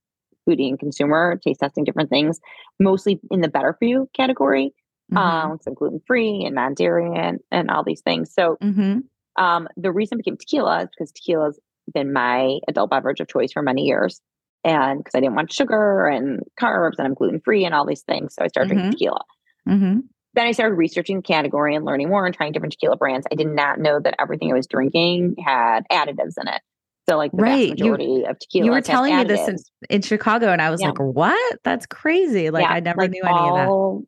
foodie 0.48 0.70
and 0.70 0.80
consumer, 0.80 1.39
taste 1.43 1.60
testing 1.62 1.84
different 1.84 2.10
things, 2.12 2.39
mostly 2.80 3.20
in 3.32 3.41
the 3.41 3.48
better 3.48 3.76
for 3.78 3.86
you 3.86 4.10
category. 4.16 4.74
Mhm. 5.12 5.18
Um, 5.18 5.60
so 5.62 5.72
gluten 5.72 6.02
free 6.06 6.43
and 6.46 6.54
non 6.56 6.74
dairy 6.76 7.12
and, 7.16 7.39
and 7.52 7.70
all 7.72 7.84
these 7.84 8.02
things. 8.02 8.32
So 8.34 8.58
Mhm. 8.62 9.04
um, 9.38 9.68
the 9.78 9.91
reason 9.91 10.18
it 10.20 10.24
became 10.26 10.38
tequila 10.38 10.84
is 10.84 10.89
because 10.91 11.12
tequila's 11.12 11.60
been 11.93 12.14
my 12.14 12.60
adult 12.68 12.89
beverage 12.91 13.20
of 13.20 13.28
choice 13.28 13.52
for 13.52 13.62
many 13.62 13.84
years. 13.84 14.22
And 14.66 14.97
because 14.99 15.16
I 15.16 15.20
didn't 15.22 15.36
want 15.36 15.53
sugar 15.53 16.07
and 16.07 16.41
carbs 16.59 16.95
and 16.97 17.07
I'm 17.07 17.13
gluten 17.13 17.39
free 17.39 17.63
and 17.63 17.74
all 17.74 17.86
these 17.86 18.01
things. 18.01 18.34
So 18.36 18.43
I 18.43 18.47
started 18.47 18.72
Mhm. 18.72 18.74
drinking 18.74 18.91
tequila. 18.93 19.22
Mhm. 19.70 20.01
Then 20.34 20.47
I 20.47 20.51
started 20.51 20.76
researching 20.76 21.18
the 21.18 21.22
category 21.22 21.76
and 21.76 21.86
learning 21.86 22.09
more 22.09 22.26
and 22.26 22.36
trying 22.36 22.51
different 22.51 22.74
tequila 22.74 22.97
brands. 22.97 23.26
I 23.32 23.36
did 23.36 23.47
not 23.47 23.80
know 23.80 23.99
that 24.01 24.16
everything 24.20 24.51
I 24.51 24.55
was 24.55 24.68
drinking 24.68 25.36
had 25.45 25.86
additives 25.91 26.34
in 26.41 26.47
it. 26.49 26.61
So 27.07 27.16
like 27.18 27.32
the 27.32 27.43
Right. 27.43 27.70
vast 27.70 27.80
You- 27.80 27.91
majority 27.91 28.26
of 28.26 28.39
tequila. 28.39 28.66
You 28.66 28.72
were 28.72 28.82
telling 28.82 29.16
me 29.16 29.24
this 29.24 29.47
in, 29.47 29.55
in 29.89 30.01
Chicago 30.01 30.47
and 30.47 30.61
I 30.61 30.72
was 30.72 30.82
Yeah. 30.82 30.88
like, 30.89 30.97
"What? 30.99 31.59
That's 31.63 31.86
crazy." 31.86 32.49
Like 32.49 32.66
I 32.68 32.80
never 32.80 33.07
knew 33.07 33.22
any 33.24 33.38
of 33.49 33.55
that. 33.55 33.68
all, 33.70 34.03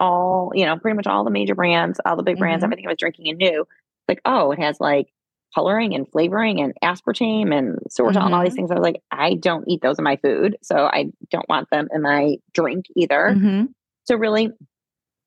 All, 0.00 0.50
you 0.54 0.64
know, 0.64 0.78
pretty 0.78 0.96
much 0.96 1.06
all 1.06 1.24
the 1.24 1.30
major 1.30 1.54
brands, 1.54 2.00
all 2.06 2.16
the 2.16 2.22
big 2.22 2.38
brands, 2.38 2.62
Mhm. 2.62 2.68
everything 2.68 2.86
I 2.86 2.90
was 2.92 2.96
drinking 2.98 3.28
and 3.28 3.36
knew. 3.38 3.66
Like, 4.08 4.22
oh, 4.24 4.50
it 4.50 4.58
has 4.58 4.80
like 4.80 5.08
coloring 5.54 5.94
and 5.94 6.10
flavoring 6.10 6.60
and 6.60 6.72
aspartame 6.82 7.52
and 7.56 7.78
sorbitol 7.88 8.24
and 8.26 8.34
all 8.34 8.42
these 8.42 8.52
Mhm. 8.52 8.56
things. 8.56 8.70
I 8.70 8.74
was 8.74 8.82
like, 8.82 9.02
I 9.10 9.34
don't 9.34 9.64
eat 9.68 9.82
those 9.82 9.98
in 9.98 10.04
my 10.04 10.16
food. 10.16 10.56
So 10.62 10.76
I 10.76 11.06
don't 11.30 11.48
want 11.48 11.68
them 11.70 11.88
in 11.92 12.02
my 12.02 12.36
drink 12.54 12.86
either. 12.96 13.34
Mhm. 13.36 13.68
So 14.04 14.16
really, 14.16 14.50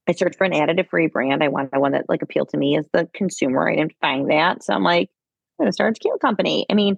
I 0.07 0.11
searched 0.13 0.38
for 0.38 0.43
an 0.45 0.51
additive 0.53 0.89
free 0.89 1.07
brand. 1.07 1.43
I 1.43 1.47
wanted 1.49 1.78
one 1.78 1.93
that 1.93 2.05
like 2.09 2.21
appealed 2.21 2.49
to 2.49 2.57
me 2.57 2.78
as 2.78 2.88
the 2.93 3.07
consumer. 3.13 3.69
I 3.69 3.76
didn't 3.76 3.95
find 4.01 4.30
that. 4.30 4.63
So 4.63 4.74
I'm 4.74 4.84
like, 4.84 5.09
I'm 5.59 5.65
gonna 5.65 5.74
start 5.74 5.91
a 5.91 5.93
tequila 5.93 6.19
company. 6.19 6.65
I 6.69 6.74
mean, 6.74 6.97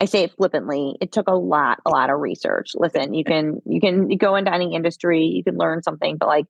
I 0.00 0.04
say 0.04 0.22
it 0.22 0.32
flippantly. 0.36 0.96
It 1.00 1.10
took 1.12 1.28
a 1.28 1.34
lot, 1.34 1.80
a 1.84 1.90
lot 1.90 2.10
of 2.10 2.20
research. 2.20 2.70
Listen, 2.74 3.14
you 3.14 3.24
can 3.24 3.60
you 3.66 3.80
can 3.80 4.08
go 4.16 4.36
into 4.36 4.52
any 4.54 4.74
industry, 4.74 5.24
you 5.24 5.42
can 5.42 5.56
learn 5.56 5.82
something, 5.82 6.16
but 6.18 6.28
like 6.28 6.46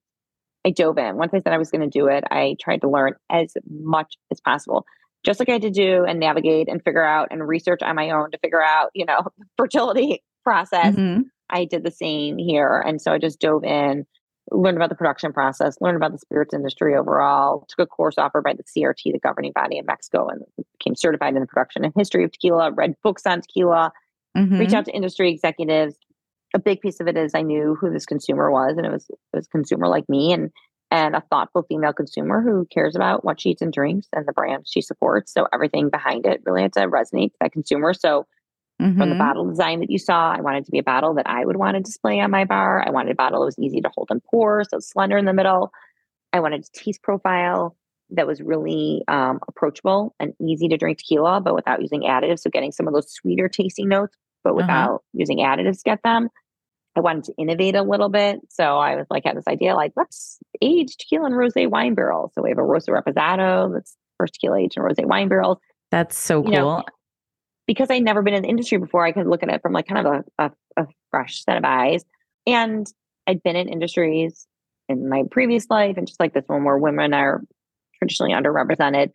I 0.64 0.70
dove 0.70 0.98
in. 0.98 1.16
Once 1.16 1.32
I 1.32 1.40
said 1.40 1.52
I 1.52 1.58
was 1.58 1.70
going 1.70 1.88
to 1.88 1.98
do 1.98 2.08
it, 2.08 2.24
I 2.30 2.56
tried 2.60 2.80
to 2.80 2.90
learn 2.90 3.14
as 3.30 3.54
much 3.70 4.16
as 4.32 4.40
possible. 4.40 4.84
Just 5.24 5.40
like 5.40 5.48
I 5.48 5.52
had 5.52 5.62
to 5.62 5.70
do 5.70 6.04
and 6.04 6.20
navigate 6.20 6.68
and 6.68 6.82
figure 6.82 7.04
out 7.04 7.28
and 7.30 7.46
research 7.46 7.80
on 7.82 7.96
my 7.96 8.10
own 8.10 8.30
to 8.30 8.38
figure 8.38 8.62
out, 8.62 8.90
you 8.94 9.04
know, 9.04 9.20
fertility 9.56 10.22
process. 10.44 10.94
Mhm. 10.94 11.24
I 11.50 11.64
did 11.64 11.82
the 11.82 11.90
same 11.90 12.38
here. 12.38 12.82
And 12.86 13.00
so 13.00 13.12
I 13.12 13.18
just 13.18 13.40
dove 13.40 13.64
in, 13.64 14.06
learned 14.50 14.76
about 14.76 14.90
the 14.90 14.94
production 14.94 15.32
process, 15.32 15.76
learned 15.80 15.96
about 15.96 16.12
the 16.12 16.18
spirits 16.18 16.54
industry 16.54 16.94
overall, 16.94 17.66
took 17.68 17.84
a 17.84 17.86
course 17.86 18.16
offered 18.18 18.44
by 18.44 18.52
the 18.54 18.62
CRT, 18.64 19.12
the 19.12 19.18
governing 19.18 19.52
body 19.54 19.78
in 19.78 19.86
Mexico, 19.86 20.28
and 20.28 20.42
became 20.78 20.94
certified 20.94 21.34
in 21.34 21.40
the 21.40 21.46
production 21.46 21.84
and 21.84 21.92
history 21.96 22.22
of 22.24 22.32
tequila, 22.32 22.70
read 22.72 22.94
books 23.02 23.26
on 23.26 23.40
tequila, 23.40 23.92
Mhm. 24.36 24.58
reached 24.60 24.74
out 24.74 24.84
to 24.84 24.92
industry 24.92 25.30
executives. 25.32 25.96
A 26.54 26.58
big 26.58 26.80
piece 26.80 27.00
of 27.00 27.08
it 27.08 27.16
is 27.16 27.34
I 27.34 27.42
knew 27.42 27.74
who 27.74 27.90
this 27.90 28.06
consumer 28.06 28.50
was, 28.50 28.76
and 28.76 28.86
it 28.86 28.92
was 28.92 29.08
it 29.10 29.18
was 29.34 29.46
a 29.46 29.50
consumer 29.50 29.88
like 29.88 30.08
me. 30.08 30.32
And 30.32 30.50
and 30.90 31.14
a 31.14 31.22
thoughtful 31.30 31.64
female 31.68 31.92
consumer 31.92 32.42
who 32.42 32.66
cares 32.72 32.96
about 32.96 33.24
what 33.24 33.40
she 33.40 33.50
eats 33.50 33.62
and 33.62 33.72
drinks 33.72 34.08
and 34.12 34.26
the 34.26 34.32
brands 34.32 34.70
she 34.70 34.80
supports. 34.80 35.32
So 35.32 35.46
everything 35.52 35.90
behind 35.90 36.26
it 36.26 36.40
really 36.46 36.62
had 36.62 36.72
to 36.74 36.88
resonate 36.88 37.32
to 37.32 37.36
that 37.40 37.52
consumer. 37.52 37.92
So 37.92 38.26
mm-hmm. 38.80 38.98
from 38.98 39.08
the 39.10 39.14
mm-hmm. 39.14 39.18
bottle 39.18 39.48
design 39.48 39.80
that 39.80 39.90
you 39.90 39.98
saw, 39.98 40.32
I 40.32 40.40
wanted 40.40 40.64
to 40.64 40.70
be 40.72 40.78
a 40.78 40.82
bottle 40.82 41.14
that 41.14 41.28
I 41.28 41.44
would 41.44 41.56
want 41.56 41.76
to 41.76 41.82
display 41.82 42.20
on 42.20 42.30
my 42.30 42.44
bar. 42.44 42.82
I 42.86 42.90
wanted 42.90 43.12
a 43.12 43.16
bottle 43.16 43.40
that 43.40 43.46
was 43.46 43.58
easy 43.58 43.80
to 43.82 43.90
hold 43.94 44.08
and 44.10 44.22
pour, 44.24 44.64
so 44.64 44.78
slender 44.78 45.18
in 45.18 45.26
the 45.26 45.34
middle. 45.34 45.72
I 46.32 46.40
wanted 46.40 46.64
a 46.64 46.78
taste 46.78 47.02
profile 47.02 47.76
that 48.10 48.26
was 48.26 48.40
really 48.40 49.02
um, 49.08 49.40
approachable 49.48 50.14
and 50.18 50.32
easy 50.40 50.68
to 50.68 50.78
drink 50.78 50.98
tequila, 50.98 51.42
but 51.42 51.54
without 51.54 51.82
using 51.82 52.02
additives. 52.02 52.40
So 52.40 52.50
getting 52.50 52.72
some 52.72 52.88
of 52.88 52.94
those 52.94 53.12
sweeter 53.12 53.48
tasting 53.48 53.88
notes, 53.88 54.16
but 54.42 54.50
uh-huh. 54.50 54.56
without 54.56 54.94
uh-huh. 54.94 54.98
using 55.12 55.38
additives 55.38 55.78
to 55.78 55.84
get 55.84 56.02
them. 56.02 56.30
I 56.96 57.00
wanted 57.00 57.24
to 57.24 57.34
innovate 57.38 57.76
a 57.76 57.82
little 57.82 58.08
bit. 58.08 58.40
So 58.48 58.78
I 58.78 58.96
was 58.96 59.06
like, 59.10 59.24
had 59.24 59.36
this 59.36 59.46
idea 59.46 59.74
like, 59.74 59.92
let's 59.96 60.38
age 60.60 60.96
tequila 60.96 61.26
in 61.26 61.34
rose 61.34 61.52
wine 61.56 61.94
barrels. 61.94 62.32
So 62.34 62.42
we 62.42 62.50
have 62.50 62.58
a 62.58 62.62
Rosa 62.62 62.90
Reposado 62.90 63.72
that's 63.72 63.96
first 64.18 64.34
tequila 64.34 64.58
aged 64.58 64.76
in 64.76 64.82
rose 64.82 64.96
wine 64.98 65.28
barrels. 65.28 65.58
That's 65.90 66.18
so 66.18 66.38
you 66.44 66.50
cool. 66.50 66.78
Know, 66.78 66.84
because 67.66 67.90
I'd 67.90 68.02
never 68.02 68.22
been 68.22 68.34
in 68.34 68.42
the 68.42 68.48
industry 68.48 68.78
before, 68.78 69.06
I 69.06 69.12
could 69.12 69.26
look 69.26 69.42
at 69.42 69.48
it 69.50 69.62
from 69.62 69.72
like 69.72 69.86
kind 69.86 70.06
of 70.06 70.24
a, 70.38 70.44
a, 70.44 70.82
a 70.82 70.86
fresh 71.10 71.44
set 71.44 71.56
of 71.56 71.64
eyes. 71.64 72.04
And 72.46 72.86
I'd 73.26 73.42
been 73.42 73.56
in 73.56 73.68
industries 73.68 74.46
in 74.88 75.08
my 75.08 75.24
previous 75.30 75.66
life 75.68 75.96
and 75.98 76.06
just 76.06 76.18
like 76.18 76.32
this 76.32 76.44
one 76.46 76.64
where 76.64 76.78
women 76.78 77.12
are 77.12 77.42
traditionally 77.98 78.32
underrepresented. 78.32 79.10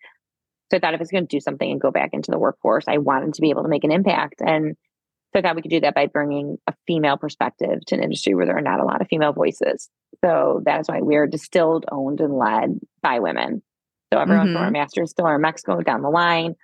So 0.72 0.78
I 0.78 0.80
thought 0.80 0.94
if 0.94 1.00
I 1.00 1.02
was 1.02 1.12
going 1.12 1.28
to 1.28 1.36
do 1.36 1.40
something 1.40 1.70
and 1.70 1.82
go 1.82 1.92
back 1.92 2.12
into 2.14 2.32
the 2.32 2.40
workforce, 2.40 2.86
I 2.88 3.00
wanted 3.00 3.34
to 3.34 3.42
be 3.42 3.50
able 3.50 3.64
to 3.64 3.70
make 3.70 3.84
an 3.84 3.92
impact. 3.92 4.36
And 4.40 4.76
so 5.36 5.42
thought 5.42 5.56
we 5.56 5.62
could 5.62 5.72
do 5.72 5.80
that 5.82 5.96
by 5.96 6.08
bringing 6.08 6.58
a 6.68 6.74
female 6.86 7.18
perspective 7.18 7.86
to 7.88 7.96
an 7.96 8.04
industry 8.04 8.36
where 8.36 8.46
there 8.46 8.58
are 8.58 8.62
not 8.62 8.80
a 8.80 8.86
lot 8.86 9.02
of 9.02 9.08
female 9.08 9.34
voices. 9.34 9.90
So 10.24 10.62
that 10.66 10.80
is 10.80 10.88
why 10.88 11.02
we're 11.02 11.28
distilled, 11.28 11.86
owned, 11.92 12.22
and 12.22 12.38
led 12.38 12.80
by 13.02 13.20
women. 13.20 13.62
So 14.14 14.20
everyone 14.20 14.48
mm-hmm. 14.48 14.56
from 14.56 14.64
our 14.64 14.72
master's 14.72 15.10
distiller 15.10 15.36
in 15.36 15.42
Mexico 15.42 15.82
down 15.82 16.04
the 16.04 16.10
line. 16.10 16.56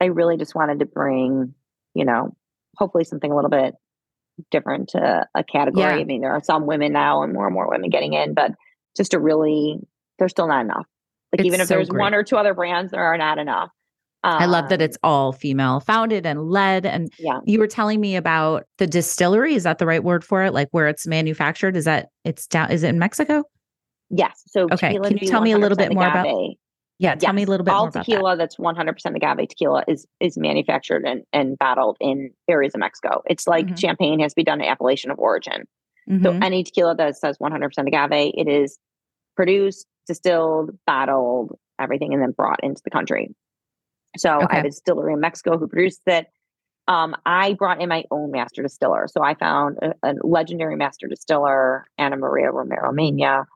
I 0.00 0.06
really 0.06 0.36
just 0.36 0.54
wanted 0.54 0.80
to 0.80 0.86
bring, 0.86 1.54
you 1.94 2.04
know, 2.04 2.34
hopefully 2.76 3.04
something 3.04 3.30
a 3.30 3.34
little 3.34 3.50
bit 3.50 3.74
different 4.50 4.90
to 4.90 5.26
a 5.34 5.44
category. 5.44 5.84
Yeah. 5.84 6.00
I 6.00 6.04
mean, 6.04 6.22
there 6.22 6.32
are 6.32 6.42
some 6.42 6.66
women 6.66 6.92
now 6.92 7.22
and 7.22 7.32
more 7.32 7.46
and 7.46 7.54
more 7.54 7.68
women 7.68 7.90
getting 7.90 8.14
in, 8.14 8.34
but 8.34 8.52
just 8.96 9.12
to 9.12 9.20
really, 9.20 9.78
there's 10.18 10.32
still 10.32 10.48
not 10.48 10.64
enough. 10.64 10.86
Like 11.32 11.40
it's 11.40 11.46
even 11.46 11.60
if 11.60 11.68
so 11.68 11.74
there's 11.74 11.88
great. 11.88 12.00
one 12.00 12.14
or 12.14 12.22
two 12.22 12.36
other 12.36 12.54
brands, 12.54 12.92
there 12.92 13.02
are 13.02 13.18
not 13.18 13.38
enough. 13.38 13.70
Um, 14.24 14.40
I 14.40 14.46
love 14.46 14.70
that 14.70 14.80
it's 14.80 14.96
um, 15.02 15.10
all 15.10 15.32
female 15.32 15.80
founded 15.80 16.24
and 16.24 16.48
led. 16.50 16.86
And 16.86 17.12
yeah. 17.18 17.40
you 17.44 17.58
were 17.58 17.66
telling 17.66 18.00
me 18.00 18.16
about 18.16 18.64
the 18.78 18.86
distillery. 18.86 19.54
Is 19.54 19.64
that 19.64 19.78
the 19.78 19.86
right 19.86 20.02
word 20.02 20.24
for 20.24 20.42
it? 20.42 20.54
Like 20.54 20.68
where 20.70 20.88
it's 20.88 21.06
manufactured? 21.06 21.76
Is 21.76 21.84
that 21.84 22.08
it's 22.24 22.46
down? 22.46 22.70
Is 22.70 22.82
it 22.82 22.88
in 22.88 22.98
Mexico? 22.98 23.44
Yes. 24.08 24.42
So 24.46 24.66
okay. 24.72 24.98
Can 24.98 25.18
you 25.18 25.28
tell 25.28 25.42
me 25.42 25.52
a 25.52 25.58
little 25.58 25.76
bit 25.76 25.92
more 25.92 26.06
about? 26.06 26.26
Yeah, 26.98 27.16
tell 27.16 27.30
yes. 27.30 27.34
me 27.34 27.42
a 27.42 27.46
little 27.46 27.64
bit 27.64 27.74
all 27.74 27.82
more 27.82 27.88
about 27.88 28.06
tequila 28.06 28.36
that. 28.36 28.50
that's 28.50 28.56
100% 28.56 29.16
agave 29.16 29.48
tequila 29.48 29.84
is 29.88 30.06
is 30.20 30.38
manufactured 30.38 31.04
and, 31.04 31.22
and 31.32 31.58
bottled 31.58 31.98
in 32.00 32.30
areas 32.48 32.74
of 32.74 32.80
Mexico. 32.80 33.20
It's 33.26 33.46
like 33.46 33.66
mm-hmm. 33.66 33.74
champagne 33.74 34.20
has 34.20 34.32
to 34.32 34.36
be 34.36 34.44
done 34.44 34.62
in 34.62 34.68
appellation 34.68 35.10
of 35.10 35.18
origin. 35.18 35.64
Mm-hmm. 36.08 36.24
So 36.24 36.32
any 36.32 36.64
tequila 36.64 36.94
that 36.96 37.16
says 37.18 37.36
100% 37.42 37.70
agave, 37.86 38.32
it 38.34 38.48
is 38.48 38.78
produced, 39.36 39.86
distilled, 40.06 40.70
bottled, 40.86 41.58
everything, 41.78 42.14
and 42.14 42.22
then 42.22 42.30
brought 42.30 42.62
into 42.62 42.80
the 42.84 42.90
country. 42.90 43.34
So 44.16 44.36
okay. 44.36 44.46
I 44.50 44.56
have 44.56 44.64
a 44.64 44.68
distillery 44.68 45.12
in 45.12 45.20
Mexico 45.20 45.58
who 45.58 45.68
produced 45.68 46.02
it. 46.06 46.26
Um, 46.86 47.16
I 47.24 47.54
brought 47.54 47.80
in 47.80 47.88
my 47.88 48.04
own 48.10 48.30
master 48.30 48.62
distiller. 48.62 49.06
So 49.08 49.22
I 49.22 49.34
found 49.34 49.78
a, 49.82 49.94
a 50.02 50.14
legendary 50.22 50.76
master 50.76 51.06
distiller, 51.06 51.86
Ana 51.98 52.16
Maria 52.16 52.50
Romero 52.50 52.92
Mena. 52.92 53.46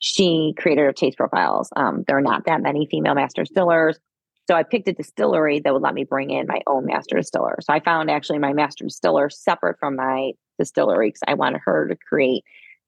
She 0.00 0.54
created 0.58 0.82
her 0.82 0.92
taste 0.92 1.16
profiles. 1.16 1.68
Um, 1.76 2.04
there 2.06 2.18
are 2.18 2.22
not 2.22 2.46
that 2.46 2.60
many 2.62 2.86
female 2.90 3.14
master 3.14 3.44
distillers. 3.44 3.98
So 4.46 4.54
I 4.54 4.62
picked 4.62 4.88
a 4.88 4.92
distillery 4.92 5.60
that 5.60 5.72
would 5.72 5.82
let 5.82 5.94
me 5.94 6.04
bring 6.04 6.30
in 6.30 6.46
my 6.46 6.60
own 6.66 6.84
master 6.84 7.16
distiller. 7.16 7.58
So 7.62 7.72
I 7.72 7.80
found 7.80 8.10
actually 8.10 8.38
my 8.38 8.52
master 8.52 8.84
distiller 8.84 9.30
separate 9.30 9.78
from 9.78 9.96
my 9.96 10.32
distillery 10.58 11.08
because 11.08 11.22
I 11.26 11.34
wanted 11.34 11.62
her 11.64 11.88
to 11.88 11.96
create. 11.96 12.44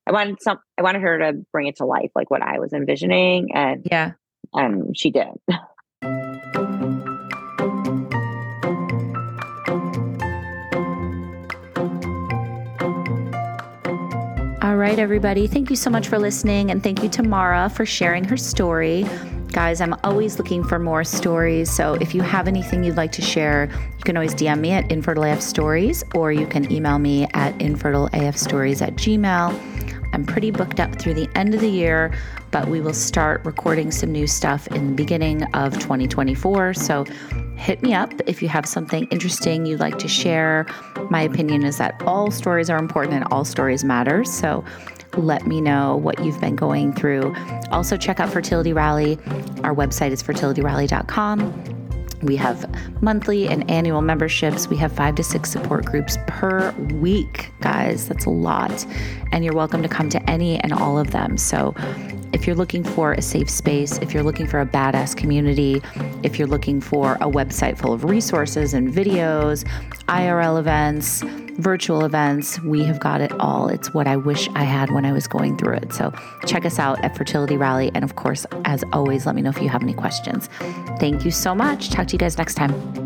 I 0.07 0.13
wanted 0.13 0.43
some. 0.43 0.59
I 0.77 0.83
wanted 0.83 1.03
her 1.03 1.19
to 1.19 1.33
bring 1.53 1.67
it 1.67 1.77
to 1.77 1.87
life, 1.87 2.11
like 2.15 2.31
what 2.31 2.43
I 2.43 2.59
was 2.59 2.73
envisioning, 2.73 3.55
and 3.55 3.87
yeah, 3.91 4.13
and 4.53 4.97
she 4.97 5.11
did. 5.11 5.29
All 14.77 14.83
right, 14.83 14.99
everybody. 14.99 15.47
Thank 15.47 15.71
you 15.71 15.77
so 15.77 15.89
much 15.89 16.07
for 16.07 16.19
listening. 16.19 16.71
And 16.71 16.83
thank 16.83 17.03
you 17.03 17.09
to 17.09 17.23
Mara 17.23 17.71
for 17.71 17.87
sharing 17.87 18.25
her 18.25 18.37
story. 18.37 19.07
Guys, 19.51 19.81
I'm 19.81 19.95
always 20.05 20.37
looking 20.37 20.63
for 20.63 20.79
more 20.79 21.03
stories. 21.03 21.71
So 21.71 21.95
if 21.95 22.15
you 22.15 22.21
have 22.21 22.47
anything 22.47 22.85
you'd 22.85 22.99
like 22.99 23.11
to 23.13 23.23
share, 23.23 23.71
you 23.73 24.05
can 24.05 24.19
always 24.19 24.35
DM 24.35 24.61
me 24.61 24.73
at 24.73 24.85
InfertileAF 24.91 25.41
Stories 25.41 26.05
or 26.15 26.31
you 26.31 26.47
can 26.47 26.71
email 26.71 26.99
me 26.99 27.27
at 27.33 27.57
infertileafstories 27.57 28.83
at 28.83 28.97
gmail. 28.97 29.96
I'm 30.17 30.25
pretty 30.25 30.51
booked 30.51 30.81
up 30.81 30.99
through 30.99 31.13
the 31.13 31.29
end 31.35 31.55
of 31.55 31.61
the 31.61 31.69
year, 31.69 32.11
but 32.51 32.69
we 32.69 32.81
will 32.81 32.95
start 32.95 33.45
recording 33.45 33.91
some 33.91 34.13
new 34.13 34.27
stuff 34.27 34.67
in 34.69 34.87
the 34.87 34.95
beginning 34.95 35.43
of 35.53 35.75
2024. 35.75 36.73
So 36.73 37.05
hit 37.59 37.83
me 37.83 37.93
up 37.93 38.15
if 38.27 38.41
you 38.41 38.49
have 38.49 38.65
something 38.65 39.07
interesting 39.09 39.67
you'd 39.67 39.81
like 39.81 39.99
to 39.99 40.09
share. 40.09 40.65
My 41.11 41.21
opinion 41.21 41.67
is 41.67 41.77
that 41.77 42.01
all 42.07 42.31
stories 42.31 42.71
are 42.71 42.79
important 42.79 43.13
and 43.13 43.25
all 43.31 43.45
stories 43.45 43.85
matter. 43.85 44.25
So 44.25 44.65
let 45.19 45.47
me 45.47 45.61
know 45.61 45.99
what 45.99 46.25
you've 46.25 46.41
been 46.41 46.57
going 46.57 46.95
through. 46.95 47.37
Also, 47.71 47.99
check 47.99 48.19
out 48.19 48.31
Fertility 48.31 48.73
Rally. 48.73 49.19
Our 49.65 49.75
website 49.75 50.13
is 50.13 50.23
fertilityrally.com. 50.23 51.86
We 52.23 52.37
have 52.37 52.69
monthly 53.03 53.49
and 53.49 53.69
annual 53.71 54.03
memberships. 54.03 54.69
We 54.69 54.77
have 54.79 54.93
five 54.93 55.15
to 55.17 55.25
six 55.25 55.51
support 55.51 55.85
groups 55.85 56.19
per 56.27 56.73
week, 56.95 57.53
guys. 57.61 58.09
That's 58.09 58.25
a 58.25 58.31
lot. 58.31 58.87
And 59.33 59.45
you're 59.45 59.55
welcome 59.55 59.83
to 59.83 59.89
come 59.89 60.09
to 60.11 60.31
any 60.31 60.59
and 60.61 60.73
all 60.73 60.99
of 60.99 61.11
them. 61.11 61.37
So 61.37 61.75
if 62.33 62.47
you're 62.47 62.57
looking 62.57 62.85
for 62.85 63.13
a 63.13 63.23
safe 63.23 63.49
space, 63.49 63.99
if 63.99 64.13
you're 64.13 64.23
looking 64.23 64.47
for 64.47 64.61
a 64.61 64.67
badass 64.67 65.17
community, 65.17 65.81
if 66.23 66.39
you're 66.39 66.49
looking 66.49 66.81
for 66.81 67.15
a 67.15 67.31
website 67.31 67.79
full 67.79 67.93
of 67.93 68.05
resources 68.05 68.75
and 68.75 68.93
videos, 68.93 69.65
IRL 70.09 70.59
events, 70.59 71.23
virtual 71.59 72.05
events, 72.05 72.61
we 72.61 72.85
have 72.85 73.01
got 73.01 73.21
it 73.21 73.33
all. 73.41 73.69
It's 73.69 73.93
what 73.93 74.07
I 74.07 74.17
wish 74.17 74.49
I 74.55 74.65
had 74.65 74.91
when 74.91 75.05
I 75.05 75.13
was 75.13 75.27
going 75.27 75.57
through 75.57 75.75
it. 75.75 75.93
So 75.93 76.13
check 76.47 76.65
us 76.65 76.79
out 76.79 77.03
at 77.05 77.17
Fertility 77.17 77.57
Rally. 77.57 77.91
And 77.95 78.05
of 78.05 78.17
course, 78.17 78.47
as 78.65 78.85
always, 78.93 79.27
let 79.27 79.35
me 79.35 79.43
know 79.43 79.51
if 79.51 79.61
you 79.61 79.69
have 79.69 79.83
any 79.83 79.95
questions. 79.95 80.49
Thank 80.99 81.25
you 81.25 81.31
so 81.31 81.55
much. 81.55 81.91
Talk 81.91 82.09
to 82.09 82.13
you 82.13 82.19
guys 82.19 82.39
next 82.39 82.55
time. 82.55 83.06